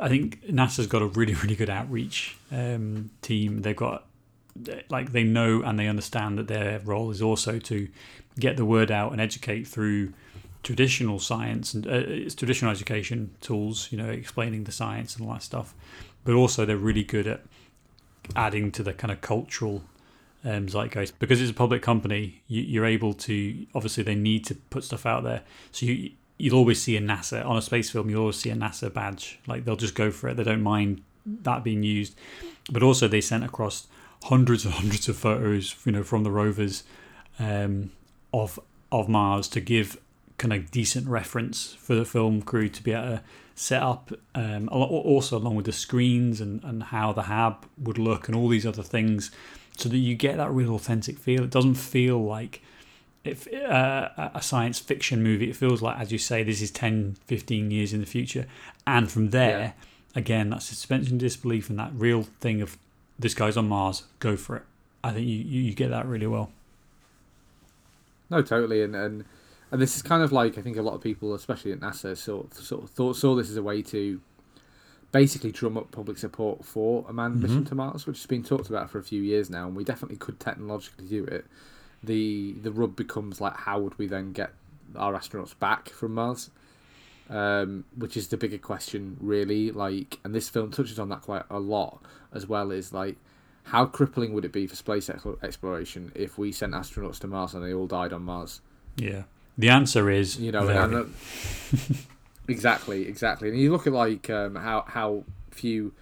I 0.00 0.08
think 0.08 0.42
NASA's 0.46 0.86
got 0.86 1.02
a 1.02 1.06
really 1.06 1.34
really 1.34 1.56
good 1.56 1.70
outreach 1.70 2.36
um, 2.52 3.10
team. 3.22 3.62
They've 3.62 3.74
got 3.74 4.06
like 4.90 5.10
they 5.12 5.24
know 5.24 5.62
and 5.62 5.76
they 5.78 5.88
understand 5.88 6.38
that 6.38 6.46
their 6.48 6.78
role 6.80 7.10
is 7.10 7.20
also 7.22 7.58
to 7.58 7.88
get 8.38 8.56
the 8.56 8.64
word 8.64 8.90
out 8.90 9.12
and 9.12 9.20
educate 9.20 9.66
through 9.66 10.12
traditional 10.62 11.18
science 11.18 11.72
and 11.74 11.86
uh, 11.86 11.90
it's 11.92 12.34
traditional 12.34 12.70
education 12.70 13.30
tools, 13.40 13.88
you 13.90 13.98
know, 13.98 14.08
explaining 14.08 14.64
the 14.64 14.72
science 14.72 15.16
and 15.16 15.26
all 15.26 15.32
that 15.32 15.42
stuff. 15.42 15.74
But 16.24 16.34
also, 16.34 16.66
they're 16.66 16.76
really 16.76 17.04
good 17.04 17.26
at 17.26 17.42
adding 18.36 18.70
to 18.72 18.82
the 18.82 18.92
kind 18.92 19.10
of 19.10 19.20
cultural 19.20 19.82
um, 20.44 20.68
zeitgeist 20.68 21.18
because 21.18 21.40
it's 21.40 21.50
a 21.50 21.54
public 21.54 21.82
company. 21.82 22.42
You, 22.48 22.62
you're 22.62 22.84
able 22.86 23.14
to 23.14 23.66
obviously 23.74 24.02
they 24.02 24.14
need 24.14 24.44
to 24.46 24.54
put 24.54 24.84
stuff 24.84 25.06
out 25.06 25.24
there, 25.24 25.42
so 25.72 25.86
you 25.86 26.10
you'll 26.36 26.58
always 26.58 26.82
see 26.82 26.96
a 26.96 27.00
NASA 27.00 27.44
on 27.44 27.56
a 27.56 27.62
space 27.62 27.90
film. 27.90 28.10
You'll 28.10 28.20
always 28.20 28.36
see 28.36 28.50
a 28.50 28.54
NASA 28.54 28.92
badge. 28.92 29.40
Like 29.46 29.64
they'll 29.64 29.76
just 29.76 29.94
go 29.94 30.10
for 30.10 30.28
it. 30.28 30.36
They 30.36 30.44
don't 30.44 30.62
mind 30.62 31.02
that 31.24 31.64
being 31.64 31.82
used. 31.82 32.14
But 32.70 32.82
also, 32.82 33.08
they 33.08 33.20
sent 33.20 33.44
across 33.44 33.86
hundreds 34.24 34.64
and 34.64 34.74
hundreds 34.74 35.08
of 35.08 35.16
photos, 35.16 35.76
you 35.84 35.92
know, 35.92 36.02
from 36.02 36.24
the 36.24 36.30
rovers 36.30 36.84
um, 37.38 37.90
of 38.32 38.58
of 38.90 39.08
Mars 39.08 39.48
to 39.48 39.60
give 39.60 39.98
kind 40.38 40.52
of 40.52 40.70
decent 40.70 41.08
reference 41.08 41.74
for 41.74 41.94
the 41.94 42.04
film 42.04 42.42
crew 42.42 42.68
to 42.68 42.82
be 42.82 42.92
able 42.92 43.16
to 43.16 43.22
set 43.54 43.82
up. 43.82 44.12
Um, 44.34 44.68
also, 44.70 45.36
along 45.36 45.56
with 45.56 45.66
the 45.66 45.72
screens 45.72 46.40
and 46.40 46.62
and 46.64 46.84
how 46.84 47.12
the 47.12 47.22
hab 47.22 47.66
would 47.78 47.98
look 47.98 48.28
and 48.28 48.36
all 48.36 48.48
these 48.48 48.66
other 48.66 48.82
things, 48.82 49.30
so 49.76 49.88
that 49.88 49.98
you 49.98 50.14
get 50.14 50.36
that 50.36 50.50
real 50.50 50.74
authentic 50.74 51.18
feel. 51.18 51.44
It 51.44 51.50
doesn't 51.50 51.74
feel 51.74 52.22
like 52.22 52.62
if 53.24 53.52
uh, 53.52 54.30
a 54.34 54.42
science 54.42 54.78
fiction 54.78 55.22
movie 55.22 55.50
it 55.50 55.56
feels 55.56 55.82
like 55.82 55.98
as 55.98 56.10
you 56.12 56.18
say 56.18 56.42
this 56.42 56.62
is 56.62 56.70
10 56.70 57.16
15 57.26 57.70
years 57.70 57.92
in 57.92 58.00
the 58.00 58.06
future 58.06 58.46
and 58.86 59.10
from 59.10 59.30
there 59.30 59.58
yeah. 59.58 59.72
again 60.14 60.50
that 60.50 60.62
suspension 60.62 61.14
of 61.14 61.20
disbelief 61.20 61.68
and 61.68 61.78
that 61.78 61.90
real 61.94 62.22
thing 62.22 62.62
of 62.62 62.78
this 63.18 63.34
guy's 63.34 63.56
on 63.56 63.68
mars 63.68 64.04
go 64.18 64.36
for 64.36 64.56
it 64.56 64.62
i 65.02 65.10
think 65.10 65.26
you, 65.26 65.36
you, 65.36 65.62
you 65.62 65.74
get 65.74 65.90
that 65.90 66.06
really 66.06 66.26
well 66.26 66.50
no 68.30 68.42
totally 68.42 68.82
and, 68.82 68.94
and 68.94 69.24
and 69.70 69.80
this 69.80 69.96
is 69.96 70.02
kind 70.02 70.22
of 70.22 70.32
like 70.32 70.58
i 70.58 70.62
think 70.62 70.76
a 70.76 70.82
lot 70.82 70.94
of 70.94 71.00
people 71.00 71.34
especially 71.34 71.72
at 71.72 71.80
nasa 71.80 72.16
sort 72.16 72.46
of, 72.46 72.52
sort 72.58 72.84
of 72.84 72.90
thought 72.90 73.16
saw 73.16 73.34
this 73.34 73.50
as 73.50 73.56
a 73.56 73.62
way 73.62 73.82
to 73.82 74.20
basically 75.10 75.50
drum 75.50 75.78
up 75.78 75.90
public 75.90 76.18
support 76.18 76.64
for 76.64 77.04
a 77.08 77.12
manned 77.12 77.34
mm-hmm. 77.34 77.42
mission 77.42 77.64
to 77.64 77.74
mars 77.74 78.06
which 78.06 78.18
has 78.18 78.26
been 78.26 78.42
talked 78.42 78.68
about 78.68 78.90
for 78.90 78.98
a 78.98 79.02
few 79.02 79.22
years 79.22 79.48
now 79.48 79.66
and 79.66 79.74
we 79.74 79.84
definitely 79.84 80.16
could 80.16 80.38
technologically 80.38 81.06
do 81.06 81.24
it 81.24 81.46
the 82.02 82.52
the 82.62 82.70
rub 82.70 82.94
becomes 82.94 83.40
like 83.40 83.56
how 83.56 83.78
would 83.80 83.98
we 83.98 84.06
then 84.06 84.32
get 84.32 84.52
our 84.96 85.14
astronauts 85.14 85.58
back 85.58 85.88
from 85.90 86.14
Mars? 86.14 86.50
Um, 87.30 87.84
which 87.94 88.16
is 88.16 88.28
the 88.28 88.38
bigger 88.38 88.56
question, 88.56 89.18
really. 89.20 89.70
Like, 89.70 90.18
and 90.24 90.34
this 90.34 90.48
film 90.48 90.70
touches 90.70 90.98
on 90.98 91.10
that 91.10 91.22
quite 91.22 91.44
a 91.50 91.58
lot, 91.58 92.00
as 92.32 92.46
well 92.46 92.72
as 92.72 92.92
like 92.92 93.16
how 93.68 93.84
crippling 93.84 94.32
would 94.32 94.44
it 94.44 94.52
be 94.52 94.66
for 94.66 94.76
space 94.76 95.10
exploration 95.42 96.10
if 96.14 96.38
we 96.38 96.52
sent 96.52 96.72
astronauts 96.72 97.18
to 97.20 97.26
Mars 97.26 97.52
and 97.52 97.62
they 97.62 97.74
all 97.74 97.86
died 97.86 98.14
on 98.14 98.22
Mars? 98.22 98.62
Yeah, 98.96 99.24
the 99.58 99.68
answer 99.68 100.10
is 100.10 100.38
you 100.40 100.52
know, 100.52 100.68
and, 100.68 101.14
exactly, 102.48 103.06
exactly. 103.06 103.50
And 103.50 103.58
you 103.58 103.70
look 103.70 103.86
at 103.86 103.92
like 103.92 104.30
um, 104.30 104.54
how 104.54 104.84
how 104.86 105.24
few 105.50 105.92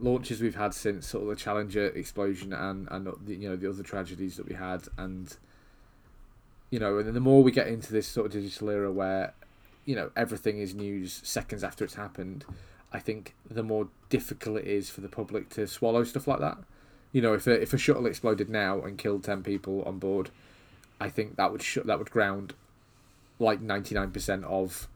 launches 0.00 0.40
we've 0.40 0.56
had 0.56 0.74
since 0.74 1.06
sort 1.06 1.22
of 1.22 1.28
the 1.28 1.36
Challenger 1.36 1.86
explosion 1.86 2.52
and 2.52 2.88
and 2.90 3.08
you 3.28 3.48
know 3.48 3.56
the 3.56 3.68
other 3.68 3.84
tragedies 3.84 4.36
that 4.36 4.48
we 4.48 4.54
had 4.56 4.82
and 4.98 5.36
you 6.70 6.80
know 6.80 6.98
and 6.98 7.14
the 7.14 7.20
more 7.20 7.44
we 7.44 7.52
get 7.52 7.68
into 7.68 7.92
this 7.92 8.08
sort 8.08 8.26
of 8.26 8.32
digital 8.32 8.70
era 8.70 8.90
where 8.90 9.34
you 9.84 9.94
know 9.94 10.10
everything 10.16 10.58
is 10.58 10.74
news 10.74 11.20
seconds 11.22 11.62
after 11.62 11.84
it's 11.84 11.94
happened 11.94 12.44
I 12.92 12.98
think 12.98 13.34
the 13.48 13.62
more 13.62 13.88
difficult 14.08 14.58
it 14.58 14.66
is 14.66 14.90
for 14.90 15.00
the 15.00 15.08
public 15.08 15.48
to 15.50 15.68
swallow 15.68 16.02
stuff 16.02 16.26
like 16.26 16.40
that 16.40 16.58
you 17.14 17.22
know 17.22 17.32
if 17.32 17.46
a, 17.46 17.62
if 17.62 17.72
a 17.72 17.78
shuttle 17.78 18.04
exploded 18.04 18.50
now 18.50 18.82
and 18.82 18.98
killed 18.98 19.24
10 19.24 19.42
people 19.42 19.82
on 19.84 19.98
board 19.98 20.28
I 21.00 21.08
think 21.08 21.36
that 21.36 21.50
would 21.50 21.62
sh- 21.62 21.78
that 21.84 21.98
would 21.98 22.10
ground 22.10 22.54
like 23.38 23.60
99% 23.60 24.44
of 24.44 24.88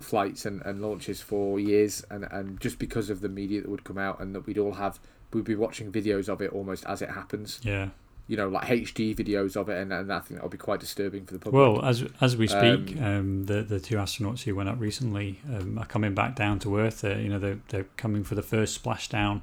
flights 0.00 0.46
and, 0.46 0.62
and 0.62 0.80
launches 0.80 1.20
for 1.20 1.60
years, 1.60 2.04
and, 2.10 2.24
and 2.30 2.60
just 2.60 2.78
because 2.78 3.10
of 3.10 3.20
the 3.20 3.28
media 3.28 3.60
that 3.60 3.70
would 3.70 3.84
come 3.84 3.98
out, 3.98 4.20
and 4.20 4.34
that 4.34 4.46
we'd 4.46 4.58
all 4.58 4.72
have, 4.72 4.98
we'd 5.32 5.44
be 5.44 5.54
watching 5.54 5.92
videos 5.92 6.28
of 6.28 6.40
it 6.40 6.52
almost 6.52 6.84
as 6.86 7.02
it 7.02 7.10
happens. 7.10 7.60
Yeah. 7.62 7.90
You 8.26 8.36
know, 8.36 8.48
like 8.48 8.68
HD 8.68 9.14
videos 9.14 9.56
of 9.56 9.68
it, 9.68 9.76
and, 9.76 9.92
and 9.92 10.12
I 10.12 10.20
think 10.20 10.38
that 10.38 10.42
would 10.44 10.52
be 10.52 10.58
quite 10.58 10.78
disturbing 10.78 11.26
for 11.26 11.32
the 11.32 11.40
public. 11.40 11.58
Well, 11.58 11.84
as 11.84 12.04
as 12.20 12.36
we 12.36 12.46
speak, 12.46 12.96
um, 12.96 13.04
um, 13.04 13.44
the 13.46 13.62
the 13.62 13.80
two 13.80 13.96
astronauts 13.96 14.44
who 14.44 14.54
went 14.54 14.68
up 14.68 14.78
recently 14.78 15.40
um, 15.48 15.76
are 15.78 15.84
coming 15.84 16.14
back 16.14 16.36
down 16.36 16.60
to 16.60 16.78
Earth. 16.78 17.04
Uh, 17.04 17.16
you 17.16 17.28
know, 17.28 17.40
they're 17.40 17.58
they're 17.70 17.86
coming 17.96 18.22
for 18.22 18.36
the 18.36 18.42
first 18.42 18.80
splashdown 18.80 19.40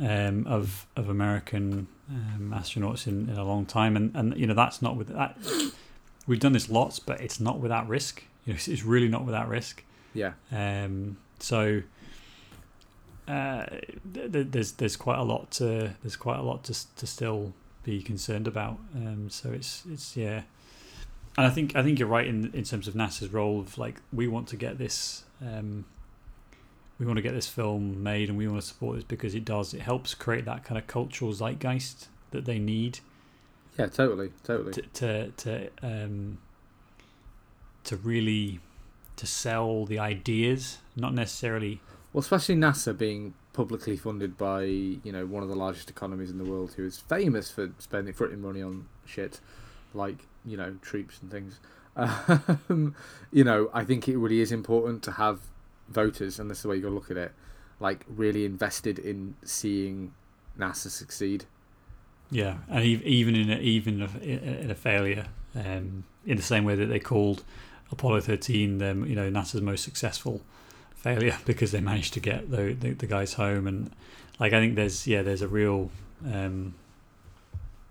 um, 0.00 0.46
of 0.46 0.86
of 0.96 1.08
American 1.08 1.86
um, 2.10 2.54
astronauts 2.54 3.06
in, 3.06 3.28
in 3.28 3.36
a 3.36 3.44
long 3.44 3.66
time, 3.66 3.96
and 3.96 4.14
and 4.14 4.36
you 4.36 4.46
know 4.46 4.54
that's 4.54 4.82
not 4.82 4.96
with 4.96 5.08
that. 5.08 5.36
We've 6.26 6.40
done 6.40 6.52
this 6.52 6.70
lots, 6.70 6.98
but 6.98 7.20
it's 7.20 7.40
not 7.40 7.58
without 7.58 7.88
risk. 7.88 8.22
You 8.46 8.52
know, 8.52 8.58
it's 8.64 8.84
really 8.84 9.08
not 9.08 9.24
without 9.24 9.48
risk. 9.48 9.82
Yeah. 10.14 10.32
Um. 10.50 11.18
So. 11.38 11.82
Uh, 13.28 13.66
th- 14.12 14.48
there's 14.50 14.72
there's 14.72 14.96
quite 14.96 15.18
a 15.18 15.22
lot 15.22 15.48
to 15.52 15.94
there's 16.02 16.16
quite 16.16 16.40
a 16.40 16.42
lot 16.42 16.64
to 16.64 16.74
to 16.96 17.06
still 17.06 17.52
be 17.84 18.02
concerned 18.02 18.48
about. 18.48 18.78
Um. 18.96 19.30
So 19.30 19.52
it's 19.52 19.84
it's 19.90 20.16
yeah. 20.16 20.42
And 21.38 21.46
I 21.46 21.50
think 21.50 21.76
I 21.76 21.82
think 21.82 21.98
you're 21.98 22.08
right 22.08 22.26
in 22.26 22.50
in 22.52 22.64
terms 22.64 22.88
of 22.88 22.94
NASA's 22.94 23.32
role 23.32 23.60
of 23.60 23.78
like 23.78 24.00
we 24.12 24.26
want 24.26 24.48
to 24.48 24.56
get 24.56 24.76
this 24.76 25.24
um, 25.40 25.84
we 27.02 27.06
want 27.06 27.16
to 27.16 27.22
get 27.22 27.34
this 27.34 27.48
film 27.48 28.00
made 28.00 28.28
and 28.28 28.38
we 28.38 28.46
want 28.46 28.60
to 28.60 28.66
support 28.66 28.94
this 28.94 29.02
because 29.02 29.34
it 29.34 29.44
does 29.44 29.74
it 29.74 29.80
helps 29.80 30.14
create 30.14 30.44
that 30.44 30.62
kind 30.62 30.78
of 30.78 30.86
cultural 30.86 31.32
zeitgeist 31.32 32.06
that 32.30 32.44
they 32.44 32.60
need. 32.60 33.00
Yeah, 33.76 33.86
totally, 33.86 34.30
totally. 34.44 34.70
To 34.70 34.82
to, 34.82 35.30
to 35.30 35.70
um, 35.82 36.38
to 37.82 37.96
really 37.96 38.60
to 39.16 39.26
sell 39.26 39.84
the 39.84 39.98
ideas, 39.98 40.78
not 40.94 41.12
necessarily. 41.12 41.80
Well, 42.12 42.20
especially 42.20 42.54
NASA 42.54 42.96
being 42.96 43.34
publicly 43.52 43.96
funded 43.96 44.38
by 44.38 44.62
you 44.62 45.10
know 45.10 45.26
one 45.26 45.42
of 45.42 45.48
the 45.48 45.56
largest 45.56 45.90
economies 45.90 46.30
in 46.30 46.38
the 46.38 46.44
world, 46.44 46.74
who 46.74 46.86
is 46.86 46.98
famous 46.98 47.50
for 47.50 47.72
spending 47.80 48.14
fritting 48.14 48.40
money 48.40 48.62
on 48.62 48.86
shit 49.06 49.40
like 49.92 50.28
you 50.44 50.56
know 50.56 50.76
troops 50.82 51.18
and 51.20 51.32
things. 51.32 51.58
Um, 52.70 52.94
you 53.30 53.44
know, 53.44 53.68
I 53.74 53.84
think 53.84 54.08
it 54.08 54.16
really 54.16 54.40
is 54.40 54.50
important 54.50 55.02
to 55.02 55.12
have 55.12 55.40
voters, 55.88 56.38
and 56.38 56.50
this 56.50 56.58
is 56.58 56.62
the 56.62 56.68
way 56.68 56.76
you 56.76 56.82
got 56.82 56.88
to 56.88 56.94
look 56.94 57.10
at 57.10 57.16
it, 57.16 57.32
like 57.80 58.04
really 58.08 58.44
invested 58.44 58.98
in 58.98 59.34
seeing 59.44 60.12
NASA 60.58 60.88
succeed. 60.88 61.44
Yeah, 62.30 62.58
and 62.68 62.84
even 62.84 63.34
in 63.36 63.50
a, 63.50 63.58
even 63.58 64.00
in 64.22 64.70
a 64.70 64.74
failure, 64.74 65.26
um, 65.54 66.04
in 66.24 66.36
the 66.36 66.42
same 66.42 66.64
way 66.64 66.74
that 66.76 66.86
they 66.86 66.98
called 66.98 67.44
Apollo 67.90 68.22
13, 68.22 68.78
them 68.78 69.04
you 69.04 69.14
know 69.14 69.30
NASA's 69.30 69.60
most 69.60 69.84
successful 69.84 70.40
failure 70.94 71.36
because 71.44 71.72
they 71.72 71.80
managed 71.80 72.14
to 72.14 72.20
get 72.20 72.50
the, 72.50 72.72
the, 72.72 72.92
the 72.92 73.06
guys 73.06 73.34
home 73.34 73.66
and 73.66 73.90
like 74.38 74.52
I 74.52 74.60
think 74.60 74.76
there's 74.76 75.06
yeah 75.06 75.22
there's 75.22 75.42
a 75.42 75.48
real 75.48 75.90
um, 76.24 76.74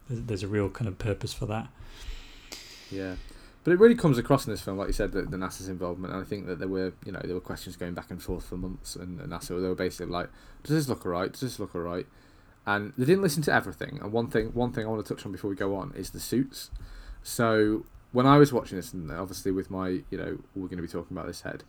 there's, 0.10 0.22
there's 0.26 0.44
a 0.44 0.48
real 0.48 0.70
kind 0.70 0.88
of 0.88 0.98
purpose 0.98 1.34
for 1.34 1.46
that. 1.48 1.68
Yeah. 2.90 3.16
But 3.64 3.72
it 3.72 3.80
really 3.80 3.96
comes 3.96 4.18
across 4.18 4.48
in 4.48 4.54
this 4.54 4.62
film, 4.62 4.78
like 4.78 4.88
you 4.88 4.94
said, 4.94 5.12
that 5.12 5.30
the 5.30 5.38
NASA's 5.38 5.70
involvement. 5.70 6.14
And 6.14 6.22
I 6.22 6.26
think 6.26 6.48
that 6.48 6.58
there 6.58 6.68
were, 6.68 6.94
you 7.06 7.12
know, 7.12 7.22
there 7.24 7.36
were 7.36 7.42
questions 7.42 7.76
going 7.76 7.94
back 7.94 8.10
and 8.10 8.22
forth 8.22 8.46
for 8.46 8.58
months, 8.58 8.96
and, 8.96 9.20
and 9.20 9.32
NASA 9.32 9.50
they 9.50 9.68
were 9.68 9.76
basically 9.76 10.12
like, 10.12 10.30
"Does 10.64 10.76
this 10.76 10.90
look 10.90 11.06
alright? 11.06 11.32
Does 11.32 11.42
this 11.42 11.60
look 11.60 11.76
alright?" 11.76 12.08
And 12.66 12.94
they 12.98 13.06
didn't 13.06 13.22
listen 13.22 13.44
to 13.44 13.54
everything. 13.54 14.00
And 14.02 14.12
one 14.12 14.28
thing, 14.28 14.48
one 14.54 14.72
thing 14.72 14.86
I 14.86 14.90
want 14.90 15.06
to 15.06 15.14
touch 15.14 15.26
on 15.26 15.32
before 15.32 15.50
we 15.50 15.56
go 15.56 15.76
on 15.76 15.94
is 15.96 16.12
the 16.12 16.20
suits. 16.20 16.72
So 17.24 17.86
when 18.12 18.26
I 18.26 18.38
was 18.38 18.52
watching 18.52 18.78
this, 18.78 18.94
and 18.94 19.12
obviously 19.12 19.52
with 19.52 19.72
my, 19.72 20.02
you 20.10 20.18
know, 20.18 20.40
we're 20.56 20.68
going 20.68 20.78
to 20.78 20.84
be 20.84 20.88
talking 20.88 21.16
about 21.16 21.28
this 21.28 21.42
head, 21.42 21.64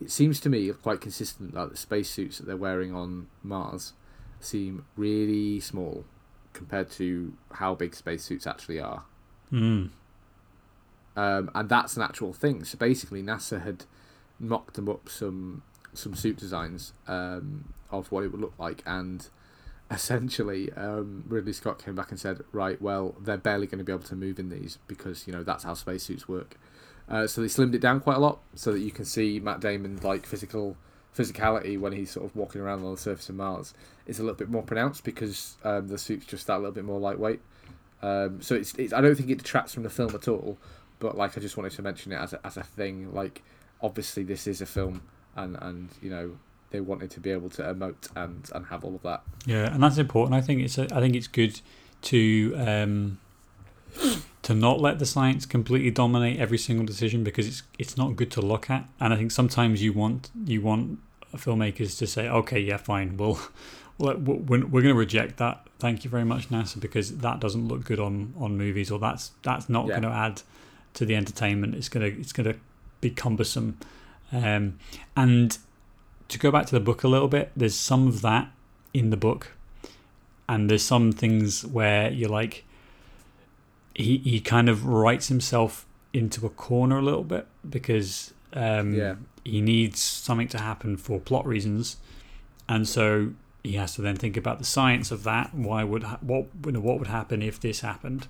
it 0.00 0.10
seems 0.10 0.40
to 0.40 0.48
me 0.48 0.70
quite 0.70 1.00
consistent 1.00 1.54
that 1.54 1.70
the 1.70 1.76
spacesuits 1.76 2.38
that 2.38 2.46
they're 2.46 2.56
wearing 2.56 2.94
on 2.94 3.28
Mars 3.42 3.92
seem 4.40 4.84
really 4.96 5.60
small 5.60 6.04
compared 6.52 6.90
to 6.92 7.34
how 7.52 7.74
big 7.74 7.94
spacesuits 7.94 8.46
actually 8.46 8.80
are. 8.80 9.04
Mm. 9.52 9.90
Um, 11.16 11.50
and 11.54 11.68
that's 11.68 11.96
an 11.96 12.02
actual 12.02 12.32
thing. 12.32 12.64
So 12.64 12.76
basically, 12.76 13.22
NASA 13.22 13.62
had 13.62 13.84
mocked 14.38 14.74
them 14.74 14.88
up 14.88 15.08
some 15.08 15.62
some 15.92 16.14
suit 16.14 16.36
designs 16.36 16.92
um, 17.06 17.72
of 17.90 18.10
what 18.10 18.24
it 18.24 18.32
would 18.32 18.40
look 18.40 18.54
like, 18.58 18.82
and 18.84 19.28
essentially 19.90 20.72
um, 20.72 21.24
Ridley 21.28 21.52
Scott 21.52 21.84
came 21.84 21.94
back 21.94 22.10
and 22.10 22.18
said, 22.18 22.40
right, 22.52 22.80
well, 22.80 23.14
they're 23.20 23.36
barely 23.36 23.66
going 23.66 23.78
to 23.78 23.84
be 23.84 23.92
able 23.92 24.04
to 24.04 24.16
move 24.16 24.38
in 24.38 24.48
these 24.48 24.78
because 24.88 25.26
you 25.26 25.32
know 25.32 25.42
that's 25.42 25.64
how 25.64 25.74
spacesuits 25.74 26.28
work. 26.28 26.58
Uh, 27.08 27.26
so 27.26 27.40
they 27.42 27.48
slimmed 27.48 27.74
it 27.74 27.80
down 27.80 28.00
quite 28.00 28.16
a 28.16 28.20
lot 28.20 28.40
so 28.54 28.72
that 28.72 28.80
you 28.80 28.90
can 28.90 29.04
see 29.04 29.38
Matt 29.38 29.60
Damon's 29.60 30.02
like 30.02 30.24
physical 30.24 30.76
physicality 31.16 31.78
when 31.78 31.92
he's 31.92 32.10
sort 32.10 32.26
of 32.26 32.34
walking 32.34 32.60
around 32.60 32.84
on 32.84 32.90
the 32.90 33.00
surface 33.00 33.28
of 33.28 33.36
Mars 33.36 33.72
is 34.06 34.18
a 34.18 34.22
little 34.22 34.36
bit 34.36 34.48
more 34.48 34.62
pronounced 34.62 35.04
because 35.04 35.56
um, 35.62 35.88
the 35.88 35.98
suit's 35.98 36.26
just 36.26 36.46
that 36.46 36.56
little 36.56 36.72
bit 36.72 36.84
more 36.84 36.98
lightweight. 36.98 37.40
Um, 38.02 38.42
so 38.42 38.54
it's, 38.54 38.74
it's 38.74 38.92
I 38.92 39.00
don't 39.00 39.14
think 39.14 39.30
it 39.30 39.38
detracts 39.38 39.72
from 39.72 39.82
the 39.82 39.90
film 39.90 40.14
at 40.14 40.28
all, 40.28 40.58
but 41.04 41.18
like 41.18 41.36
I 41.36 41.40
just 41.42 41.58
wanted 41.58 41.72
to 41.72 41.82
mention 41.82 42.12
it 42.12 42.16
as 42.16 42.32
a, 42.32 42.40
as 42.46 42.56
a 42.56 42.62
thing. 42.62 43.12
Like 43.12 43.42
obviously 43.82 44.22
this 44.22 44.46
is 44.46 44.62
a 44.62 44.66
film, 44.66 45.02
and 45.36 45.54
and 45.60 45.90
you 46.00 46.08
know 46.08 46.38
they 46.70 46.80
wanted 46.80 47.10
to 47.10 47.20
be 47.20 47.30
able 47.30 47.50
to 47.50 47.62
emote 47.62 48.08
and 48.16 48.50
and 48.54 48.64
have 48.66 48.84
all 48.84 48.94
of 48.94 49.02
that. 49.02 49.22
Yeah, 49.44 49.72
and 49.72 49.82
that's 49.82 49.98
important. 49.98 50.34
I 50.34 50.40
think 50.40 50.62
it's 50.62 50.78
a, 50.78 50.84
I 50.96 51.00
think 51.00 51.14
it's 51.14 51.26
good 51.26 51.60
to 52.02 52.54
um, 52.56 53.18
to 54.40 54.54
not 54.54 54.80
let 54.80 54.98
the 54.98 55.04
science 55.04 55.44
completely 55.44 55.90
dominate 55.90 56.40
every 56.40 56.56
single 56.56 56.86
decision 56.86 57.22
because 57.22 57.46
it's 57.46 57.62
it's 57.78 57.98
not 57.98 58.16
good 58.16 58.30
to 58.30 58.40
look 58.40 58.70
at. 58.70 58.88
And 58.98 59.12
I 59.12 59.18
think 59.18 59.30
sometimes 59.30 59.82
you 59.82 59.92
want 59.92 60.30
you 60.46 60.62
want 60.62 61.00
filmmakers 61.36 61.98
to 61.98 62.06
say, 62.06 62.30
okay, 62.30 62.58
yeah, 62.58 62.78
fine, 62.78 63.18
we'll. 63.18 63.38
we're, 63.98 64.16
we're 64.16 64.82
going 64.82 64.86
to 64.86 64.94
reject 64.94 65.36
that. 65.36 65.68
Thank 65.78 66.02
you 66.02 66.10
very 66.10 66.24
much, 66.24 66.48
NASA, 66.48 66.80
because 66.80 67.18
that 67.18 67.38
doesn't 67.38 67.68
look 67.68 67.84
good 67.84 68.00
on, 68.00 68.34
on 68.36 68.58
movies, 68.58 68.90
or 68.90 68.98
that's 68.98 69.30
that's 69.44 69.68
not 69.68 69.86
yeah. 69.86 70.00
going 70.00 70.02
to 70.02 70.08
add 70.08 70.42
to 70.94 71.04
the 71.04 71.14
entertainment. 71.16 71.74
It's 71.74 71.88
gonna 71.88 72.06
it's 72.06 72.32
gonna 72.32 72.54
be 73.00 73.10
cumbersome. 73.10 73.78
Um, 74.32 74.78
and 75.16 75.56
to 76.28 76.38
go 76.38 76.50
back 76.50 76.66
to 76.66 76.72
the 76.72 76.80
book 76.80 77.04
a 77.04 77.08
little 77.08 77.28
bit, 77.28 77.52
there's 77.56 77.74
some 77.76 78.08
of 78.08 78.22
that 78.22 78.50
in 78.92 79.10
the 79.10 79.16
book, 79.16 79.52
and 80.48 80.68
there's 80.70 80.84
some 80.84 81.12
things 81.12 81.64
where 81.66 82.10
you're 82.10 82.30
like, 82.30 82.64
he 83.94 84.18
he 84.18 84.40
kind 84.40 84.68
of 84.68 84.84
writes 84.86 85.28
himself 85.28 85.86
into 86.12 86.46
a 86.46 86.50
corner 86.50 86.98
a 86.98 87.02
little 87.02 87.24
bit 87.24 87.46
because 87.68 88.32
um, 88.52 88.94
Yeah. 88.94 89.16
he 89.44 89.60
needs 89.60 90.00
something 90.00 90.48
to 90.48 90.58
happen 90.58 90.96
for 90.96 91.20
plot 91.20 91.46
reasons, 91.46 91.96
and 92.68 92.88
so 92.88 93.32
he 93.62 93.72
has 93.72 93.94
to 93.94 94.02
then 94.02 94.16
think 94.16 94.36
about 94.36 94.58
the 94.58 94.64
science 94.64 95.10
of 95.10 95.22
that. 95.24 95.54
Why 95.54 95.84
would 95.84 96.02
ha- 96.04 96.18
what 96.20 96.46
you 96.66 96.72
know, 96.72 96.80
what 96.80 96.98
would 96.98 97.08
happen 97.08 97.42
if 97.42 97.60
this 97.60 97.80
happened, 97.80 98.26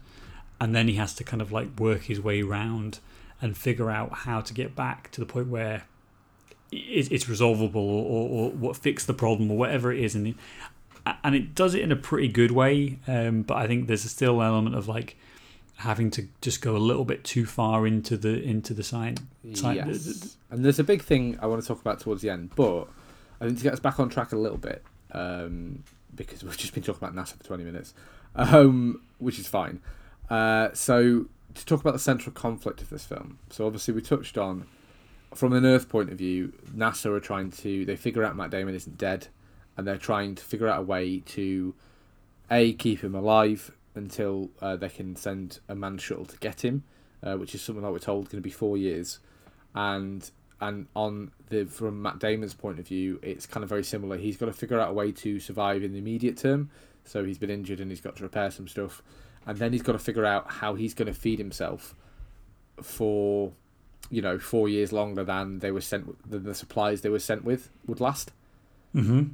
and 0.61 0.75
then 0.75 0.89
he 0.89 0.95
has 0.95 1.15
to 1.15 1.25
kind 1.25 1.43
of 1.43 1.53
like 1.53 1.79
work 1.79 2.03
his 2.03 2.21
way 2.21 2.43
around 2.43 3.01
and 3.41 3.57
figure 3.57 3.91
out 3.91 4.13
how 4.19 4.41
to 4.41 4.55
get 4.55 4.75
back 4.75 5.11
to 5.11 5.21
the 5.21 5.27
point 5.27 5.49
where 5.49 5.83
it, 6.73 7.11
it's 7.13 7.29
resolvable 7.29 7.77
or, 7.77 8.51
what 8.51 8.77
fix 8.77 9.05
the 9.05 9.15
problem 9.15 9.51
or 9.51 9.57
whatever 9.57 9.93
it 9.93 10.01
is, 10.01 10.15
and 10.15 10.29
it, 10.29 10.37
and 11.23 11.35
it 11.35 11.55
does 11.55 11.75
it 11.75 11.83
in 11.83 11.93
a 11.93 11.97
pretty 11.97 12.29
good 12.29 12.51
way. 12.51 12.99
Um, 13.07 13.43
but 13.43 13.57
I 13.57 13.67
think 13.67 13.87
there's 13.87 14.09
still 14.11 14.41
an 14.41 14.47
element 14.47 14.77
of 14.77 14.89
like 14.89 15.17
having 15.79 16.11
to 16.13 16.29
just 16.41 16.63
go 16.63 16.77
a 16.77 16.79
little 16.79 17.05
bit 17.05 17.25
too 17.25 17.45
far 17.47 17.87
into 17.87 18.17
the 18.17 18.43
into 18.43 18.73
the 18.75 18.83
science. 18.83 19.21
Sci- 19.53 19.75
Yes. 19.75 20.37
And 20.51 20.65
there's 20.65 20.79
a 20.79 20.85
big 20.85 21.03
thing 21.03 21.37
I 21.43 21.47
want 21.47 21.61
to 21.63 21.67
talk 21.69 21.81
about 21.81 22.01
towards 22.01 22.23
the 22.23 22.31
end, 22.31 22.51
but 22.55 22.87
I 23.41 23.47
think 23.47 23.59
to 23.59 23.65
get 23.65 23.73
us 23.73 23.81
back 23.81 23.99
on 23.99 24.09
track 24.09 24.33
a 24.33 24.37
little 24.37 24.57
bit, 24.59 24.85
um, 25.11 25.83
because 26.15 26.45
we've 26.45 26.57
just 26.57 26.73
been 26.75 26.83
talking 26.85 27.07
about 27.07 27.15
NASA 27.17 27.37
for 27.37 27.45
20 27.45 27.65
minutes, 27.65 27.93
um, 28.37 29.03
which 29.19 29.39
is 29.41 29.49
fine. 29.49 29.81
Uh, 30.31 30.71
so, 30.73 31.27
to 31.55 31.67
talk 31.67 31.81
about 31.81 31.93
the 31.93 31.99
central 31.99 32.33
conflict 32.33 32.83
of 32.83 32.91
this 32.91 33.05
film. 33.05 33.39
So, 33.51 33.67
obviously, 33.67 33.95
we 33.95 34.01
touched 34.01 34.39
on, 34.39 34.67
from 35.35 35.53
an 35.53 35.67
Earth 35.67 35.89
point 35.89 36.11
of 36.11 36.19
view, 36.19 36.53
NASA 36.75 37.07
are 37.07 37.21
trying 37.21 37.51
to, 37.51 37.85
they 37.85 37.97
figure 37.97 38.25
out 38.25 38.37
Matt 38.37 38.51
Damon 38.51 38.75
isn't 38.75 38.99
dead, 38.99 39.29
and 39.77 39.87
they're 39.87 39.99
trying 39.99 40.35
to 40.35 40.45
figure 40.45 40.69
out 40.69 40.81
a 40.81 40.83
way 40.83 41.21
to, 41.21 41.75
A, 42.51 42.73
keep 42.75 43.03
him 43.03 43.15
alive 43.15 43.73
until 43.95 44.51
uh, 44.61 44.77
they 44.77 44.89
can 44.89 45.15
send 45.17 45.61
a 45.69 45.75
manned 45.75 46.01
shuttle 46.01 46.25
to 46.25 46.37
get 46.39 46.65
him, 46.65 46.85
uh, 47.23 47.35
which 47.35 47.55
is 47.55 47.63
something 47.63 47.83
like 47.83 47.93
we're 47.93 47.99
told 47.99 48.25
going 48.25 48.43
to 48.43 48.47
be 48.47 48.51
four 48.51 48.77
years 48.77 49.21
and 49.75 50.31
and 50.61 50.87
on 50.95 51.33
the 51.49 51.67
from 51.67 52.01
Matt 52.01 52.19
Damon's 52.21 52.55
point 52.55 52.79
of 52.79 52.87
view, 52.87 53.19
it's 53.23 53.47
kind 53.47 53.63
of 53.63 53.69
very 53.69 53.85
similar. 53.85 54.17
He's 54.17 54.37
got 54.37 54.47
to 54.47 54.53
figure 54.53 54.81
out 54.81 54.91
a 54.91 54.93
way 54.93 55.13
to 55.13 55.41
survive 55.41 55.83
in 55.83 55.93
the 55.93 55.99
immediate 55.99 56.37
term. 56.37 56.71
So 57.05 57.25
he's 57.25 57.39
been 57.39 57.51
injured 57.51 57.81
and 57.81 57.91
he's 57.91 58.01
got 58.01 58.17
to 58.17 58.23
repair 58.23 58.51
some 58.51 58.67
stuff, 58.67 59.03
and 59.47 59.59
then 59.59 59.73
he's 59.73 59.83
got 59.83 59.93
to 59.93 59.99
figure 59.99 60.25
out 60.25 60.51
how 60.51 60.75
he's 60.75 60.95
going 60.95 61.07
to 61.07 61.15
feed 61.15 61.39
himself 61.39 61.95
for, 62.83 63.53
you 64.11 64.23
know, 64.23 64.39
four 64.39 64.69
years 64.69 64.93
longer 64.93 65.25
than 65.25 65.59
they 65.59 65.71
were 65.71 65.81
sent 65.81 66.31
than 66.31 66.45
the 66.45 66.55
supplies 66.55 67.03
they 67.03 67.09
were 67.09 67.19
sent 67.19 67.45
with 67.45 67.71
would 67.87 68.01
last. 68.01 68.33
Mm-hmm. 68.95 69.25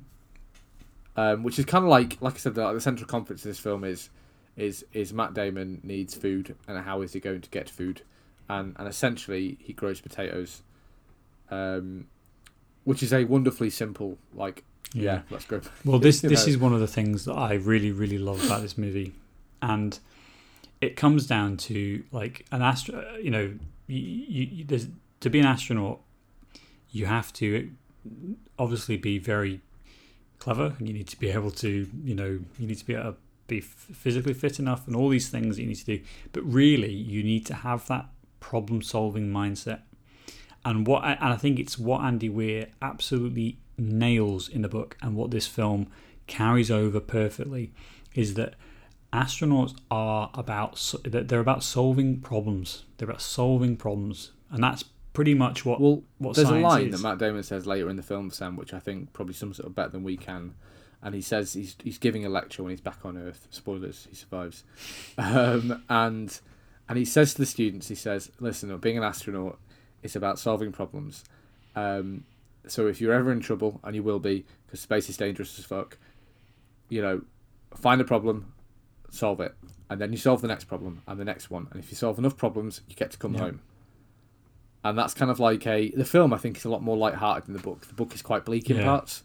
Um, 1.16 1.42
which 1.42 1.58
is 1.58 1.64
kind 1.64 1.84
of 1.84 1.90
like, 1.90 2.16
like 2.20 2.34
I 2.34 2.38
said, 2.38 2.54
the, 2.54 2.72
the 2.72 2.80
central 2.80 3.06
conflict 3.06 3.40
of 3.40 3.44
this 3.44 3.58
film 3.58 3.84
is, 3.84 4.10
is 4.56 4.84
is 4.92 5.12
Matt 5.12 5.34
Damon 5.34 5.80
needs 5.82 6.14
food 6.14 6.54
and 6.66 6.78
how 6.78 7.02
is 7.02 7.12
he 7.12 7.20
going 7.20 7.40
to 7.40 7.50
get 7.50 7.68
food, 7.68 8.02
and 8.48 8.74
and 8.78 8.88
essentially 8.88 9.58
he 9.60 9.72
grows 9.72 10.00
potatoes, 10.00 10.62
um, 11.50 12.06
which 12.84 13.02
is 13.02 13.12
a 13.12 13.24
wonderfully 13.24 13.70
simple 13.70 14.18
like 14.34 14.64
yeah, 14.92 15.22
let's 15.30 15.44
go. 15.44 15.60
Well, 15.84 15.98
this 16.00 16.20
this 16.20 16.46
know. 16.46 16.50
is 16.50 16.58
one 16.58 16.72
of 16.72 16.80
the 16.80 16.86
things 16.86 17.24
that 17.24 17.34
I 17.34 17.54
really 17.54 17.92
really 17.92 18.18
love 18.18 18.44
about 18.44 18.62
this 18.62 18.76
movie, 18.76 19.12
and 19.62 19.98
it 20.80 20.96
comes 20.96 21.26
down 21.26 21.56
to 21.56 22.02
like 22.10 22.46
an 22.52 22.62
astro. 22.62 23.16
You 23.16 23.30
know, 23.30 23.54
you, 23.86 24.46
you, 24.50 24.64
there's 24.64 24.88
to 25.20 25.30
be 25.30 25.40
an 25.40 25.46
astronaut, 25.46 26.00
you 26.90 27.06
have 27.06 27.32
to 27.34 27.70
obviously 28.58 28.96
be 28.96 29.18
very 29.18 29.60
clever, 30.38 30.74
and 30.78 30.88
you 30.88 30.94
need 30.94 31.08
to 31.08 31.18
be 31.18 31.30
able 31.30 31.50
to 31.52 31.88
you 32.04 32.14
know 32.14 32.40
you 32.58 32.66
need 32.66 32.78
to 32.78 32.86
be 32.86 32.94
able 32.94 33.12
to 33.12 33.18
be 33.46 33.60
physically 33.60 34.34
fit 34.34 34.58
enough, 34.58 34.86
and 34.86 34.96
all 34.96 35.08
these 35.08 35.28
things 35.28 35.56
that 35.56 35.62
you 35.62 35.68
need 35.68 35.76
to 35.76 35.84
do. 35.84 36.00
But 36.32 36.42
really, 36.44 36.92
you 36.92 37.22
need 37.22 37.46
to 37.46 37.54
have 37.54 37.86
that 37.88 38.06
problem 38.40 38.82
solving 38.82 39.30
mindset. 39.30 39.80
And 40.64 40.86
what 40.86 41.04
and 41.04 41.18
I 41.20 41.36
think 41.36 41.58
it's 41.58 41.78
what 41.78 42.02
Andy 42.02 42.28
Weir 42.28 42.68
absolutely 42.82 43.58
nails 43.78 44.48
in 44.48 44.62
the 44.62 44.68
book, 44.68 44.96
and 45.02 45.14
what 45.14 45.30
this 45.30 45.46
film 45.46 45.88
carries 46.26 46.70
over 46.70 47.00
perfectly, 47.00 47.72
is 48.14 48.34
that 48.34 48.54
astronauts 49.12 49.76
are 49.90 50.30
about 50.34 50.94
they're 51.04 51.40
about 51.40 51.62
solving 51.62 52.20
problems. 52.20 52.84
They're 52.96 53.08
about 53.08 53.22
solving 53.22 53.76
problems, 53.76 54.32
and 54.50 54.62
that's 54.62 54.84
pretty 55.12 55.34
much 55.34 55.64
what 55.64 55.80
Well, 55.80 56.02
what 56.18 56.36
there's 56.36 56.48
a 56.48 56.54
line 56.54 56.88
is. 56.88 57.00
that 57.00 57.08
Matt 57.08 57.18
Damon 57.18 57.42
says 57.42 57.66
later 57.66 57.88
in 57.88 57.96
the 57.96 58.02
film, 58.02 58.30
Sam, 58.30 58.56
which 58.56 58.72
I 58.72 58.78
think 58.78 59.12
probably 59.12 59.34
sums 59.34 59.58
it 59.58 59.66
up 59.66 59.74
better 59.74 59.90
than 59.90 60.04
we 60.04 60.16
can. 60.16 60.54
And 61.02 61.14
he 61.14 61.22
says 61.22 61.54
he's 61.54 61.76
he's 61.82 61.98
giving 61.98 62.24
a 62.24 62.28
lecture 62.28 62.62
when 62.62 62.70
he's 62.70 62.80
back 62.80 63.04
on 63.04 63.16
Earth. 63.16 63.46
Spoilers, 63.50 64.06
he 64.08 64.14
survives. 64.16 64.64
Um, 65.18 65.82
and 65.88 66.38
and 66.88 66.98
he 66.98 67.04
says 67.04 67.32
to 67.34 67.38
the 67.38 67.46
students, 67.46 67.88
he 67.88 67.94
says, 67.94 68.30
"Listen, 68.40 68.76
being 68.78 68.98
an 68.98 69.04
astronaut 69.04 69.58
is 70.02 70.16
about 70.16 70.38
solving 70.38 70.72
problems. 70.72 71.24
Um, 71.76 72.24
so 72.66 72.86
if 72.86 73.00
you're 73.00 73.12
ever 73.12 73.32
in 73.32 73.40
trouble, 73.40 73.80
and 73.84 73.94
you 73.94 74.02
will 74.02 74.18
be, 74.18 74.44
because 74.66 74.80
space 74.80 75.08
is 75.08 75.16
dangerous 75.16 75.58
as 75.58 75.64
fuck, 75.64 75.98
you 76.88 77.00
know, 77.00 77.22
find 77.74 78.00
a 78.00 78.04
problem, 78.04 78.52
solve 79.10 79.40
it, 79.40 79.54
and 79.90 80.00
then 80.00 80.12
you 80.12 80.18
solve 80.18 80.40
the 80.40 80.48
next 80.48 80.64
problem 80.64 81.02
and 81.06 81.18
the 81.20 81.24
next 81.24 81.50
one. 81.50 81.66
And 81.70 81.82
if 81.82 81.90
you 81.90 81.96
solve 81.96 82.18
enough 82.18 82.36
problems, 82.36 82.80
you 82.88 82.94
get 82.96 83.10
to 83.12 83.18
come 83.18 83.34
Yeah. 83.34 83.40
home." 83.40 83.60
and 84.82 84.96
that's 84.96 85.12
kind 85.12 85.30
of 85.30 85.38
like 85.38 85.66
a 85.66 85.90
the 85.90 86.06
film. 86.06 86.32
I 86.32 86.38
think 86.38 86.56
is 86.56 86.64
a 86.64 86.70
lot 86.70 86.82
more 86.82 86.96
light-hearted 86.96 87.44
than 87.46 87.52
the 87.54 87.60
book. 87.62 87.86
The 87.86 87.92
book 87.92 88.14
is 88.14 88.22
quite 88.22 88.46
bleak 88.46 88.70
in 88.70 88.78
Yeah. 88.78 88.84
parts, 88.84 89.24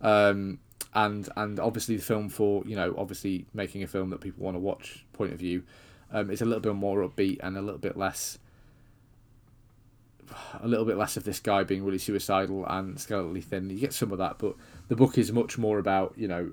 um, 0.00 0.58
and 0.94 1.28
and 1.36 1.60
obviously 1.60 1.96
the 1.96 2.02
film 2.02 2.30
for 2.30 2.62
you 2.64 2.74
know 2.76 2.94
obviously 2.96 3.44
making 3.52 3.82
a 3.82 3.86
film 3.86 4.08
that 4.08 4.22
people 4.22 4.42
want 4.44 4.54
to 4.54 4.58
watch 4.58 5.04
point 5.12 5.34
of 5.34 5.38
view, 5.38 5.64
um, 6.12 6.30
is 6.30 6.40
a 6.40 6.46
little 6.46 6.60
bit 6.62 6.74
more 6.74 7.06
upbeat 7.06 7.40
and 7.42 7.58
a 7.58 7.60
little 7.60 7.78
bit 7.78 7.98
less. 7.98 8.38
A 10.60 10.66
little 10.66 10.84
bit 10.84 10.96
less 10.96 11.16
of 11.16 11.24
this 11.24 11.38
guy 11.38 11.62
being 11.62 11.84
really 11.84 11.98
suicidal 11.98 12.64
and 12.66 12.96
skeletally 12.96 13.44
thin. 13.44 13.70
You 13.70 13.78
get 13.78 13.92
some 13.92 14.10
of 14.12 14.18
that, 14.18 14.38
but 14.38 14.56
the 14.88 14.96
book 14.96 15.18
is 15.18 15.30
much 15.30 15.56
more 15.58 15.78
about 15.78 16.14
you 16.16 16.26
know 16.26 16.52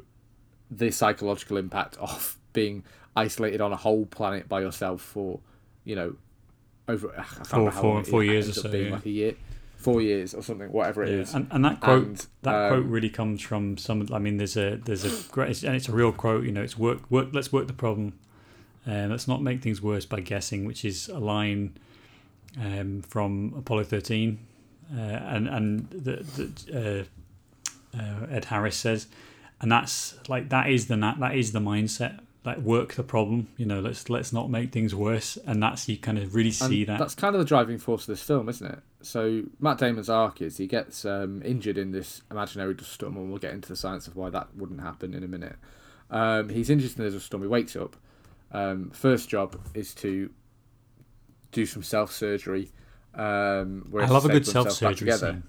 the 0.69 0.91
psychological 0.91 1.57
impact 1.57 1.95
of 2.01 2.37
being 2.53 2.83
isolated 3.15 3.61
on 3.61 3.71
a 3.71 3.75
whole 3.75 4.05
planet 4.05 4.47
by 4.49 4.61
yourself 4.61 5.01
for 5.01 5.39
you 5.83 5.95
know 5.95 6.15
over 6.87 7.11
I 7.11 7.23
can't 7.23 7.47
Four- 7.47 7.59
remember 7.59 7.71
how 7.75 7.81
four- 7.81 7.93
long 7.95 8.03
four 8.05 8.23
years 8.23 8.49
or 8.49 8.53
so, 8.53 8.69
yeah. 8.71 8.91
like 8.91 9.05
a 9.05 9.09
year, 9.09 9.33
four 9.77 10.01
years 10.01 10.33
or 10.33 10.41
something, 10.43 10.71
whatever 10.71 11.03
it 11.03 11.09
Yeah, 11.11 11.17
is. 11.21 11.33
and, 11.33 11.47
and 11.51 11.63
that 11.65 11.79
quote 11.81 12.03
And, 12.05 12.17
that 12.43 12.69
quote 12.69 12.83
um, 12.85 12.89
really 12.91 13.09
comes 13.09 13.41
from 13.41 13.77
some. 13.77 14.07
I 14.11 14.19
mean, 14.19 14.37
there's 14.37 14.57
a 14.57 14.77
there's 14.77 15.03
a 15.05 15.31
great 15.31 15.63
and 15.63 15.75
it's 15.75 15.87
a 15.89 15.93
real 15.93 16.11
quote. 16.11 16.43
You 16.45 16.51
know, 16.51 16.61
it's 16.61 16.77
work 16.77 17.09
work. 17.11 17.29
Let's 17.33 17.51
work 17.53 17.67
the 17.67 17.73
problem. 17.73 18.19
Um, 18.85 19.11
let's 19.11 19.27
not 19.29 19.41
make 19.41 19.61
things 19.61 19.81
worse 19.81 20.05
by 20.05 20.19
guessing, 20.19 20.65
which 20.65 20.83
is 20.83 21.07
a 21.07 21.17
line 21.19 21.77
um, 22.61 23.01
from 23.01 23.53
Apollo 23.57 23.85
13, 23.85 24.37
uh, 24.93 24.99
and 24.99 25.47
and 25.47 25.89
the, 25.89 26.15
the, 26.67 27.07
uh, 27.95 27.97
uh, 27.97 28.25
Ed 28.29 28.45
Harris 28.45 28.75
says, 28.75 29.07
and 29.61 29.71
that's 29.71 30.15
like 30.27 30.49
that 30.49 30.69
is 30.69 30.87
the 30.87 30.97
that 30.97 31.35
is 31.35 31.53
the 31.53 31.59
mindset. 31.59 32.19
Like 32.45 32.57
work 32.57 32.95
the 32.95 33.03
problem. 33.03 33.47
You 33.55 33.65
know, 33.65 33.79
let's 33.79 34.09
let's 34.09 34.33
not 34.33 34.49
make 34.49 34.71
things 34.71 34.93
worse, 34.93 35.37
and 35.45 35.63
that's 35.63 35.87
you 35.87 35.97
kind 35.97 36.17
of 36.17 36.35
really 36.35 36.49
And 36.49 36.55
see 36.55 36.83
that. 36.85 36.99
That's 36.99 37.15
kind 37.15 37.35
of 37.35 37.39
the 37.39 37.45
driving 37.45 37.77
force 37.77 38.01
of 38.03 38.07
this 38.07 38.21
film, 38.21 38.49
isn't 38.49 38.67
it? 38.67 38.79
So 39.01 39.43
Matt 39.59 39.77
Damon's 39.77 40.09
arc 40.09 40.41
is 40.41 40.57
he 40.57 40.67
gets 40.67 41.05
um, 41.05 41.41
injured 41.45 41.77
in 41.77 41.91
this 41.91 42.21
imaginary 42.29 42.73
dust 42.73 42.91
storm, 42.91 43.15
and 43.15 43.29
we'll 43.29 43.39
get 43.39 43.53
into 43.53 43.69
the 43.69 43.77
science 43.77 44.07
of 44.07 44.17
why 44.17 44.29
that 44.29 44.55
wouldn't 44.55 44.81
happen 44.81 45.13
in 45.13 45.23
a 45.23 45.27
minute. 45.27 45.55
Um, 46.09 46.49
he's 46.49 46.69
injured 46.69 46.97
in 46.97 47.05
the 47.05 47.11
dust 47.11 47.27
storm. 47.27 47.43
He 47.43 47.47
wakes 47.47 47.75
up. 47.77 47.95
Um, 48.51 48.91
first 48.91 49.29
job 49.29 49.57
is 49.73 49.93
to 49.95 50.29
do 51.53 51.65
some 51.65 51.83
self 51.83 52.11
surgery. 52.11 52.71
Um, 53.15 53.87
where 53.89 54.03
I 54.03 54.07
love 54.07 54.25
a 54.25 54.29
good 54.29 54.45
self 54.45 54.71
surgery 54.71 55.11
together. 55.11 55.31
scene. 55.33 55.43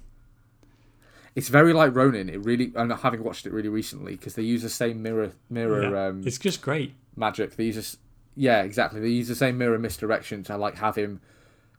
It's 1.35 1.49
very 1.49 1.73
like 1.73 1.95
Ronin. 1.95 2.29
It 2.29 2.45
really, 2.45 2.73
and 2.77 2.93
having 2.93 3.23
watched 3.25 3.45
it 3.47 3.53
really 3.53 3.69
recently, 3.69 4.13
because 4.13 4.35
they 4.35 4.43
use 4.43 4.63
the 4.63 4.69
same 4.71 5.03
mirror 5.03 5.33
mirror 5.51 5.91
Yeah. 5.91 6.07
um, 6.09 6.23
It's 6.25 6.39
just 6.39 6.63
great. 6.63 6.95
magic. 7.17 7.57
They 7.57 7.65
use 7.65 7.77
this, 7.77 7.97
yeah, 8.37 8.63
exactly. 8.63 9.01
They 9.01 9.09
use 9.09 9.29
the 9.29 9.35
same 9.35 9.59
mirror 9.59 9.79
misdirection 9.79 10.43
to 10.45 10.57
like 10.57 10.77
have 10.77 10.97
him 10.97 11.21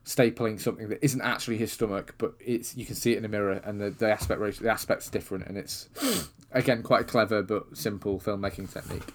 stapling 0.04 0.60
something 0.60 0.88
that 0.88 1.02
isn't 1.04 1.20
actually 1.22 1.56
his 1.56 1.72
stomach, 1.72 2.14
but 2.18 2.34
it's 2.38 2.76
you 2.76 2.84
can 2.86 2.94
see 2.94 3.12
it 3.12 3.16
in 3.16 3.22
the 3.22 3.28
mirror, 3.28 3.52
and 3.64 3.80
the, 3.80 3.90
the 3.90 4.10
aspect 4.10 4.40
ratio, 4.40 4.62
the 4.64 4.70
aspect's 4.70 5.08
different, 5.10 5.46
and 5.46 5.56
it's 5.56 5.88
again 6.52 6.82
quite 6.82 7.00
a 7.02 7.04
clever 7.04 7.42
but 7.42 7.76
simple 7.76 8.20
filmmaking 8.20 8.72
technique. 8.72 9.14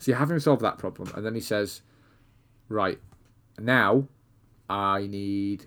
So 0.00 0.10
you 0.12 0.16
have 0.16 0.30
him 0.30 0.38
solve 0.40 0.60
that 0.60 0.78
problem, 0.78 1.10
and 1.14 1.24
then 1.24 1.34
he 1.34 1.40
says, 1.40 1.82
"Right, 2.68 2.98
now 3.58 4.08
I 4.68 5.06
need." 5.06 5.66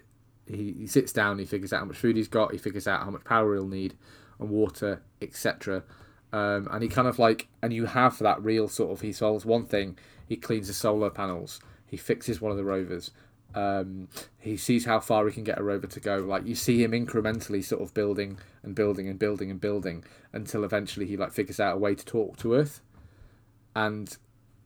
He, 0.51 0.75
he 0.79 0.87
sits 0.87 1.13
down, 1.13 1.39
he 1.39 1.45
figures 1.45 1.73
out 1.73 1.79
how 1.79 1.85
much 1.85 1.97
food 1.97 2.17
he's 2.17 2.27
got, 2.27 2.51
he 2.51 2.57
figures 2.57 2.87
out 2.87 3.03
how 3.03 3.09
much 3.11 3.23
power 3.23 3.53
he'll 3.53 3.67
need, 3.67 3.95
and 4.39 4.49
water, 4.49 5.01
etc. 5.21 5.83
Um, 6.33 6.67
and 6.71 6.83
he 6.83 6.89
kind 6.89 7.07
of 7.07 7.19
like, 7.19 7.47
and 7.61 7.73
you 7.73 7.85
have 7.85 8.19
that 8.19 8.43
real 8.43 8.67
sort 8.67 8.91
of. 8.91 9.01
He 9.01 9.11
solves 9.13 9.45
one 9.45 9.65
thing, 9.65 9.97
he 10.27 10.35
cleans 10.35 10.67
the 10.67 10.73
solar 10.73 11.09
panels, 11.09 11.59
he 11.85 11.97
fixes 11.97 12.41
one 12.41 12.51
of 12.51 12.57
the 12.57 12.63
rovers, 12.63 13.11
Um, 13.53 14.07
he 14.39 14.55
sees 14.57 14.85
how 14.85 14.99
far 14.99 15.27
he 15.27 15.33
can 15.33 15.43
get 15.43 15.59
a 15.59 15.63
rover 15.63 15.87
to 15.87 15.99
go. 15.99 16.17
Like 16.19 16.45
you 16.45 16.55
see 16.55 16.81
him 16.83 16.91
incrementally 16.91 17.63
sort 17.63 17.81
of 17.81 17.93
building 17.93 18.39
and 18.63 18.73
building 18.73 19.09
and 19.09 19.19
building 19.19 19.51
and 19.51 19.59
building 19.59 20.03
until 20.31 20.63
eventually 20.63 21.05
he 21.05 21.17
like 21.17 21.33
figures 21.33 21.59
out 21.59 21.75
a 21.75 21.79
way 21.79 21.95
to 21.95 22.05
talk 22.05 22.37
to 22.37 22.53
Earth, 22.53 22.81
and 23.75 24.17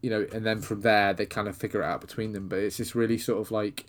you 0.01 0.09
know, 0.11 0.27
and 0.31 0.45
then 0.45 0.61
from 0.61 0.81
there 0.81 1.13
they 1.13 1.25
kind 1.25 1.47
of 1.47 1.57
figure 1.57 1.81
it 1.81 1.85
out 1.85 2.01
between 2.01 2.33
them. 2.33 2.47
But 2.47 2.59
it's 2.59 2.77
just 2.77 2.93
really 2.93 3.17
sort 3.17 3.41
of 3.41 3.49
like 3.49 3.87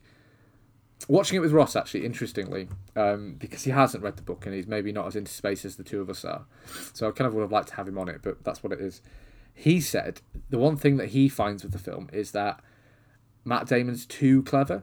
watching 1.08 1.36
it 1.36 1.40
with 1.40 1.52
Ross 1.52 1.76
actually 1.76 2.04
interestingly 2.04 2.68
um, 2.94 3.36
because 3.38 3.64
he 3.64 3.70
hasn't 3.70 4.02
read 4.02 4.16
the 4.16 4.22
book 4.22 4.46
and 4.46 4.54
he's 4.54 4.66
maybe 4.66 4.92
not 4.92 5.06
as 5.06 5.16
into 5.16 5.32
space 5.32 5.64
as 5.64 5.76
the 5.76 5.84
two 5.84 6.00
of 6.00 6.10
us 6.10 6.24
are. 6.24 6.46
So 6.92 7.08
I 7.08 7.12
kind 7.12 7.26
of 7.26 7.34
would 7.34 7.42
have 7.42 7.52
liked 7.52 7.68
to 7.68 7.74
have 7.76 7.88
him 7.88 7.98
on 7.98 8.08
it, 8.08 8.20
but 8.22 8.44
that's 8.44 8.62
what 8.62 8.72
it 8.72 8.80
is. 8.80 9.02
He 9.54 9.80
said 9.80 10.20
the 10.50 10.58
one 10.58 10.76
thing 10.76 10.96
that 10.96 11.08
he 11.08 11.28
finds 11.28 11.62
with 11.62 11.72
the 11.72 11.78
film 11.78 12.08
is 12.12 12.32
that 12.32 12.60
Matt 13.44 13.66
Damon's 13.66 14.04
too 14.04 14.42
clever. 14.42 14.82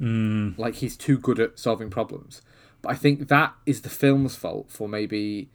Mm. 0.00 0.58
Like 0.58 0.76
he's 0.76 0.96
too 0.96 1.18
good 1.18 1.38
at 1.38 1.58
solving 1.58 1.90
problems. 1.90 2.42
But 2.82 2.92
I 2.92 2.94
think 2.96 3.28
that 3.28 3.54
is 3.66 3.82
the 3.82 3.88
film's 3.88 4.36
fault 4.36 4.70
for 4.70 4.88
maybe 4.88 5.50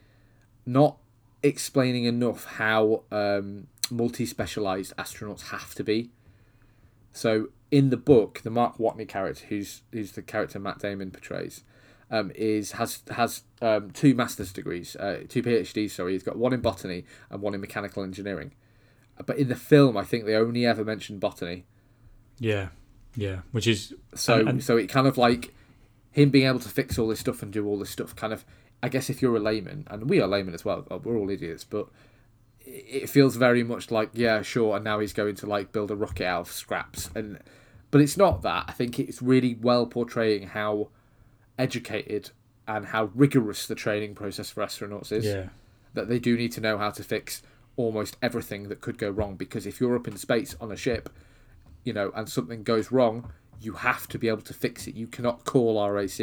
not 0.66 0.98
explaining 1.44 2.06
enough 2.06 2.46
how 2.46 3.04
um, 3.12 3.68
multi 3.92 4.26
specialized 4.26 4.96
astronauts 4.98 5.50
have 5.50 5.74
to 5.76 5.84
be. 5.84 6.12
So 7.12 7.50
in 7.72 7.90
the 7.90 7.98
book, 7.98 8.42
the 8.44 8.50
Mark 8.50 8.78
Watney 8.78 9.08
character, 9.08 9.46
who's 9.50 9.82
who's 9.92 10.14
the 10.14 10.22
character 10.22 10.60
Matt 10.60 10.80
Damon 10.80 11.12
portrays, 11.12 11.64
um, 12.10 12.32
is 12.36 12.74
has 12.74 13.04
has 13.12 13.44
um, 13.62 13.92
two 13.92 14.16
master's 14.16 14.52
degrees, 14.52 14.96
uh, 14.96 15.24
two 15.30 15.44
PhDs. 15.44 15.92
Sorry, 15.92 16.14
he's 16.14 16.24
got 16.24 16.38
one 16.38 16.54
in 16.54 16.62
botany 16.62 17.06
and 17.30 17.42
one 17.42 17.54
in 17.54 17.62
mechanical 17.62 18.04
engineering. 18.04 18.54
But 19.26 19.38
in 19.38 19.50
the 19.50 19.56
film, 19.56 19.98
I 19.98 20.04
think 20.06 20.26
they 20.26 20.36
only 20.36 20.66
ever 20.66 20.84
mention 20.86 21.20
botany. 21.20 21.66
Yeah, 22.40 22.70
yeah, 23.16 23.40
which 23.52 23.68
is 23.68 23.94
So 24.16 24.40
and- 24.40 24.50
and- 24.50 24.64
so 24.64 24.78
it 24.78 24.88
kind 24.88 25.08
of 25.08 25.18
like 25.18 25.54
him 26.12 26.30
being 26.30 26.48
able 26.48 26.60
to 26.60 26.70
fix 26.70 26.98
all 26.98 27.08
this 27.10 27.20
stuff 27.20 27.44
and 27.44 27.52
do 27.52 27.68
all 27.68 27.78
this 27.78 27.90
stuff. 27.90 28.16
Kind 28.16 28.34
of, 28.34 28.46
I 28.82 28.90
guess 28.90 29.10
if 29.10 29.22
you're 29.22 29.36
a 29.36 29.40
layman, 29.40 29.86
and 29.92 30.10
we 30.10 30.20
are 30.22 30.28
laymen 30.28 30.54
as 30.54 30.64
well, 30.66 30.88
we're 31.04 31.18
all 31.18 31.30
idiots, 31.30 31.64
but 31.66 31.88
it 32.66 33.10
feels 33.10 33.36
very 33.36 33.64
much 33.64 33.92
like 33.92 34.10
yeah, 34.14 34.42
sure. 34.42 34.76
And 34.78 34.84
now 34.86 35.00
he's 35.00 35.14
going 35.14 35.36
to 35.36 35.46
like 35.46 35.72
build 35.72 35.92
a 35.92 35.96
rocket 35.96 36.26
out 36.26 36.42
of 36.42 36.52
scraps, 36.52 37.10
and 37.14 37.40
but 37.92 38.02
it's 38.02 38.18
not 38.18 38.42
that. 38.44 38.66
I 38.68 38.72
think 38.72 39.00
it's 39.00 39.22
really 39.22 39.56
well 39.56 39.86
portraying 39.86 40.50
how 40.50 40.90
educated 41.58 42.32
and 42.68 42.88
how 42.88 43.10
rigorous 43.16 43.68
the 43.68 43.76
training 43.76 44.16
process 44.16 44.50
for 44.50 44.64
astronauts 44.64 45.12
is 45.12 45.26
yeah, 45.26 45.50
that 45.94 46.08
they 46.08 46.20
do 46.20 46.38
need 46.38 46.52
to 46.54 46.62
know 46.62 46.78
how 46.78 46.92
to 46.92 47.04
fix 47.04 47.42
almost 47.76 48.18
everything 48.22 48.70
that 48.70 48.82
could 48.82 48.98
go 48.98 49.10
wrong 49.10 49.36
because 49.36 49.66
if 49.66 49.80
you're 49.80 49.96
up 49.96 50.08
in 50.08 50.18
space 50.18 50.56
on 50.62 50.72
a 50.72 50.76
ship 50.76 51.10
you 51.84 51.94
know 51.94 52.12
and 52.16 52.30
something 52.30 52.62
goes 52.62 52.92
wrong 52.92 53.32
you 53.62 53.74
have 53.74 54.08
to 54.08 54.20
be 54.20 54.28
able 54.28 54.42
to 54.42 54.54
fix 54.54 54.88
it 54.88 54.96
you 54.96 55.08
cannot 55.08 55.46
call 55.46 55.90
RAC 55.90 56.20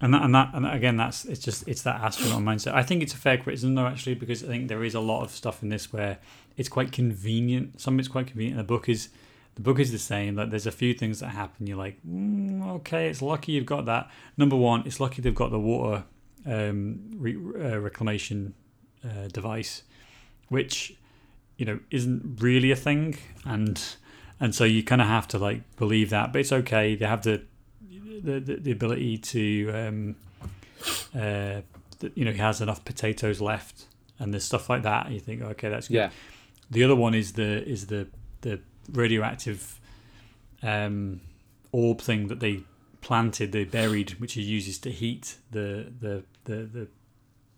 and 0.00 0.12
that, 0.12 0.22
and 0.22 0.34
that 0.34 0.50
and 0.52 0.66
again 0.66 0.96
that's 0.96 1.24
it's 1.24 1.40
just 1.40 1.66
it's 1.68 1.82
that 1.82 2.00
astronaut 2.00 2.42
mindset. 2.42 2.74
I 2.74 2.82
think 2.82 3.02
it's 3.02 3.14
a 3.14 3.16
fair 3.16 3.38
criticism 3.38 3.74
though 3.74 3.86
actually 3.86 4.14
because 4.14 4.44
I 4.44 4.48
think 4.48 4.68
there 4.68 4.84
is 4.84 4.94
a 4.94 5.00
lot 5.00 5.22
of 5.22 5.30
stuff 5.30 5.62
in 5.62 5.68
this 5.68 5.92
where 5.92 6.18
it's 6.56 6.68
quite 6.68 6.92
convenient. 6.92 7.80
Some 7.80 7.94
of 7.94 8.00
it's 8.00 8.08
quite 8.08 8.26
convenient. 8.26 8.58
The 8.58 8.64
book 8.64 8.88
is 8.88 9.08
the 9.54 9.62
book 9.62 9.78
is 9.78 9.92
the 9.92 9.98
same. 9.98 10.36
Like 10.36 10.50
there's 10.50 10.66
a 10.66 10.72
few 10.72 10.94
things 10.94 11.20
that 11.20 11.28
happen. 11.28 11.66
You're 11.66 11.78
like, 11.78 11.98
mm, 12.06 12.66
okay, 12.76 13.08
it's 13.08 13.22
lucky 13.22 13.52
you've 13.52 13.66
got 13.66 13.86
that. 13.86 14.10
Number 14.36 14.56
one, 14.56 14.82
it's 14.86 15.00
lucky 15.00 15.22
they've 15.22 15.34
got 15.34 15.50
the 15.50 15.60
water 15.60 16.04
um, 16.46 17.10
re- 17.16 17.36
uh, 17.36 17.78
reclamation 17.78 18.54
uh, 19.04 19.28
device, 19.28 19.82
which 20.48 20.96
you 21.56 21.66
know 21.66 21.78
isn't 21.90 22.40
really 22.40 22.70
a 22.70 22.76
thing, 22.76 23.16
and 23.44 23.80
and 24.40 24.54
so 24.54 24.64
you 24.64 24.82
kind 24.82 25.00
of 25.00 25.06
have 25.06 25.28
to 25.28 25.38
like 25.38 25.76
believe 25.76 26.10
that. 26.10 26.32
But 26.32 26.40
it's 26.40 26.52
okay. 26.52 26.94
They 26.94 27.06
have 27.06 27.22
the 27.22 27.42
the, 28.22 28.40
the, 28.40 28.56
the 28.56 28.72
ability 28.72 29.18
to 29.18 29.70
um, 29.70 30.16
uh, 31.14 31.60
you 32.14 32.24
know 32.24 32.32
he 32.32 32.38
has 32.38 32.60
enough 32.60 32.84
potatoes 32.84 33.40
left 33.40 33.86
and 34.18 34.32
there's 34.32 34.44
stuff 34.44 34.68
like 34.68 34.82
that 34.82 35.10
you 35.10 35.20
think 35.20 35.42
okay 35.42 35.68
that's 35.68 35.88
good 35.88 35.94
yeah 35.94 36.10
the 36.70 36.84
other 36.84 36.94
one 36.96 37.14
is 37.14 37.32
the 37.32 37.66
is 37.68 37.86
the 37.86 38.06
the 38.42 38.60
radioactive 38.92 39.80
um, 40.62 41.20
orb 41.72 42.00
thing 42.00 42.28
that 42.28 42.40
they 42.40 42.62
planted 43.00 43.52
they 43.52 43.64
buried 43.64 44.12
which 44.18 44.32
he 44.32 44.40
uses 44.40 44.78
to 44.78 44.90
heat 44.90 45.36
the 45.50 45.92
the 46.00 46.24
the, 46.44 46.64
the 46.64 46.88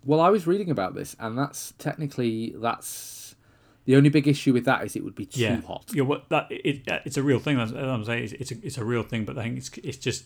well 0.04 0.20
I 0.20 0.28
was 0.28 0.46
reading 0.46 0.70
about 0.70 0.94
this 0.94 1.14
and 1.20 1.38
that's 1.38 1.72
technically 1.78 2.54
that's 2.56 3.36
the 3.84 3.94
only 3.94 4.08
big 4.08 4.26
issue 4.26 4.52
with 4.52 4.64
that 4.64 4.84
is 4.84 4.96
it 4.96 5.04
would 5.04 5.14
be 5.14 5.26
too 5.26 5.40
yeah. 5.40 5.60
hot. 5.60 5.84
Yeah 5.92 6.02
what 6.02 6.28
that 6.30 6.48
it, 6.50 6.82
it's 6.86 7.16
a 7.16 7.22
real 7.22 7.38
thing 7.38 7.58
that's 7.58 7.70
I'm 7.70 8.04
saying 8.04 8.24
it's, 8.24 8.32
it's 8.32 8.50
a, 8.50 8.54
it's 8.66 8.78
a 8.78 8.84
real 8.84 9.04
thing 9.04 9.24
but 9.24 9.38
I 9.38 9.44
think 9.44 9.58
it's 9.58 9.70
it's 9.78 9.98
just 9.98 10.24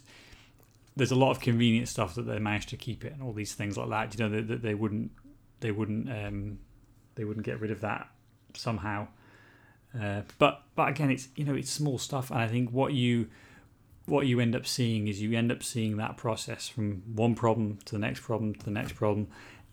there's 0.96 1.10
a 1.10 1.16
lot 1.16 1.30
of 1.30 1.40
convenient 1.40 1.88
stuff 1.88 2.14
that 2.14 2.22
they 2.22 2.38
managed 2.38 2.70
to 2.70 2.78
keep 2.78 3.04
it 3.04 3.12
and 3.12 3.22
all 3.22 3.34
these 3.34 3.52
things 3.52 3.76
like 3.76 3.90
that 3.90 4.18
you 4.18 4.24
know 4.24 4.34
that, 4.36 4.48
that 4.48 4.62
they 4.62 4.74
wouldn't 4.74 5.10
they 5.60 5.70
wouldn't 5.70 6.08
um 6.08 6.58
they 7.14 7.24
wouldn't 7.24 7.44
get 7.44 7.60
rid 7.60 7.70
of 7.70 7.82
that 7.82 8.08
somehow 8.54 9.06
uh, 9.98 10.22
but 10.38 10.62
but 10.76 10.88
again 10.88 11.10
it's 11.10 11.28
you 11.36 11.44
know 11.44 11.54
it's 11.54 11.70
small 11.70 11.98
stuff 11.98 12.30
and 12.30 12.40
I 12.40 12.48
think 12.48 12.70
what 12.70 12.92
you 12.92 13.28
what 14.06 14.26
you 14.26 14.40
end 14.40 14.56
up 14.56 14.66
seeing 14.66 15.08
is 15.08 15.22
you 15.22 15.36
end 15.36 15.52
up 15.52 15.62
seeing 15.62 15.96
that 15.98 16.16
process 16.16 16.68
from 16.68 17.02
one 17.14 17.34
problem 17.34 17.78
to 17.84 17.92
the 17.92 17.98
next 17.98 18.20
problem 18.20 18.54
to 18.54 18.64
the 18.64 18.70
next 18.70 18.94
problem 18.94 19.28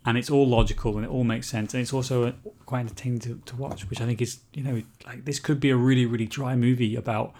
and 0.06 0.16
it's 0.16 0.30
all 0.30 0.46
logical 0.46 0.96
and 0.96 1.04
it 1.04 1.10
all 1.10 1.24
makes 1.24 1.48
sense 1.48 1.74
and 1.74 1.82
it's 1.82 1.92
also 1.92 2.28
uh, 2.28 2.32
quite 2.66 2.80
entertaining 2.80 3.18
to, 3.18 3.40
to 3.46 3.56
watch 3.56 3.88
which 3.90 4.00
i 4.00 4.06
think 4.06 4.22
is 4.22 4.38
you 4.54 4.62
know 4.62 4.80
like 5.06 5.24
this 5.24 5.40
could 5.40 5.58
be 5.58 5.70
a 5.70 5.76
really 5.76 6.06
really 6.06 6.26
dry 6.26 6.54
movie 6.54 6.94
about 6.94 7.34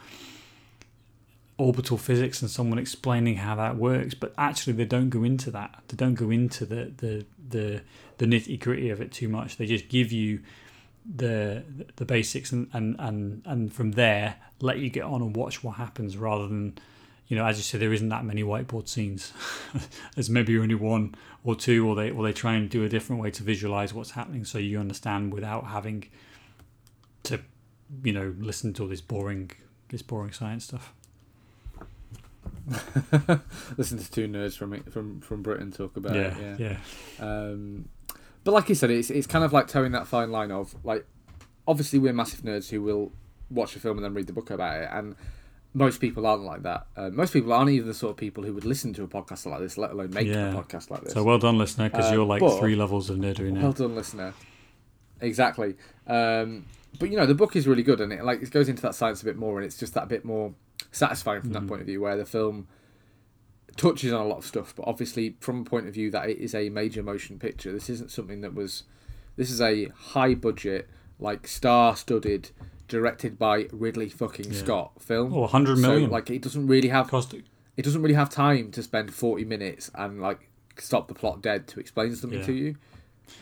orbital 1.58 1.98
physics 1.98 2.40
and 2.40 2.50
someone 2.50 2.78
explaining 2.78 3.36
how 3.36 3.56
that 3.56 3.76
works 3.76 4.14
but 4.14 4.32
actually 4.38 4.72
they 4.72 4.84
don't 4.84 5.10
go 5.10 5.24
into 5.24 5.50
that. 5.50 5.82
They 5.88 5.96
don't 5.96 6.14
go 6.14 6.30
into 6.30 6.64
the 6.64 6.92
the 6.96 7.26
the, 7.50 7.82
the 8.18 8.26
nitty 8.26 8.60
gritty 8.60 8.90
of 8.90 9.00
it 9.00 9.10
too 9.10 9.28
much. 9.28 9.56
They 9.56 9.66
just 9.66 9.88
give 9.88 10.12
you 10.12 10.40
the 11.16 11.64
the 11.96 12.04
basics 12.04 12.52
and, 12.52 12.68
and 12.72 12.94
and 12.98 13.42
and 13.46 13.72
from 13.72 13.92
there 13.92 14.36
let 14.60 14.78
you 14.78 14.90
get 14.90 15.04
on 15.04 15.22
and 15.22 15.34
watch 15.34 15.64
what 15.64 15.76
happens 15.76 16.18
rather 16.18 16.46
than 16.46 16.76
you 17.28 17.36
know 17.36 17.46
as 17.46 17.56
you 17.56 17.62
said 17.62 17.80
there 17.80 17.92
isn't 17.92 18.10
that 18.10 18.24
many 18.24 18.42
whiteboard 18.42 18.88
scenes. 18.88 19.32
There's 20.14 20.28
maybe 20.28 20.58
only 20.58 20.74
one 20.74 21.14
or 21.44 21.54
two 21.54 21.88
or 21.88 21.94
they 21.94 22.10
or 22.10 22.22
they 22.22 22.32
try 22.32 22.54
and 22.54 22.68
do 22.68 22.84
a 22.84 22.88
different 22.88 23.22
way 23.22 23.30
to 23.30 23.42
visualize 23.42 23.94
what's 23.94 24.10
happening 24.12 24.44
so 24.44 24.58
you 24.58 24.78
understand 24.78 25.32
without 25.32 25.68
having 25.68 26.04
to 27.24 27.40
you 28.04 28.12
know 28.12 28.34
listen 28.38 28.74
to 28.74 28.82
all 28.82 28.88
this 28.88 29.00
boring 29.00 29.50
this 29.88 30.02
boring 30.02 30.32
science 30.32 30.64
stuff. 30.64 30.92
Listen 33.78 33.98
to 33.98 34.10
two 34.10 34.28
nerds 34.28 34.56
from 34.56 34.82
from 34.84 35.20
from 35.20 35.42
Britain 35.42 35.72
talk 35.72 35.96
about 35.96 36.14
yeah 36.14 36.36
it 36.38 36.60
yeah. 36.60 36.76
Um, 37.18 37.88
but 38.48 38.54
like 38.54 38.70
you 38.70 38.74
said, 38.74 38.90
it's 38.90 39.10
it's 39.10 39.26
kind 39.26 39.44
of 39.44 39.52
like 39.52 39.68
toeing 39.68 39.92
that 39.92 40.06
fine 40.06 40.30
line 40.32 40.50
of 40.50 40.74
like, 40.82 41.04
obviously 41.66 41.98
we're 41.98 42.14
massive 42.14 42.40
nerds 42.40 42.70
who 42.70 42.80
will 42.80 43.12
watch 43.50 43.76
a 43.76 43.78
film 43.78 43.98
and 43.98 44.04
then 44.06 44.14
read 44.14 44.26
the 44.26 44.32
book 44.32 44.48
about 44.50 44.80
it, 44.82 44.88
and 44.90 45.14
most 45.74 46.00
people 46.00 46.26
aren't 46.26 46.44
like 46.44 46.62
that. 46.62 46.86
Uh, 46.96 47.10
most 47.10 47.34
people 47.34 47.52
aren't 47.52 47.68
even 47.70 47.86
the 47.86 47.92
sort 47.92 48.10
of 48.12 48.16
people 48.16 48.42
who 48.44 48.54
would 48.54 48.64
listen 48.64 48.94
to 48.94 49.02
a 49.02 49.06
podcast 49.06 49.44
like 49.44 49.60
this, 49.60 49.76
let 49.76 49.90
alone 49.90 50.10
make 50.14 50.26
Yeah. 50.26 50.52
a 50.52 50.54
podcast 50.62 50.88
like 50.90 51.02
this. 51.02 51.12
so 51.12 51.22
well 51.22 51.38
done 51.38 51.58
listener 51.58 51.90
because 51.90 52.10
Uh, 52.10 52.14
you're 52.14 52.24
like 52.24 52.40
but- 52.40 52.58
three 52.58 52.74
levels 52.74 53.10
of 53.10 53.18
nerdery 53.18 53.52
now 53.52 53.64
well 53.64 53.72
done, 53.74 53.94
listener. 53.94 54.32
Exactly. 55.20 55.74
Um, 56.06 56.64
but 56.98 57.10
you 57.10 57.16
know, 57.18 57.26
the 57.26 57.34
book 57.34 57.54
is 57.54 57.66
really 57.68 57.82
good, 57.82 58.00
and 58.00 58.12
it 58.14 58.24
like 58.24 58.40
it 58.42 58.50
goes 58.50 58.70
into 58.70 58.80
that 58.82 58.94
science 58.94 59.20
a 59.20 59.26
bit 59.26 59.36
more, 59.36 59.58
and 59.58 59.66
it's 59.66 59.76
just 59.76 59.92
that 59.92 60.08
bit 60.08 60.24
more 60.24 60.54
satisfying 60.90 61.42
from 61.42 61.52
that 61.52 61.64
Mhm. 61.64 61.68
point 61.68 61.80
of 61.82 61.86
view, 61.86 62.00
where 62.00 62.16
the 62.16 62.24
film 62.24 62.66
touches 63.78 64.12
on 64.12 64.20
a 64.20 64.28
lot 64.28 64.38
of 64.38 64.44
stuff, 64.44 64.74
but 64.76 64.86
obviously 64.86 65.36
from 65.40 65.62
a 65.62 65.64
point 65.64 65.88
of 65.88 65.94
view 65.94 66.10
that 66.10 66.28
it 66.28 66.36
is 66.38 66.54
a 66.54 66.68
major 66.68 67.02
motion 67.02 67.38
picture. 67.38 67.72
This 67.72 67.88
isn't 67.88 68.10
something 68.10 68.42
that 68.42 68.54
was. 68.54 68.82
This 69.36 69.50
is 69.50 69.60
a 69.60 69.86
high 69.96 70.34
budget, 70.34 70.88
like 71.20 71.46
star-studded, 71.46 72.50
directed 72.88 73.38
by 73.38 73.68
Ridley 73.72 74.08
fucking 74.08 74.52
Yeah. 74.52 74.58
Scott 74.58 75.00
film. 75.00 75.32
oh 75.32 75.40
100 75.42 75.78
million 75.78 76.08
So 76.08 76.12
like 76.12 76.28
it 76.30 76.42
doesn't 76.42 76.66
really 76.66 76.88
have 76.88 77.08
cost 77.08 77.32
it 77.34 77.84
doesn't 77.84 78.02
really 78.02 78.14
have 78.16 78.28
time 78.30 78.72
to 78.72 78.82
spend 78.82 79.14
40 79.14 79.44
minutes 79.44 79.90
and 79.94 80.20
like 80.20 80.48
stop 80.76 81.06
the 81.06 81.14
plot 81.14 81.40
dead 81.42 81.68
to 81.68 81.78
explain 81.80 82.14
something 82.16 82.40
Yeah. 82.40 82.46
to 82.46 82.52
you. 82.52 82.76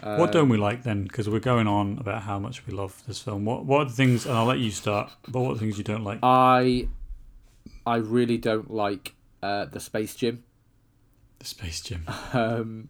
What 0.03 0.20
Um, 0.20 0.30
don't 0.32 0.49
we 0.51 0.57
like 0.59 0.82
then? 0.82 1.05
Because 1.05 1.28
we're 1.30 1.39
going 1.41 1.66
on 1.66 1.97
about 1.99 2.22
how 2.22 2.39
much 2.39 2.66
we 2.66 2.72
love 2.74 3.03
this 3.07 3.20
film. 3.20 3.45
What 3.47 3.64
what 3.64 3.80
are 3.82 3.84
the 3.87 3.93
things? 3.93 4.26
And 4.26 4.37
I'll 4.37 4.45
let 4.45 4.59
you 4.59 4.70
start. 4.70 5.11
But 5.28 5.41
what 5.41 5.51
are 5.53 5.55
the 5.55 5.61
things 5.61 5.78
you 5.78 5.84
don't 5.84 6.05
like? 6.05 6.18
I 6.22 6.89
I 7.87 7.97
really 7.97 8.37
don't 8.37 8.70
like 8.70 9.14
uh, 9.47 9.65
the 9.67 9.81
space 9.81 10.15
gym. 10.15 10.43
The 11.39 11.47
space 11.47 11.81
gym. 11.81 12.07
Um, 12.33 12.89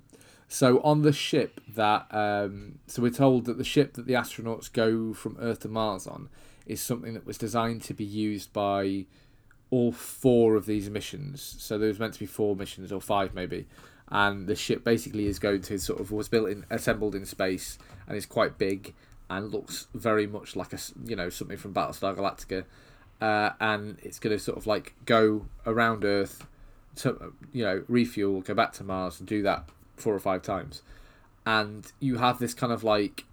so 0.49 0.81
on 0.83 1.03
the 1.03 1.13
ship 1.13 1.61
that 1.75 2.07
um, 2.13 2.79
so 2.87 3.03
we're 3.03 3.11
told 3.11 3.47
that 3.47 3.59
the 3.59 3.65
ship 3.65 3.95
that 3.95 4.07
the 4.07 4.15
astronauts 4.15 4.73
go 4.73 5.13
from 5.13 5.37
Earth 5.41 5.61
to 5.61 5.69
Mars 5.69 6.07
on 6.07 6.29
is 6.67 6.81
something 6.81 7.15
that 7.15 7.27
was 7.27 7.37
designed 7.37 7.83
to 7.83 7.95
be 7.95 8.05
used 8.05 8.53
by 8.53 9.07
all 9.71 9.91
four 9.91 10.55
of 10.55 10.67
these 10.67 10.89
missions. 10.89 11.57
So 11.59 11.79
there 11.79 11.89
was 11.89 11.99
meant 11.99 12.15
to 12.15 12.21
be 12.21 12.27
four 12.27 12.55
missions 12.55 12.93
or 12.93 13.01
five 13.01 13.35
maybe, 13.35 13.67
and 14.09 14.47
the 14.47 14.55
ship 14.55 14.85
basically 14.85 15.27
is 15.27 15.41
going 15.41 15.63
to 15.63 15.79
sort 15.79 16.01
of 16.01 16.13
was 16.13 16.29
built 16.29 16.49
in 16.49 16.65
assembled 16.71 17.17
in 17.17 17.27
space 17.27 17.77
and 18.07 18.17
is 18.17 18.27
quite 18.27 18.57
big 18.57 18.95
and 19.29 19.53
looks 19.53 19.89
very 19.95 20.29
much 20.29 20.55
like 20.55 20.73
a 20.73 20.79
you 21.05 21.17
know 21.17 21.29
something 21.29 21.57
from 21.57 21.75
Battlestar 21.75 22.17
Galactica. 22.17 22.65
Uh, 23.21 23.51
and 23.61 23.99
it's 24.03 24.19
going 24.19 24.37
to 24.37 24.43
sort 24.43 24.59
of 24.59 24.67
like 24.67 24.95
go 25.05 25.47
around 25.67 26.05
Earth, 26.05 26.47
to 26.97 27.33
you 27.53 27.65
know 27.65 27.85
refuel, 27.89 28.41
go 28.41 28.55
back 28.55 28.73
to 28.75 28.85
Mars, 28.85 29.21
and 29.21 29.29
do 29.29 29.43
that 29.43 29.69
four 29.97 30.15
or 30.15 30.21
five 30.21 30.43
times, 30.43 30.83
and 31.45 31.93
you 32.01 32.17
have 32.19 32.39
this 32.39 32.55
kind 32.55 32.73
of 32.73 32.85
like 32.85 33.25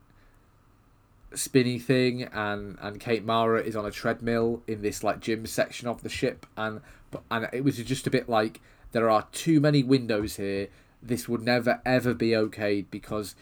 spinny 1.36 1.80
thing 1.80 2.24
and 2.24 2.78
and 2.82 3.00
Kate 3.00 3.24
Mara 3.24 3.62
is 3.62 3.76
on 3.76 3.86
a 3.86 3.92
treadmill 3.92 4.62
in 4.68 4.82
this 4.82 5.04
like 5.04 5.20
gym 5.20 5.46
section 5.46 5.88
of 5.88 6.04
the 6.04 6.10
ship 6.10 6.46
and 6.56 6.82
and 7.30 7.50
it 7.52 7.64
was 7.64 7.78
just 7.78 8.08
a 8.08 8.12
bit 8.12 8.30
like 8.30 8.62
there 8.92 9.10
are 9.10 9.28
too 9.32 9.60
many 9.60 9.84
windows 9.84 10.36
here. 10.36 10.68
This 11.02 11.28
would 11.28 11.42
never 11.42 11.82
ever 11.86 12.14
be 12.14 12.30
okayed 12.30 12.86
because 12.92 13.36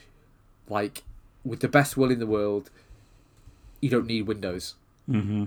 like 0.70 1.04
with 1.44 1.60
the 1.60 1.68
best 1.68 1.98
will 1.98 2.12
in 2.12 2.20
the 2.20 2.28
world 2.28 2.70
you 3.82 3.90
don't 3.90 4.08
need 4.08 4.24
windows. 4.24 4.76
Mm-hmm. 5.10 5.46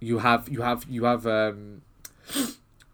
You 0.00 0.18
have 0.18 0.48
you 0.48 0.62
have 0.62 0.84
you 0.88 1.04
have 1.04 1.26
um 1.26 1.82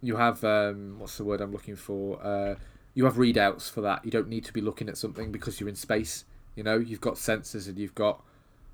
you 0.02 0.16
have 0.16 0.44
um 0.44 0.96
what's 0.98 1.16
the 1.16 1.24
word 1.24 1.40
i'm 1.40 1.52
looking 1.52 1.76
for? 1.76 2.22
Uh 2.22 2.56
you 2.94 3.04
have 3.04 3.16
readouts 3.16 3.70
for 3.70 3.82
that. 3.82 4.04
You 4.06 4.10
don't 4.10 4.28
need 4.28 4.44
to 4.46 4.52
be 4.54 4.62
looking 4.62 4.88
at 4.88 4.96
something 4.96 5.30
because 5.30 5.60
you're 5.60 5.68
in 5.68 5.76
space 5.76 6.24
you 6.54 6.62
know? 6.62 6.78
You've 6.78 7.00
got 7.00 7.14
sensors 7.14 7.68
and 7.68 7.78
you've 7.78 7.94
got 7.94 8.22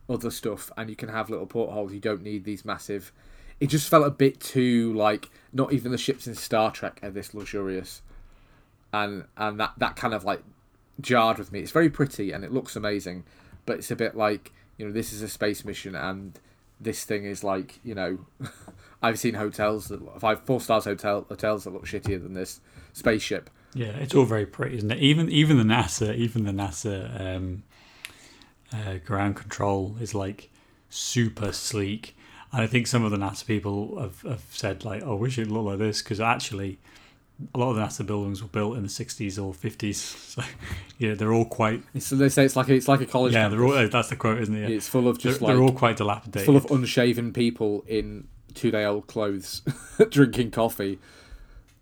other 0.08 0.30
stuff 0.30 0.70
and 0.76 0.88
you 0.88 0.96
can 0.96 1.08
have 1.08 1.28
little 1.28 1.46
portholes. 1.46 1.92
You 1.92 2.00
don't 2.00 2.22
need 2.22 2.44
these 2.44 2.64
massive. 2.64 3.12
It 3.60 3.66
just 3.66 3.88
felt 3.88 4.06
a 4.06 4.10
bit 4.10 4.40
too 4.40 4.92
like 4.94 5.30
not 5.52 5.72
even 5.72 5.92
the 5.92 5.98
ships 5.98 6.26
in 6.26 6.34
star 6.34 6.70
trek 6.70 7.00
are 7.02 7.10
this 7.10 7.34
luxurious. 7.34 8.02
And 8.92 9.24
and 9.36 9.58
that 9.60 9.72
that 9.78 9.96
kind 9.96 10.14
of 10.14 10.24
like 10.24 10.42
jarred 11.00 11.38
with 11.38 11.52
me. 11.52 11.60
It's 11.60 11.72
very 11.72 11.90
pretty 11.90 12.32
and 12.32 12.44
it 12.44 12.52
looks 12.52 12.76
amazing 12.76 13.24
but 13.66 13.78
it's 13.78 13.90
a 13.90 13.96
bit 13.96 14.16
like 14.16 14.52
you 14.76 14.86
know 14.86 14.92
this 14.92 15.12
is 15.12 15.22
a 15.22 15.28
space 15.28 15.64
mission 15.64 15.94
and 15.94 16.38
this 16.82 17.04
thing 17.04 17.24
is 17.24 17.44
like 17.44 17.78
you 17.84 17.94
know 17.94 18.18
i've 19.02 19.18
seen 19.18 19.34
hotels 19.34 19.88
that 19.88 20.00
five 20.20 20.40
four 20.44 20.60
stars 20.60 20.84
hotel 20.84 21.24
hotels 21.28 21.64
that 21.64 21.70
look 21.70 21.86
shittier 21.86 22.22
than 22.22 22.34
this 22.34 22.60
spaceship 22.92 23.48
Yeah, 23.74 23.96
it's 24.02 24.14
all 24.14 24.26
very 24.26 24.44
pretty, 24.44 24.76
isn't 24.76 24.90
it? 24.90 24.98
Even 24.98 25.30
even 25.30 25.56
the 25.56 25.64
NASA, 25.64 26.14
even 26.14 26.44
the 26.44 26.52
NASA 26.52 26.96
um, 27.18 27.62
uh, 28.72 28.98
ground 29.04 29.36
control 29.36 29.96
is 30.00 30.14
like 30.14 30.50
super 30.90 31.52
sleek. 31.52 32.14
And 32.52 32.60
I 32.60 32.66
think 32.66 32.86
some 32.86 33.02
of 33.02 33.10
the 33.10 33.16
NASA 33.16 33.46
people 33.46 33.98
have, 33.98 34.20
have 34.22 34.44
said 34.50 34.84
like, 34.84 35.02
"Oh, 35.02 35.16
we 35.16 35.30
should 35.30 35.50
look 35.50 35.64
like 35.64 35.78
this," 35.78 36.02
because 36.02 36.20
actually, 36.20 36.78
a 37.54 37.58
lot 37.58 37.70
of 37.70 37.76
the 37.76 37.82
NASA 37.82 38.06
buildings 38.06 38.42
were 38.42 38.48
built 38.48 38.76
in 38.76 38.82
the 38.82 38.88
'60s 38.88 39.42
or 39.42 39.52
'50s. 39.52 39.94
So, 39.94 40.42
yeah, 40.98 41.14
they're 41.14 41.32
all 41.32 41.44
quite. 41.44 41.82
So 41.98 42.16
they 42.16 42.28
say 42.28 42.44
it's 42.44 42.56
like 42.56 42.68
a, 42.68 42.74
it's 42.74 42.88
like 42.88 43.00
a 43.00 43.06
college 43.06 43.32
Yeah, 43.32 43.42
campus. 43.48 43.58
they're 43.58 43.82
all. 43.82 43.88
That's 43.88 44.08
the 44.08 44.16
quote, 44.16 44.40
isn't 44.40 44.54
it? 44.54 44.68
Yeah. 44.70 44.76
it's 44.76 44.88
full 44.88 45.08
of 45.08 45.20
They're, 45.20 45.32
just 45.32 45.44
they're 45.44 45.58
all 45.60 45.72
quite 45.72 45.96
dilapidated. 45.96 46.46
full 46.46 46.56
of 46.56 46.70
unshaven 46.70 47.32
people 47.32 47.84
in 47.86 48.28
two 48.54 48.70
day 48.70 48.84
old 48.84 49.06
clothes 49.06 49.62
drinking 50.10 50.50
coffee 50.50 50.98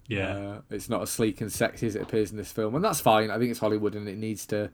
yeah, 0.07 0.36
Uh, 0.36 0.61
it's 0.70 0.88
not 0.88 1.03
as 1.03 1.11
sleek 1.11 1.40
and 1.40 1.53
sexy 1.53 1.86
as 1.86 1.94
it 1.94 2.03
appears 2.03 2.32
in 2.32 2.36
this 2.36 2.51
film, 2.51 2.74
and 2.74 2.84
that's 2.84 2.98
fine. 3.01 3.30
I 3.30 3.38
think 3.38 3.51
it's 3.53 3.61
Hollywood, 3.61 3.94
and 3.94 4.09
it 4.09 4.18
needs 4.18 4.44
to, 4.46 4.68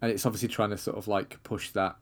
and 0.00 0.10
it's 0.10 0.26
obviously 0.26 0.48
trying 0.48 0.70
to 0.70 0.76
sort 0.78 0.96
of 0.98 1.06
like 1.06 1.40
push 1.44 1.70
that 1.70 1.94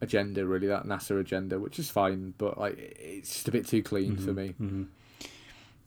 agenda, 0.00 0.46
really, 0.46 0.68
that 0.68 0.84
NASA 0.84 1.18
agenda, 1.18 1.58
which 1.58 1.78
is 1.80 1.90
fine. 1.90 2.32
But 2.38 2.56
like, 2.56 2.78
it's 2.78 3.32
just 3.32 3.48
a 3.48 3.50
bit 3.50 3.66
too 3.66 3.82
clean 3.82 4.16
for 4.16 4.32
me. 4.32 4.48
hmm 4.50 4.84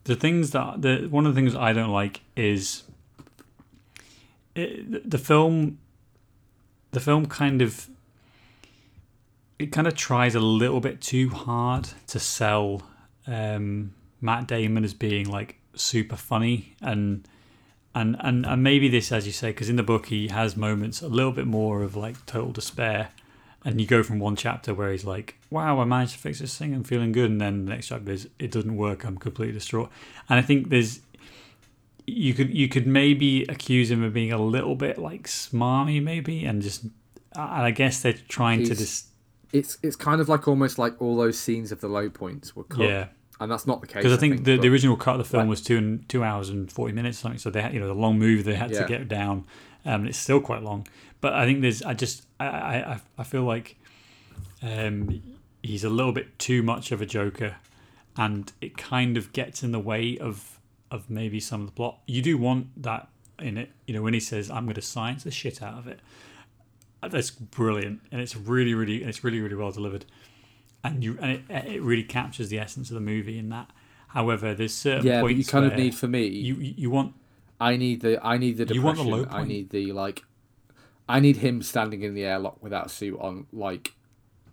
The 0.08 0.16
things 0.16 0.52
that 0.52 0.80
the 0.80 1.06
one 1.10 1.26
of 1.26 1.34
the 1.34 1.38
things 1.38 1.54
I 1.54 1.74
don't 1.74 1.92
like 1.92 2.22
is 2.34 2.84
it, 4.54 5.10
the 5.10 5.18
film. 5.18 5.78
The 6.92 7.00
film 7.00 7.26
kind 7.26 7.60
of 7.60 7.90
it 9.58 9.70
kind 9.70 9.86
of 9.86 9.94
tries 9.94 10.34
a 10.34 10.40
little 10.40 10.80
bit 10.80 11.02
too 11.02 11.28
hard 11.28 11.90
to 12.06 12.18
sell 12.18 12.84
um, 13.26 13.92
Matt 14.22 14.48
Damon 14.48 14.82
as 14.82 14.94
being 14.94 15.28
like 15.28 15.56
super 15.74 16.16
funny 16.16 16.74
and 16.80 17.28
and 17.94 18.16
and 18.20 18.46
and 18.46 18.62
maybe 18.62 18.88
this, 18.88 19.12
as 19.12 19.26
you 19.26 19.32
say, 19.32 19.50
because 19.50 19.68
in 19.68 19.76
the 19.76 19.82
book 19.82 20.06
he 20.06 20.28
has 20.28 20.56
moments 20.56 21.02
a 21.02 21.08
little 21.08 21.32
bit 21.32 21.46
more 21.46 21.82
of 21.82 21.96
like 21.96 22.24
total 22.24 22.52
despair, 22.52 23.10
and 23.64 23.80
you 23.80 23.86
go 23.86 24.02
from 24.02 24.18
one 24.18 24.36
chapter 24.36 24.72
where 24.74 24.92
he's 24.92 25.04
like, 25.04 25.36
"Wow, 25.50 25.80
I 25.80 25.84
managed 25.84 26.12
to 26.12 26.18
fix 26.18 26.38
this 26.40 26.56
thing, 26.56 26.74
I'm 26.74 26.84
feeling 26.84 27.12
good," 27.12 27.30
and 27.30 27.40
then 27.40 27.64
the 27.64 27.70
next 27.70 27.88
chapter 27.88 28.10
is, 28.12 28.28
"It 28.38 28.50
doesn't 28.50 28.76
work, 28.76 29.04
I'm 29.04 29.16
completely 29.18 29.52
distraught." 29.54 29.90
And 30.28 30.38
I 30.38 30.42
think 30.42 30.68
there's 30.70 31.00
you 32.06 32.32
could 32.34 32.54
you 32.54 32.68
could 32.68 32.86
maybe 32.86 33.42
accuse 33.44 33.90
him 33.90 34.02
of 34.02 34.14
being 34.14 34.32
a 34.32 34.38
little 34.40 34.74
bit 34.74 34.98
like 34.98 35.24
smarmy, 35.26 36.02
maybe, 36.02 36.44
and 36.44 36.62
just 36.62 36.84
and 36.84 36.92
I 37.36 37.70
guess 37.70 38.00
they're 38.00 38.14
trying 38.28 38.64
to 38.64 38.74
just 38.74 39.06
It's 39.52 39.76
it's 39.82 39.96
kind 39.96 40.20
of 40.20 40.28
like 40.28 40.48
almost 40.48 40.78
like 40.78 41.00
all 41.02 41.16
those 41.16 41.38
scenes 41.38 41.70
of 41.72 41.80
the 41.80 41.88
low 41.88 42.08
points 42.08 42.56
were 42.56 42.64
cut, 42.64 42.80
yeah. 42.88 43.06
and 43.40 43.50
that's 43.50 43.66
not 43.66 43.80
the 43.82 43.86
case. 43.86 43.96
Because 43.96 44.12
I 44.12 44.16
think, 44.16 44.44
the, 44.44 44.56
the 44.56 44.68
original 44.68 44.96
cut 44.96 45.12
of 45.12 45.18
the 45.18 45.24
film 45.24 45.42
Like- 45.42 45.50
was 45.50 45.62
two 45.62 45.76
and 45.76 46.08
two 46.08 46.24
hours 46.24 46.48
and 46.48 46.70
forty 46.72 46.94
minutes 46.94 47.18
or 47.18 47.20
something. 47.22 47.38
So 47.38 47.50
they 47.50 47.60
had, 47.62 47.74
you 47.74 47.80
know, 47.80 47.86
the 47.88 47.94
long 47.94 48.18
movie 48.18 48.40
they 48.42 48.54
had 48.54 48.70
Yeah. 48.70 48.82
to 48.82 48.88
get 48.88 49.08
down. 49.08 49.44
Um, 49.84 50.06
it's 50.06 50.18
still 50.18 50.40
quite 50.40 50.62
long, 50.62 50.86
but 51.20 51.32
I 51.32 51.44
think 51.44 51.62
there's. 51.62 51.82
I 51.82 51.94
just 51.94 52.26
I 52.40 52.46
I, 52.46 53.00
I- 53.18 53.24
feel 53.24 53.42
like 53.42 53.76
um, 54.62 55.22
he's 55.62 55.84
a 55.84 55.88
little 55.90 56.12
bit 56.12 56.38
too 56.38 56.62
much 56.62 56.92
of 56.92 57.00
a 57.00 57.06
joker, 57.06 57.56
and 58.16 58.52
it 58.60 58.76
kind 58.76 59.16
of 59.16 59.32
gets 59.32 59.62
in 59.62 59.72
the 59.72 59.80
way 59.80 60.18
of 60.18 60.58
of 60.90 61.10
maybe 61.10 61.40
some 61.40 61.60
of 61.60 61.66
the 61.66 61.72
plot. 61.72 61.98
You 62.06 62.22
do 62.22 62.38
want 62.38 62.82
that 62.82 63.08
in 63.38 63.56
it, 63.58 63.70
you 63.86 63.94
know, 63.94 64.02
when 64.02 64.14
he 64.14 64.20
says, 64.20 64.50
"I'm 64.50 64.64
going 64.64 64.74
to 64.74 64.82
science 64.82 65.24
the 65.24 65.30
shit 65.30 65.62
out 65.62 65.78
of 65.78 65.86
it." 65.86 66.00
That's 67.02 67.30
brilliant, 67.30 68.00
and 68.10 68.20
it's 68.20 68.34
really, 68.34 68.74
really, 68.74 69.04
it's 69.04 69.22
really, 69.22 69.40
really 69.40 69.54
well 69.54 69.70
delivered 69.70 70.04
and 70.84 71.02
you 71.02 71.18
and 71.20 71.32
it, 71.32 71.42
it 71.50 71.82
really 71.82 72.02
captures 72.02 72.48
the 72.48 72.58
essence 72.58 72.90
of 72.90 72.94
the 72.94 73.00
movie 73.00 73.38
in 73.38 73.48
that. 73.50 73.70
However, 74.08 74.54
there's 74.54 74.74
certain 74.74 75.06
yeah, 75.06 75.20
but 75.20 75.28
you 75.28 75.44
kind 75.44 75.66
of 75.66 75.74
need 75.74 75.94
for 75.94 76.08
me. 76.08 76.26
you 76.26 76.54
you 76.56 76.90
want 76.90 77.14
I 77.60 77.76
need 77.76 78.00
the 78.00 78.24
I 78.24 78.38
need 78.38 78.56
the 78.56 78.64
depression. 78.64 78.74
You 78.74 78.84
want 78.84 78.98
the 78.98 79.04
low 79.04 79.38
I 79.38 79.44
need 79.44 79.70
the 79.70 79.92
like. 79.92 80.24
I 81.08 81.20
need 81.20 81.38
him 81.38 81.62
standing 81.62 82.02
in 82.02 82.14
the 82.14 82.24
airlock 82.24 82.62
without 82.62 82.86
a 82.86 82.88
suit 82.88 83.18
on, 83.20 83.46
like, 83.52 83.94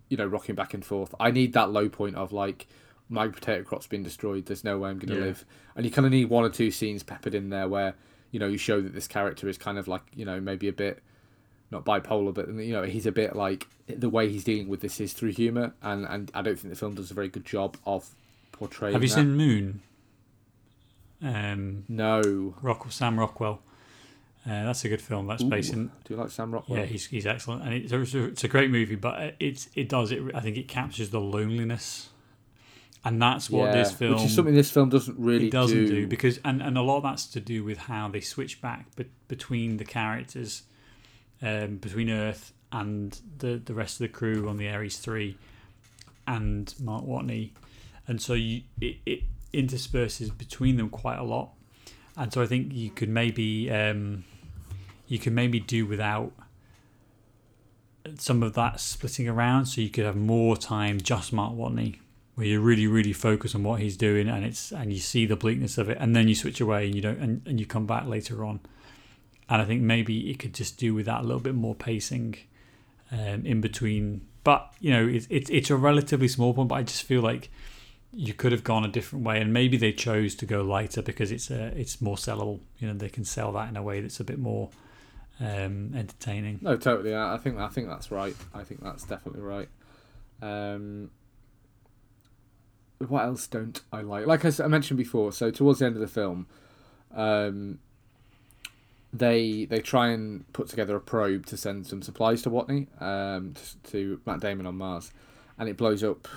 you 0.09 0.17
know, 0.17 0.25
rocking 0.25 0.55
back 0.55 0.73
and 0.73 0.85
forth. 0.85 1.13
I 1.19 1.31
need 1.31 1.53
that 1.53 1.71
low 1.71 1.89
point 1.89 2.15
of 2.15 2.31
like, 2.31 2.67
my 3.09 3.27
potato 3.27 3.63
crop's 3.63 3.87
been 3.87 4.03
destroyed. 4.03 4.45
There's 4.45 4.63
no 4.63 4.77
way 4.79 4.89
I'm 4.89 4.97
going 4.99 5.09
to 5.09 5.19
Yeah. 5.19 5.25
live. 5.25 5.45
And 5.75 5.85
you 5.85 5.91
kind 5.91 6.05
of 6.05 6.11
need 6.11 6.29
one 6.29 6.43
or 6.45 6.49
two 6.49 6.71
scenes 6.71 7.03
peppered 7.03 7.35
in 7.35 7.49
there 7.49 7.67
where 7.67 7.93
you 8.31 8.39
know 8.39 8.47
you 8.47 8.57
show 8.57 8.81
that 8.81 8.93
this 8.93 9.07
character 9.07 9.47
is 9.47 9.57
kind 9.57 9.77
of 9.77 9.87
like 9.87 10.01
you 10.15 10.25
know 10.25 10.41
maybe 10.41 10.67
a 10.67 10.73
bit 10.73 11.01
not 11.71 11.85
bipolar, 11.85 12.33
but 12.33 12.47
you 12.49 12.73
know 12.73 12.83
he's 12.83 13.05
a 13.05 13.11
bit 13.11 13.35
like 13.35 13.67
the 13.87 14.09
way 14.09 14.29
he's 14.29 14.43
dealing 14.43 14.67
with 14.67 14.81
this 14.81 14.99
is 14.99 15.13
through 15.13 15.31
humor, 15.33 15.73
and 15.83 16.05
and 16.05 16.31
I 16.33 16.41
don't 16.41 16.57
think 16.59 16.73
the 16.73 16.79
film 16.79 16.95
does 16.95 17.11
a 17.11 17.13
very 17.13 17.27
good 17.29 17.45
job 17.45 17.77
of 17.85 18.09
portraying. 18.51 18.93
have 18.93 19.03
you 19.03 19.09
that. 19.09 19.15
seen 19.15 19.35
Moon? 19.35 19.81
Um, 21.21 21.85
No. 21.87 22.55
Rock 22.61 22.91
Sam 22.91 23.19
Rockwell. 23.19 23.61
Uh, 24.45 24.63
that's 24.65 24.85
a 24.85 24.89
good 24.89 25.01
film. 25.01 25.25
That's 25.25 25.41
based 25.43 25.73
in 25.73 25.87
Do 26.03 26.13
you 26.13 26.17
like 26.17 26.29
Sam 26.29 26.51
Rockwell? 26.53 26.79
yeah, 26.79 26.85
he's 26.85 27.07
he's 27.07 27.25
excellent, 27.25 27.63
and 27.63 27.73
it's 27.73 27.91
a, 27.91 28.25
it's 28.25 28.43
a 28.43 28.47
great 28.47 28.69
movie. 28.69 28.95
But 28.95 29.35
it's 29.39 29.69
it 29.75 29.89
does 29.89 30.11
it. 30.11 30.21
I 30.35 30.39
think 30.39 30.55
it 30.57 30.67
captures 30.67 31.09
the 31.09 31.19
loneliness, 31.19 32.09
and 33.03 33.19
that's 33.19 33.49
what 33.49 33.73
this 33.73 33.89
Yeah, 33.91 33.97
film 33.97 34.13
which 34.13 34.25
is 34.25 34.35
something 34.35 34.53
this 34.53 34.69
film 34.69 34.89
doesn't 34.89 35.17
really 35.17 35.47
it 35.47 35.51
doesn't 35.51 35.85
do. 35.85 36.01
do 36.01 36.07
because 36.07 36.39
and, 36.45 36.61
and 36.61 36.77
a 36.77 36.83
lot 36.83 36.97
of 36.97 37.03
that's 37.03 37.25
to 37.27 37.39
do 37.39 37.63
with 37.63 37.77
how 37.79 38.07
they 38.07 38.21
switch 38.21 38.61
back 38.61 38.95
be, 38.95 39.05
between 39.27 39.77
the 39.77 39.85
characters 39.85 40.63
um, 41.41 41.77
between 41.77 42.11
earth 42.11 42.53
and 42.71 43.19
the 43.39 43.59
the 43.65 43.73
rest 43.73 43.95
of 43.95 43.99
the 43.99 44.09
crew 44.09 44.47
on 44.47 44.57
the 44.57 44.69
ares 44.69 44.97
3 44.97 45.37
and 46.27 46.73
mark 46.79 47.03
watney 47.05 47.51
and 48.07 48.21
so 48.21 48.33
you 48.33 48.61
it, 48.81 48.97
it 49.05 49.19
intersperses 49.53 50.29
between 50.35 50.75
them 50.77 50.89
quite 50.89 51.17
a 51.19 51.23
lot 51.23 51.51
and 52.17 52.33
so 52.33 52.41
i 52.41 52.45
think 52.45 52.73
you 52.73 52.89
could 52.89 53.09
maybe 53.09 53.69
um, 53.71 54.23
you 55.07 55.19
could 55.19 55.33
maybe 55.33 55.59
do 55.59 55.85
without 55.85 56.31
some 58.17 58.43
of 58.43 58.53
that 58.53 58.79
splitting 58.79 59.27
around 59.27 59.65
so 59.65 59.81
you 59.81 59.89
could 59.89 60.05
have 60.05 60.15
more 60.15 60.55
time 60.55 60.99
just 60.99 61.33
mark 61.33 61.53
watney 61.53 61.97
where 62.35 62.45
you 62.45 62.61
really 62.61 62.85
really 62.85 63.13
focus 63.13 63.55
on 63.55 63.63
what 63.63 63.79
he's 63.79 63.97
doing 63.97 64.27
and 64.27 64.45
it's 64.45 64.71
and 64.71 64.93
you 64.93 64.99
see 64.99 65.25
the 65.25 65.35
bleakness 65.35 65.77
of 65.77 65.89
it 65.89 65.97
and 65.99 66.15
then 66.15 66.27
you 66.27 66.35
switch 66.35 66.61
away 66.61 66.85
and 66.85 66.93
you 66.93 67.01
don't 67.01 67.17
and, 67.19 67.41
and 67.47 67.59
you 67.59 67.65
come 67.65 67.85
back 67.85 68.05
later 68.05 68.45
on. 68.45 68.59
And 69.49 69.61
i 69.61 69.65
think 69.65 69.81
maybe 69.81 70.29
it 70.29 70.39
could 70.39 70.53
just 70.53 70.77
do 70.77 70.93
with 70.93 71.05
that 71.05 71.21
a 71.21 71.23
little 71.23 71.39
bit 71.39 71.55
more 71.55 71.75
pacing 71.75 72.35
um, 73.11 73.45
in 73.45 73.61
between. 73.61 74.27
But 74.43 74.73
you 74.79 74.91
know 74.91 75.07
it's, 75.07 75.27
it's 75.29 75.49
it's 75.49 75.69
a 75.69 75.75
relatively 75.75 76.27
small 76.27 76.53
one 76.53 76.67
but 76.67 76.75
i 76.75 76.83
just 76.83 77.03
feel 77.03 77.21
like 77.21 77.49
you 78.13 78.33
could 78.33 78.51
have 78.51 78.63
gone 78.63 78.85
a 78.85 78.87
different 78.87 79.25
way 79.25 79.41
and 79.41 79.51
maybe 79.51 79.75
they 79.75 79.91
chose 79.91 80.35
to 80.35 80.45
go 80.45 80.61
lighter 80.61 81.01
because 81.01 81.31
it's 81.31 81.49
a 81.49 81.67
it's 81.79 82.01
more 82.01 82.15
sellable. 82.15 82.59
You 82.79 82.89
know 82.89 82.93
they 82.93 83.09
can 83.09 83.23
sell 83.25 83.51
that 83.53 83.69
in 83.69 83.77
a 83.77 83.81
way 83.81 84.01
that's 84.01 84.19
a 84.19 84.23
bit 84.23 84.39
more 84.39 84.69
um, 85.39 85.93
entertaining 85.95 86.59
No, 86.61 86.77
totally. 86.77 87.15
I 87.15 87.37
think 87.37 87.57
I 87.57 87.67
think 87.67 87.87
that's 87.87 88.11
right. 88.11 88.35
I 88.53 88.63
think 88.63 88.83
that's 88.83 89.03
definitely 89.03 89.41
right. 89.41 89.69
Um, 90.41 91.11
what 92.99 93.23
else 93.23 93.47
don't 93.47 93.81
I 93.91 94.01
like? 94.01 94.25
Like 94.25 94.45
I, 94.45 94.67
mentioned 94.67 94.97
before, 94.97 95.31
so 95.31 95.51
towards 95.51 95.79
the 95.79 95.85
end 95.85 95.95
of 95.95 96.01
the 96.01 96.07
film, 96.07 96.47
um, 97.13 97.79
they 99.11 99.65
they 99.65 99.79
try 99.79 100.09
and 100.09 100.51
put 100.53 100.69
together 100.69 100.95
a 100.95 101.01
probe 101.01 101.45
to 101.47 101.57
send 101.57 101.87
some 101.87 102.01
supplies 102.01 102.41
to 102.43 102.49
Watney, 102.49 102.87
um, 103.01 103.53
to, 103.53 103.91
to 103.91 104.21
Matt 104.25 104.39
Damon 104.39 104.65
on 104.65 104.77
Mars, 104.77 105.11
and 105.57 105.67
it 105.67 105.77
blows 105.77 106.03
up 106.03 106.27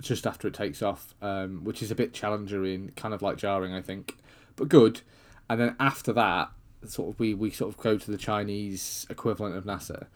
just 0.00 0.26
after 0.26 0.48
it 0.48 0.54
takes 0.54 0.82
off, 0.82 1.14
um, 1.22 1.64
which 1.64 1.82
is 1.82 1.90
a 1.90 1.94
bit 1.94 2.12
challenging, 2.12 2.92
kind 2.96 3.14
of 3.14 3.22
like 3.22 3.38
jarring, 3.38 3.72
I 3.72 3.80
think, 3.80 4.16
but 4.56 4.68
good. 4.68 5.00
And 5.48 5.60
then 5.60 5.76
after 5.78 6.12
that, 6.12 6.50
sort 6.90 7.14
of 7.14 7.20
we 7.20 7.34
we 7.34 7.50
sort 7.50 7.72
of 7.72 7.80
go 7.80 7.98
to 7.98 8.10
the 8.10 8.18
Chinese 8.18 9.06
equivalent 9.10 9.56
of 9.56 9.64
NASA, 9.64 10.06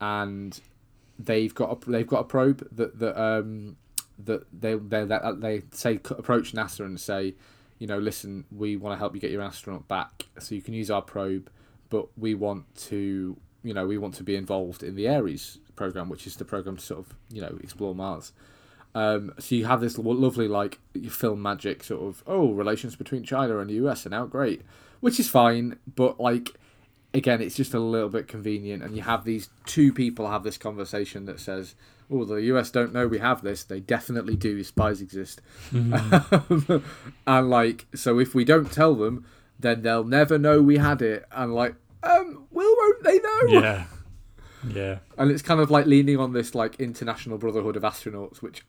and 0.00 0.60
they've 1.18 1.54
got 1.54 1.70
a, 1.86 1.90
they've 1.90 2.06
got 2.06 2.20
a 2.20 2.24
probe 2.24 2.66
that 2.72 2.98
that 2.98 3.20
um 3.20 3.76
that 4.18 4.44
they 4.52 4.74
they 4.74 5.04
they, 5.04 5.18
they 5.36 5.62
say 5.72 5.94
approach 6.10 6.52
NASA 6.52 6.80
and 6.80 7.00
say, 7.00 7.34
you 7.78 7.86
know, 7.86 7.98
listen, 7.98 8.44
we 8.50 8.76
want 8.76 8.94
to 8.94 8.98
help 8.98 9.14
you 9.14 9.20
get 9.20 9.30
your 9.30 9.42
astronaut 9.42 9.88
back, 9.88 10.26
so 10.38 10.54
you 10.54 10.62
can 10.62 10.74
use 10.74 10.90
our 10.90 11.02
probe, 11.02 11.50
but 11.90 12.06
we 12.18 12.34
want 12.34 12.64
to 12.88 13.36
you 13.62 13.74
know 13.74 13.86
we 13.86 13.98
want 13.98 14.14
to 14.14 14.22
be 14.22 14.36
involved 14.36 14.82
in 14.82 14.94
the 14.94 15.08
Ares 15.08 15.58
program, 15.76 16.08
which 16.08 16.26
is 16.26 16.36
the 16.36 16.44
program 16.44 16.76
to 16.76 16.82
sort 16.82 17.00
of 17.00 17.14
you 17.30 17.40
know 17.40 17.58
explore 17.62 17.94
Mars. 17.94 18.32
Um, 18.94 19.32
so 19.38 19.54
you 19.54 19.64
have 19.64 19.80
this 19.80 19.96
lovely 19.96 20.48
like 20.48 20.78
film 21.08 21.40
magic 21.40 21.82
sort 21.82 22.02
of 22.02 22.22
oh 22.26 22.52
relations 22.52 22.94
between 22.94 23.24
China 23.24 23.58
and 23.58 23.70
the 23.70 23.74
US 23.74 24.06
are 24.06 24.10
now 24.10 24.26
great, 24.26 24.62
which 25.02 25.18
is 25.18 25.28
fine, 25.28 25.78
but 25.96 26.18
like 26.18 26.50
again 27.12 27.42
it's 27.42 27.56
just 27.56 27.74
a 27.74 27.80
little 27.80 28.08
bit 28.08 28.28
convenient, 28.28 28.82
and 28.82 28.96
you 28.96 29.02
have 29.02 29.24
these 29.24 29.50
two 29.66 29.92
people 29.92 30.30
have 30.30 30.44
this 30.44 30.56
conversation 30.56 31.26
that 31.26 31.40
says 31.40 31.74
oh 32.10 32.24
the 32.24 32.36
US 32.42 32.70
don't 32.70 32.92
know 32.92 33.06
we 33.08 33.18
have 33.18 33.42
this, 33.42 33.64
they 33.64 33.80
definitely 33.80 34.36
do. 34.36 34.62
Spies 34.64 35.02
exist, 35.02 35.42
mm-hmm. 35.72 36.76
and 37.26 37.50
like 37.50 37.86
so 37.94 38.18
if 38.18 38.34
we 38.34 38.44
don't 38.44 38.70
tell 38.72 38.94
them, 38.94 39.26
then 39.58 39.82
they'll 39.82 40.04
never 40.04 40.38
know 40.38 40.62
we 40.62 40.78
had 40.78 41.02
it, 41.02 41.26
and 41.32 41.52
like 41.52 41.74
um 42.02 42.46
will 42.52 42.76
won't 42.76 43.02
they 43.02 43.18
know? 43.18 43.60
Yeah. 43.60 43.84
Yeah. 44.68 44.98
And 45.18 45.32
it's 45.32 45.42
kind 45.42 45.60
of 45.60 45.72
like 45.72 45.86
leaning 45.86 46.18
on 46.18 46.32
this 46.32 46.54
like 46.54 46.76
international 46.78 47.36
brotherhood 47.36 47.76
of 47.76 47.82
astronauts, 47.82 48.40
which 48.40 48.64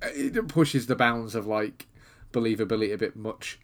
it 0.00 0.48
pushes 0.48 0.86
the 0.86 0.96
bounds 0.96 1.34
of 1.34 1.46
like 1.46 1.86
believability 2.32 2.94
a 2.94 2.96
bit 2.96 3.14
much. 3.14 3.58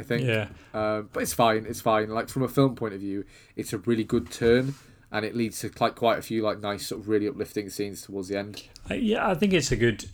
I 0.00 0.02
think. 0.02 0.26
Yeah. 0.26 0.48
Uh, 0.74 1.02
but 1.02 1.22
it's 1.22 1.32
fine. 1.32 1.66
It's 1.66 1.80
fine. 1.80 2.08
Like 2.08 2.28
from 2.28 2.42
a 2.42 2.48
film 2.48 2.74
point 2.74 2.94
of 2.94 3.00
view, 3.00 3.24
it's 3.56 3.72
a 3.72 3.78
really 3.78 4.04
good 4.04 4.30
turn, 4.30 4.74
and 5.12 5.24
it 5.24 5.36
leads 5.36 5.60
to 5.60 5.70
like 5.78 5.94
quite 5.94 6.18
a 6.18 6.22
few 6.22 6.42
like 6.42 6.60
nice 6.60 6.86
sort 6.86 7.00
of 7.02 7.08
really 7.08 7.28
uplifting 7.28 7.70
scenes 7.70 8.02
towards 8.02 8.28
the 8.28 8.38
end. 8.38 8.64
Yeah, 8.90 9.28
I 9.28 9.34
think 9.34 9.52
it's 9.52 9.70
a 9.70 9.76
good. 9.76 10.06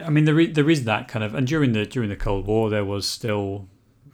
I 0.00 0.10
mean, 0.10 0.24
there 0.24 0.38
is, 0.38 0.54
there 0.54 0.70
is 0.70 0.84
that 0.84 1.08
kind 1.08 1.24
of, 1.24 1.34
and 1.34 1.46
during 1.46 1.72
the 1.72 1.84
during 1.84 2.08
the 2.08 2.16
Cold 2.16 2.46
War, 2.46 2.70
there 2.70 2.84
was 2.84 3.06
still 3.06 3.68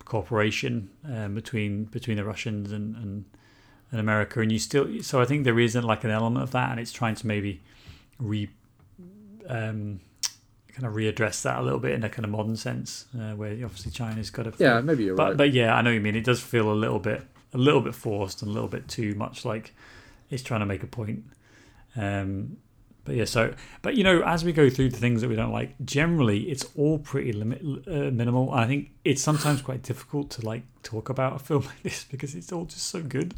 cooperation 0.05 0.91
um, 1.11 1.35
between 1.35 1.85
between 1.85 2.17
the 2.17 2.25
Russians 2.25 2.73
and, 2.73 2.97
and 2.97 3.25
and 3.91 4.01
America, 4.01 4.41
and 4.41 4.51
you 4.51 4.59
still. 4.59 5.03
So 5.03 5.21
I 5.21 5.25
think 5.25 5.45
there 5.45 5.61
isn't 5.61 5.85
like 5.85 6.05
an 6.05 6.11
element 6.11 6.43
of 6.43 6.51
that, 6.51 6.71
and 6.71 6.81
it's 6.81 6.93
trying 6.93 7.15
to 7.17 7.27
maybe 7.27 7.63
re. 8.19 8.51
Um, 9.47 10.01
kind 10.75 10.87
of 10.87 10.95
readdress 10.95 11.43
that 11.43 11.59
a 11.59 11.63
little 11.63 11.79
bit 11.79 11.93
in 11.93 12.05
a 12.05 12.09
kind 12.09 12.25
of 12.25 12.31
modern 12.31 12.57
sense, 12.57 13.07
uh, 13.17 13.33
where 13.33 13.53
obviously 13.53 13.93
China's 13.93 14.31
got 14.31 14.47
a 14.47 14.53
yeah, 14.59 14.81
maybe 14.81 15.05
you're 15.05 15.17
but, 15.17 15.29
right. 15.29 15.37
But 15.37 15.53
yeah, 15.53 15.75
I 15.75 15.83
know 15.83 15.91
what 15.91 15.95
you 15.95 16.01
mean. 16.01 16.17
It 16.17 16.25
does 16.25 16.41
feel 16.41 16.71
a 16.71 16.75
little 16.75 16.99
bit 16.99 17.23
a 17.53 17.59
little 17.59 17.81
bit 17.81 17.95
forced 17.95 18.43
and 18.43 18.51
a 18.51 18.55
little 18.55 18.69
bit 18.69 18.89
too 18.89 19.15
much 19.15 19.45
like 19.45 19.73
it's 20.29 20.43
trying 20.43 20.61
to 20.61 20.67
make 20.67 20.83
a 20.83 20.87
point. 20.87 21.25
Um, 21.97 22.57
but 23.05 23.15
yeah, 23.17 23.27
so 23.27 23.55
but 23.83 23.97
you 23.97 24.05
know, 24.05 24.23
as 24.23 24.45
we 24.45 24.53
go 24.53 24.71
through 24.71 24.89
the 24.89 24.97
things 24.97 25.21
that 25.21 25.29
we 25.29 25.37
don't 25.37 25.53
like, 25.53 25.75
generally 25.85 26.45
it's 26.45 26.67
all 26.77 26.99
pretty 26.99 27.33
limit, 27.33 27.61
uh, 27.87 28.11
minimal. 28.11 28.51
I 28.51 28.67
think 28.67 28.91
it's 29.05 29.23
sometimes 29.23 29.63
quite 29.63 29.83
difficult 29.83 30.31
to 30.31 30.47
like 30.47 30.63
talk 30.83 31.09
about 31.09 31.37
a 31.37 31.39
film 31.45 31.65
like 31.65 31.83
this 31.83 32.05
because 32.05 32.35
it's 32.35 32.53
all 32.53 32.65
just 32.65 32.87
so 32.87 33.03
good. 33.03 33.35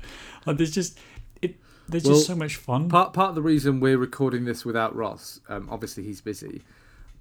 Like 0.47 0.57
there's 0.57 0.71
just 0.71 0.99
it. 1.43 1.57
There's 1.89 2.05
Well, 2.05 2.15
just 2.15 2.27
so 2.27 2.37
much 2.37 2.57
fun. 2.57 2.89
Part 2.89 3.13
part 3.13 3.31
of 3.31 3.35
the 3.35 3.43
reason 3.43 3.81
we're 3.81 3.99
recording 3.99 4.45
this 4.45 4.65
without 4.65 4.95
Ross, 4.95 5.41
um, 5.49 5.69
obviously 5.71 6.05
he's 6.05 6.21
busy, 6.21 6.63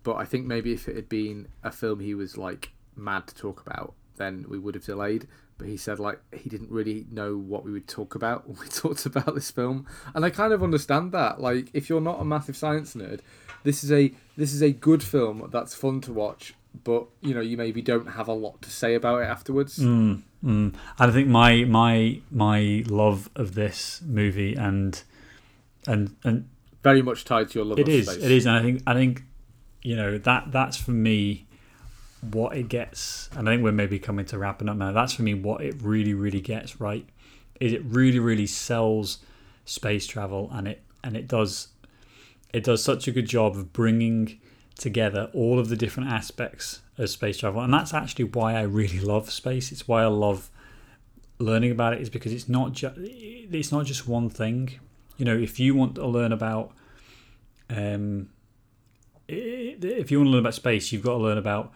but 0.06 0.18
I 0.18 0.24
think 0.24 0.45
maybe 0.45 0.72
if 0.72 0.88
it 0.88 0.95
had 0.95 1.10
been 1.10 1.47
a 1.64 1.72
film 1.72 1.99
he 1.99 2.14
was 2.14 2.38
like 2.38 2.72
mad 2.95 3.26
to 3.28 3.36
talk 3.36 3.60
about, 3.66 3.95
then 4.18 4.45
we 4.47 4.60
would 4.60 4.76
have 4.76 4.86
delayed. 4.86 5.28
But 5.58 5.68
he 5.68 5.78
said 5.78 5.99
like 5.99 6.22
he 6.32 6.47
didn't 6.47 6.70
really 6.70 7.08
know 7.12 7.36
what 7.36 7.66
we 7.66 7.72
would 7.72 7.88
talk 7.88 8.14
about 8.14 8.47
when 8.47 8.60
we 8.60 8.68
talked 8.68 9.06
about 9.06 9.34
this 9.34 9.51
film, 9.51 9.88
and 10.14 10.24
I 10.24 10.30
kind 10.30 10.53
of 10.53 10.64
understand 10.64 11.12
that. 11.12 11.41
Like 11.41 11.72
if 11.74 11.89
you're 11.89 11.99
not 11.99 12.22
a 12.22 12.24
massive 12.24 12.56
science 12.56 12.93
nerd, 12.93 13.22
this 13.64 13.84
is 13.84 13.91
a 13.91 14.14
this 14.38 14.53
is 14.53 14.62
a 14.62 14.72
good 14.72 15.01
film 15.01 15.49
that's 15.51 15.74
fun 15.74 16.01
to 16.01 16.14
watch, 16.14 16.53
but 16.84 17.08
you 17.22 17.34
know 17.34 17.41
you 17.41 17.58
maybe 17.58 17.82
don't 17.82 18.12
have 18.12 18.28
a 18.28 18.34
lot 18.34 18.62
to 18.62 18.70
say 18.70 18.93
about 18.93 19.24
it 19.24 19.26
afterwards. 19.26 19.80
Mm, 19.80 20.22
mm. 20.43 20.74
And 20.74 20.76
I 20.99 21.12
think 21.12 21.30
my 21.30 21.64
my 21.64 22.22
my 22.30 22.84
love 22.88 23.32
of 23.36 23.56
this 23.56 24.01
movie 24.06 24.53
and 24.53 25.01
and 25.88 26.16
and 26.24 26.47
Very 26.84 27.01
much 27.01 27.26
tied 27.26 27.49
to 27.49 27.60
your 27.60 27.66
love 27.66 27.80
it 27.80 27.88
of 27.88 27.93
is 27.93 28.06
space. 28.08 28.24
it 28.24 28.32
is, 28.32 28.45
and 28.45 28.56
I 28.56 28.62
think 28.62 28.84
I 28.86 28.93
think 28.93 29.24
you 29.86 29.96
know 29.96 30.18
that 30.18 30.52
that's 30.52 30.78
for 30.78 30.92
me 30.92 31.46
what 32.32 32.58
it 32.58 32.70
gets, 32.70 33.30
and 33.36 33.48
I 33.48 33.54
think 33.54 33.64
we're 33.64 33.72
maybe 33.72 34.00
coming 34.00 34.26
to 34.26 34.40
wrapping 34.40 34.68
up 34.68 34.78
now. 34.78 34.92
That's 34.92 35.14
for 35.14 35.22
me 35.22 35.36
what 35.36 35.62
it 35.62 35.76
really 35.80 36.16
really 36.16 36.42
gets 36.42 36.82
right. 36.82 37.08
Is 37.60 37.72
it 37.72 37.84
really 37.86 38.18
really 38.18 38.48
sells 38.48 39.20
space 39.66 40.08
travel, 40.08 40.50
and 40.52 40.68
it 40.68 40.82
and 41.04 41.16
it 41.16 41.28
does 41.28 41.68
it 42.52 42.64
does 42.64 42.84
such 42.84 43.08
a 43.08 43.12
good 43.12 43.28
job 43.28 43.56
of 43.56 43.74
bringing 43.74 44.40
together 44.76 45.30
all 45.34 45.60
of 45.60 45.70
the 45.70 45.76
different 45.76 46.10
aspects 46.10 46.82
of 46.98 47.12
space 47.12 47.38
travel, 47.38 47.62
and 47.62 47.72
that's 47.72 47.94
actually 47.94 48.26
why 48.26 48.56
I 48.56 48.62
really 48.62 49.00
love 49.00 49.30
space. 49.30 49.72
It's 49.72 49.88
why 49.88 50.02
I 50.02 50.08
love 50.08 50.50
learning 51.38 51.70
about 51.70 51.94
it 51.94 52.02
is 52.02 52.10
because 52.10 52.34
it's 52.34 52.50
not 52.50 52.72
just 52.72 52.96
it's 52.98 53.72
not 53.72 53.86
just 53.86 54.08
one 54.08 54.32
thing. 54.32 54.80
You 55.18 55.26
know, 55.26 55.38
if 55.38 55.60
you 55.60 55.76
want 55.76 55.94
to 55.96 56.08
learn 56.08 56.32
about 56.32 56.72
um, 57.70 58.30
if 59.28 60.12
you 60.12 60.20
want 60.20 60.28
to 60.28 60.32
learn 60.32 60.40
about 60.40 60.54
space, 60.54 60.92
you've 60.92 61.04
got 61.04 61.14
to 61.14 61.24
learn 61.24 61.38
about 61.38 61.72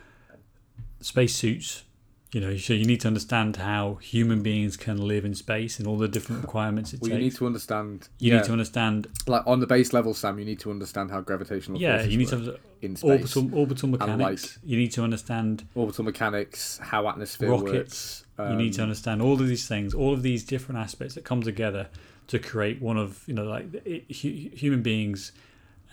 spacesuits. 1.01 1.83
You 2.31 2.41
know, 2.41 2.55
so 2.57 2.73
you 2.73 2.85
need 2.85 3.01
to 3.01 3.07
understand 3.07 3.55
how 3.55 3.95
human 3.95 4.43
beings 4.43 4.77
can 4.77 4.97
live 5.07 5.25
in 5.25 5.33
space 5.33 5.79
and 5.79 5.87
all 5.87 5.97
the 5.97 6.07
different 6.07 6.43
requirements 6.43 6.93
it 6.93 7.01
Well, 7.01 7.09
you 7.09 7.17
need 7.17 7.35
to 7.37 7.47
understand. 7.47 8.07
You 8.19 8.31
yeah, 8.33 8.37
need 8.37 8.45
to 8.45 8.51
understand, 8.51 9.07
like 9.25 9.41
on 9.47 9.61
the 9.61 9.65
base 9.65 9.93
level, 9.93 10.13
Sam. 10.13 10.37
You 10.37 10.45
need 10.45 10.59
to 10.59 10.69
understand 10.69 11.09
how 11.09 11.21
gravitational 11.21 11.81
yeah. 11.81 11.93
forces 11.93 12.11
You 12.11 12.17
need 12.19 12.27
to 12.27 12.37
have 12.37 12.59
in 12.81 12.95
space, 12.95 13.35
orbital 13.35 13.55
orbital 13.57 13.89
mechanics. 13.89 14.59
you 14.63 14.77
need 14.77 14.91
to 14.91 15.03
understand 15.03 15.67
orbital 15.73 16.03
mechanics, 16.03 16.77
how 16.83 17.09
atmosphere 17.09 17.49
rockets. 17.49 18.25
works. 18.37 18.51
you 18.51 18.55
need 18.57 18.73
to 18.73 18.81
um, 18.81 18.89
understand 18.89 19.23
all 19.23 19.33
of 19.33 19.47
these 19.47 19.67
things, 19.67 19.95
all 19.95 20.13
of 20.13 20.21
these 20.21 20.43
different 20.43 20.79
aspects 20.79 21.15
that 21.15 21.23
come 21.25 21.41
together 21.41 21.87
to 22.27 22.37
create 22.37 22.79
one 22.79 22.97
of 22.97 23.23
you 23.25 23.33
know 23.33 23.45
like 23.45 23.73
it, 23.85 24.05
hu- 24.21 24.55
human 24.55 24.83
beings' 24.83 25.31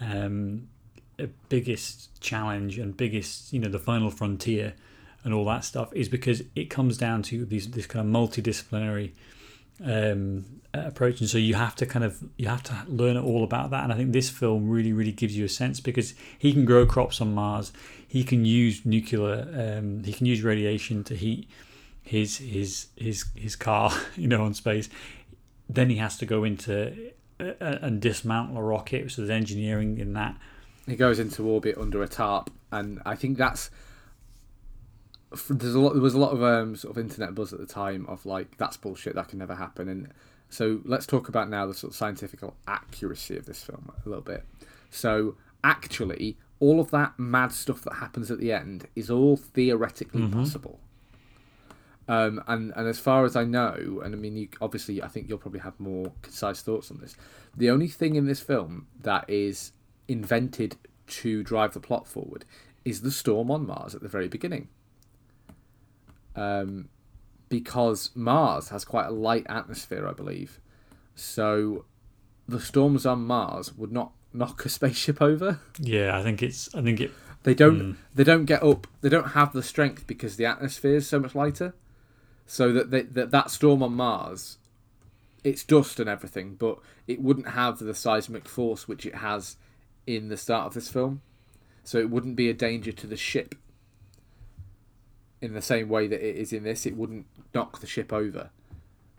um, 0.02 0.68
biggest 1.48 2.20
challenge 2.20 2.78
and 2.78 2.96
biggest 2.96 3.52
you 3.52 3.58
know 3.58 3.68
the 3.68 3.78
final 3.78 4.10
frontier 4.10 4.74
and 5.24 5.32
all 5.34 5.44
that 5.44 5.64
stuff 5.64 5.92
is 5.92 6.08
because 6.08 6.42
it 6.54 6.70
comes 6.70 6.98
down 6.98 7.22
to 7.22 7.44
these 7.44 7.70
this 7.70 7.86
kind 7.86 8.06
of 8.06 8.12
multidisciplinary 8.12 9.12
um, 9.84 10.44
approach, 10.72 11.20
and 11.20 11.28
so 11.28 11.38
you 11.38 11.54
have 11.54 11.74
to 11.76 11.86
kind 11.86 12.04
of 12.04 12.22
you 12.36 12.48
have 12.48 12.62
to 12.62 12.84
learn 12.86 13.16
all 13.16 13.44
about 13.44 13.70
that. 13.70 13.84
And 13.84 13.92
I 13.92 13.96
think 13.96 14.12
this 14.12 14.30
film 14.30 14.68
really 14.68 14.92
really 14.92 15.12
gives 15.12 15.36
you 15.36 15.44
a 15.44 15.48
sense 15.48 15.80
because 15.80 16.14
he 16.38 16.52
can 16.52 16.64
grow 16.64 16.86
crops 16.86 17.20
on 17.20 17.34
Mars, 17.34 17.72
he 18.06 18.24
can 18.24 18.44
use 18.44 18.84
nuclear, 18.84 19.78
um, 19.78 20.04
he 20.04 20.12
can 20.12 20.26
use 20.26 20.42
radiation 20.42 21.04
to 21.04 21.14
heat 21.14 21.48
his 22.06 22.38
his 22.38 22.86
his 22.96 23.24
his 23.34 23.56
car, 23.56 23.92
you 24.16 24.28
know, 24.28 24.44
on 24.44 24.54
space. 24.54 24.88
Then 25.68 25.90
he 25.90 25.96
has 25.96 26.16
to 26.18 26.26
go 26.26 26.44
into 26.44 27.12
uh, 27.40 27.52
and 27.60 28.00
dismantle 28.00 28.56
a 28.56 28.62
rocket. 28.62 29.10
So 29.10 29.22
there's 29.22 29.30
engineering 29.30 29.98
in 29.98 30.12
that. 30.14 30.36
He 30.86 30.96
goes 30.96 31.18
into 31.18 31.48
orbit 31.48 31.76
under 31.78 32.02
a 32.02 32.08
tarp, 32.08 32.50
and 32.70 33.00
I 33.04 33.16
think 33.16 33.38
that's. 33.38 33.70
There's 35.50 35.74
a 35.74 35.80
lot. 35.80 35.94
There 35.94 36.02
was 36.02 36.14
a 36.14 36.18
lot 36.18 36.32
of 36.32 36.42
um, 36.42 36.76
sort 36.76 36.96
of 36.96 37.02
internet 37.02 37.34
buzz 37.34 37.52
at 37.52 37.58
the 37.58 37.66
time 37.66 38.06
of 38.06 38.24
like 38.24 38.56
that's 38.56 38.76
bullshit. 38.76 39.14
That 39.16 39.28
can 39.28 39.38
never 39.38 39.56
happen. 39.56 39.88
And 39.88 40.12
so 40.48 40.80
let's 40.84 41.06
talk 41.06 41.28
about 41.28 41.50
now 41.50 41.66
the 41.66 41.74
sort 41.74 41.92
of 41.92 41.96
scientific 41.96 42.40
accuracy 42.68 43.36
of 43.36 43.46
this 43.46 43.62
film 43.62 43.92
a 44.04 44.08
little 44.08 44.22
bit. 44.22 44.44
So 44.90 45.36
actually, 45.64 46.36
all 46.60 46.78
of 46.80 46.90
that 46.92 47.18
mad 47.18 47.52
stuff 47.52 47.82
that 47.82 47.94
happens 47.94 48.30
at 48.30 48.38
the 48.38 48.52
end 48.52 48.86
is 48.94 49.10
all 49.10 49.36
theoretically 49.36 50.28
possible. 50.28 50.78
Um, 52.08 52.42
and 52.46 52.72
and 52.76 52.86
as 52.86 53.00
far 53.00 53.24
as 53.24 53.34
I 53.34 53.44
know, 53.44 54.00
and 54.04 54.14
I 54.14 54.18
mean, 54.18 54.36
you 54.36 54.48
obviously, 54.60 55.02
I 55.02 55.08
think 55.08 55.28
you'll 55.28 55.38
probably 55.38 55.60
have 55.60 55.78
more 55.80 56.12
concise 56.22 56.62
thoughts 56.62 56.90
on 56.90 57.00
this. 57.00 57.16
The 57.56 57.70
only 57.70 57.88
thing 57.88 58.14
in 58.14 58.26
this 58.26 58.40
film 58.40 58.86
that 59.02 59.28
is 59.28 59.72
invented 60.08 60.76
to 61.06 61.42
drive 61.42 61.74
the 61.74 61.80
plot 61.80 62.06
forward 62.06 62.44
is 62.84 63.02
the 63.02 63.10
storm 63.10 63.50
on 63.50 63.66
Mars 63.66 63.94
at 63.94 64.02
the 64.02 64.08
very 64.08 64.28
beginning. 64.28 64.68
Um, 66.34 66.88
because 67.48 68.10
Mars 68.14 68.68
has 68.68 68.84
quite 68.84 69.06
a 69.06 69.10
light 69.10 69.46
atmosphere, 69.48 70.06
I 70.08 70.12
believe, 70.12 70.60
so 71.14 71.84
the 72.46 72.60
storms 72.60 73.06
on 73.06 73.24
Mars 73.24 73.74
would 73.74 73.92
not 73.92 74.12
knock 74.32 74.64
a 74.64 74.68
spaceship 74.68 75.20
over. 75.20 75.60
Yeah, 75.80 76.16
I 76.16 76.22
think 76.22 76.42
it's. 76.42 76.72
I 76.74 76.82
think 76.82 77.00
it. 77.00 77.12
They 77.42 77.54
don't. 77.54 77.96
They 78.14 78.24
don't 78.24 78.44
get 78.44 78.62
up. 78.62 78.86
They 79.00 79.08
don't 79.08 79.28
have 79.28 79.52
the 79.52 79.62
strength 79.62 80.06
because 80.06 80.36
the 80.36 80.46
atmosphere 80.46 80.96
is 80.96 81.08
so 81.08 81.18
much 81.18 81.34
lighter. 81.34 81.74
So 82.46 82.72
that 82.72 82.90
they, 82.90 83.02
that 83.02 83.30
that 83.32 83.50
storm 83.50 83.82
on 83.82 83.94
Mars, 83.94 84.58
it's 85.42 85.64
dust 85.64 85.98
and 85.98 86.08
everything, 86.08 86.54
but 86.54 86.78
it 87.06 87.20
wouldn't 87.20 87.50
have 87.50 87.78
the 87.78 87.94
seismic 87.94 88.48
force 88.48 88.86
which 88.86 89.04
it 89.04 89.16
has 89.16 89.56
in 90.06 90.28
the 90.28 90.36
start 90.36 90.66
of 90.66 90.74
this 90.74 90.88
film. 90.88 91.20
so 91.84 91.98
it 91.98 92.10
wouldn't 92.10 92.36
be 92.36 92.48
a 92.50 92.54
danger 92.54 92.92
to 92.92 93.06
the 93.06 93.16
ship. 93.16 93.54
In 95.42 95.52
the 95.52 95.62
same 95.62 95.88
way 95.88 96.06
that 96.06 96.20
it 96.26 96.36
is 96.36 96.52
in 96.52 96.62
this, 96.64 96.86
it 96.86 96.96
wouldn't 96.96 97.26
knock 97.54 97.80
the 97.80 97.86
ship 97.86 98.12
over. 98.12 98.50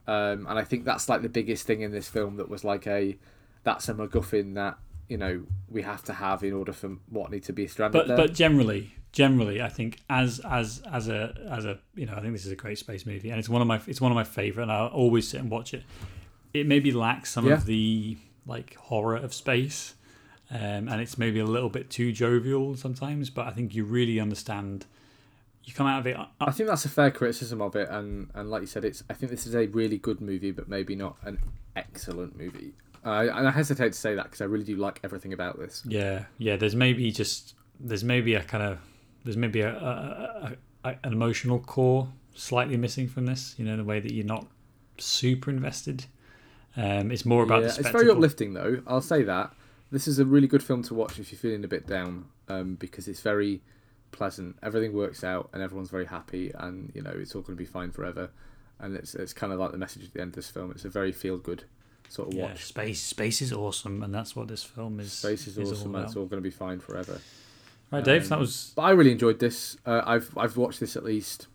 Um, 0.07 0.47
and 0.49 0.57
I 0.57 0.63
think 0.63 0.83
that's 0.83 1.07
like 1.07 1.21
the 1.21 1.29
biggest 1.29 1.67
thing 1.67 1.81
in 1.81 1.91
this 1.91 2.07
film 2.07 2.37
that 2.37 2.49
was 2.49 2.63
like 2.63 2.87
a 2.87 3.17
that's 3.63 3.87
a 3.89 3.93
MacGuffin 3.93 4.55
that 4.55 4.77
you 5.09 5.17
know 5.17 5.43
we 5.69 5.81
have 5.83 6.03
to 6.05 6.13
have 6.13 6.43
in 6.43 6.53
order 6.53 6.71
for 6.73 6.95
Watney 7.13 7.43
to 7.45 7.53
be 7.53 7.67
stranded 7.67 7.99
But 7.99 8.07
there. 8.07 8.17
but 8.17 8.33
generally, 8.33 8.93
generally, 9.11 9.61
I 9.61 9.69
think 9.69 9.99
as 10.09 10.39
as 10.39 10.81
as 10.91 11.07
a 11.07 11.35
as 11.51 11.65
a 11.65 11.77
you 11.95 12.05
know, 12.05 12.13
I 12.15 12.21
think 12.21 12.33
this 12.33 12.45
is 12.45 12.51
a 12.51 12.55
great 12.55 12.79
space 12.79 13.05
movie, 13.05 13.29
and 13.29 13.37
it's 13.37 13.49
one 13.49 13.61
of 13.61 13.67
my 13.67 13.79
it's 13.85 14.01
one 14.01 14.11
of 14.11 14.15
my 14.15 14.23
favorite, 14.23 14.63
and 14.63 14.71
I'll 14.71 14.87
always 14.87 15.27
sit 15.27 15.39
and 15.41 15.51
watch 15.51 15.73
it. 15.73 15.83
It 16.53 16.65
maybe 16.67 16.91
lacks 16.91 17.31
some 17.31 17.45
Yeah. 17.45 17.53
of 17.55 17.65
the 17.65 18.17
like 18.45 18.75
horror 18.75 19.17
of 19.17 19.33
space, 19.33 19.93
um, 20.49 20.87
and 20.87 21.01
it's 21.01 21.17
maybe 21.17 21.39
a 21.39 21.45
little 21.45 21.69
bit 21.69 21.89
too 21.89 22.11
jovial 22.11 22.75
sometimes. 22.75 23.29
But 23.29 23.47
I 23.47 23.51
think 23.51 23.75
you 23.75 23.83
really 23.83 24.19
understand. 24.19 24.85
You 25.63 25.73
come 25.73 25.87
out 25.87 25.99
of 25.99 26.07
it. 26.07 26.17
uh, 26.17 26.25
I 26.39 26.51
think 26.51 26.69
that's 26.69 26.85
a 26.85 26.89
fair 26.89 27.11
criticism 27.11 27.61
of 27.61 27.75
it, 27.75 27.89
and, 27.89 28.29
and 28.33 28.49
like 28.49 28.61
you 28.61 28.67
said, 28.67 28.85
it's 28.85 29.03
I 29.09 29.13
think 29.13 29.31
this 29.31 29.45
is 29.45 29.53
a 29.55 29.67
really 29.67 29.97
good 29.97 30.21
movie, 30.21 30.51
but 30.51 30.69
maybe 30.69 30.95
not 30.95 31.17
an 31.23 31.39
excellent 31.75 32.37
movie. 32.37 32.73
Uh, 33.05 33.27
and 33.33 33.47
I 33.47 33.51
hesitate 33.51 33.93
to 33.93 33.99
say 33.99 34.15
that 34.15 34.23
because 34.23 34.41
I 34.41 34.45
really 34.45 34.63
do 34.63 34.75
like 34.75 34.99
everything 35.03 35.33
about 35.33 35.59
this. 35.59 35.83
Yeah, 35.85 36.25
yeah. 36.37 36.55
There's 36.55 36.75
maybe 36.75 37.11
just 37.11 37.55
there's 37.79 38.03
maybe 38.03 38.33
a 38.35 38.43
kind 38.43 38.63
of 38.63 38.79
there's 39.23 39.37
maybe 39.37 39.61
a, 39.61 39.73
a, 39.73 40.55
a, 40.83 40.89
a 40.89 40.95
an 41.03 41.13
emotional 41.13 41.59
core 41.59 42.07
slightly 42.35 42.77
missing 42.77 43.07
from 43.07 43.25
this. 43.25 43.55
You 43.57 43.65
know, 43.65 43.77
the 43.77 43.83
way 43.83 43.99
that 43.99 44.13
you're 44.13 44.25
not 44.25 44.45
super 44.97 45.51
invested. 45.51 46.05
Um, 46.75 47.11
it's 47.11 47.25
more 47.25 47.43
about 47.43 47.63
Yeah, 47.63 47.69
the 47.69 47.79
it's 47.79 47.89
very 47.89 48.09
uplifting, 48.09 48.53
though. 48.53 48.81
I'll 48.85 49.01
say 49.01 49.23
that 49.23 49.51
this 49.91 50.07
is 50.07 50.19
a 50.19 50.25
really 50.25 50.47
good 50.47 50.63
film 50.63 50.83
to 50.83 50.93
watch 50.93 51.19
if 51.19 51.31
you're 51.31 51.39
feeling 51.39 51.63
a 51.63 51.67
bit 51.67 51.87
down, 51.87 52.25
um, 52.49 52.75
because 52.75 53.07
it's 53.07 53.21
very 53.21 53.61
pleasant. 54.11 54.57
Everything 54.63 54.93
works 54.93 55.23
out, 55.23 55.49
and 55.53 55.61
everyone's 55.61 55.89
very 55.89 56.05
happy, 56.05 56.51
and 56.55 56.91
you 56.93 57.01
know 57.01 57.11
it's 57.13 57.35
all 57.35 57.41
going 57.41 57.55
to 57.57 57.61
be 57.61 57.65
fine 57.65 57.91
forever. 57.91 58.29
And 58.79 58.95
it's 58.95 59.15
it's 59.15 59.33
kind 59.33 59.51
of 59.53 59.59
like 59.59 59.71
the 59.71 59.77
message 59.77 60.03
at 60.05 60.13
the 60.13 60.21
end 60.21 60.29
of 60.29 60.35
this 60.35 60.49
film. 60.49 60.71
It's 60.71 60.85
a 60.85 60.89
very 60.89 61.11
feel 61.11 61.37
good 61.37 61.63
sort 62.09 62.29
of 62.29 62.33
Yeah, 62.35 62.43
watch. 62.45 62.65
space 62.65 63.01
space 63.01 63.41
is 63.41 63.51
awesome, 63.51 64.03
and 64.03 64.13
that's 64.13 64.35
what 64.35 64.47
this 64.47 64.63
film 64.63 64.99
is. 64.99 65.11
Space 65.13 65.47
is, 65.47 65.57
awesome, 65.57 65.91
all 65.91 66.01
and 66.01 66.05
it's 66.05 66.15
all 66.15 66.25
going 66.25 66.41
to 66.41 66.47
be 66.47 66.51
fine 66.51 66.79
forever. 66.79 67.19
Right, 67.91 68.03
Dave. 68.03 68.23
Um, 68.23 68.29
that 68.29 68.39
was 68.39 68.73
But 68.75 68.81
I 68.83 68.91
really 68.91 69.11
enjoyed 69.11 69.39
this. 69.39 69.77
Uh, 69.85 70.01
I've 70.05 70.37
I've 70.37 70.57
watched 70.57 70.79
this 70.79 70.95
at 70.95 71.03
least 71.03 71.47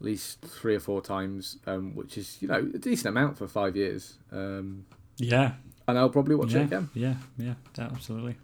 at 0.00 0.06
least 0.06 0.40
three 0.40 0.74
or 0.74 0.80
four 0.80 1.02
times, 1.02 1.58
um, 1.66 1.94
which 1.94 2.16
is 2.16 2.38
you 2.40 2.48
know 2.48 2.58
a 2.74 2.78
decent 2.78 3.08
amount 3.08 3.36
for 3.38 3.46
five 3.46 3.76
years. 3.76 4.14
Um, 4.32 4.86
yeah, 5.18 5.52
and 5.90 5.98
I'll 5.98 6.10
probably 6.10 6.34
watch 6.34 6.52
yeah, 6.52 6.60
it 6.60 6.64
again. 6.64 6.90
yeah, 6.94 7.14
yeah, 7.38 7.54
absolutely. 7.78 8.36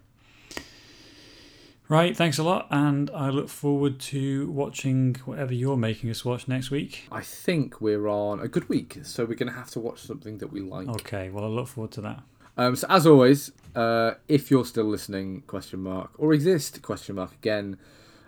Right, 1.89 2.17
thanks 2.17 2.37
a 2.37 2.43
lot, 2.43 2.67
and 2.69 3.09
I 3.11 3.29
look 3.29 3.47
forward 3.47 3.97
to 4.01 4.51
watching 4.51 5.15
whatever 5.23 5.53
you're 5.53 5.77
making 5.77 6.09
us 6.09 6.25
watch 6.25 6.45
next 6.45 6.69
week. 6.69 7.07
I 7.09 7.21
think 7.21 7.79
we're 7.79 8.09
on 8.09 8.41
a 8.41 8.49
good 8.49 8.67
week, 8.67 8.99
so 9.03 9.23
we're 9.23 9.35
going 9.35 9.49
to 9.49 9.57
have 9.57 9.69
to 9.71 9.79
watch 9.79 9.99
something 9.99 10.39
that 10.39 10.51
we 10.51 10.59
like. 10.59 10.89
Okay, 10.89 11.29
well, 11.29 11.45
I 11.45 11.47
look 11.47 11.69
forward 11.69 11.91
to 11.91 12.01
that. 12.01 12.23
Um, 12.57 12.75
so 12.75 12.87
as 12.89 13.07
always, 13.07 13.53
uh, 13.73 14.15
if 14.27 14.51
you're 14.51 14.65
still 14.65 14.83
listening, 14.83 15.43
question 15.47 15.79
mark, 15.79 16.11
or 16.17 16.33
exist, 16.33 16.81
question 16.81 17.15
mark 17.15 17.31
again, 17.35 17.77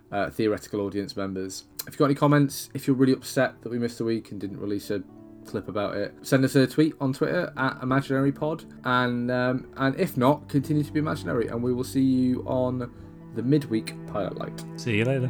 uh, 0.10 0.30
theoretical 0.30 0.80
audience 0.80 1.18
members, 1.18 1.66
if 1.82 1.88
you've 1.88 1.98
got 1.98 2.06
any 2.06 2.16
comments, 2.16 2.70
if 2.74 2.88
you're 2.88 2.96
really 2.96 3.14
upset 3.14 3.62
that 3.62 3.70
we 3.70 3.78
missed 3.78 4.00
a 4.00 4.06
week 4.06 4.32
and 4.32 4.40
didn't 4.40 4.60
release 4.60 4.90
a 4.90 5.04
clip 5.50 5.68
about 5.68 5.96
it, 5.98 6.14
send 6.22 6.46
us 6.46 6.56
a 6.56 6.68
tweet 6.68 6.94
on 7.02 7.14
Twitter 7.14 7.52
at 7.58 7.82
ImaginaryPod, 7.82 8.66
and 8.86 9.32
um, 9.32 9.68
and 9.78 10.00
if 10.00 10.18
not, 10.18 10.48
continue 10.48 10.84
to 10.84 10.92
be 10.92 11.00
imaginary, 11.00 11.48
and 11.48 11.62
we 11.62 11.74
will 11.74 11.84
see 11.84 12.02
you 12.02 12.44
on 12.48 12.92
the 13.36 13.44
midweek 13.44 13.94
pilot 14.08 14.38
light. 14.38 14.66
See 14.78 14.98
you 14.98 15.06
later. 15.06 15.30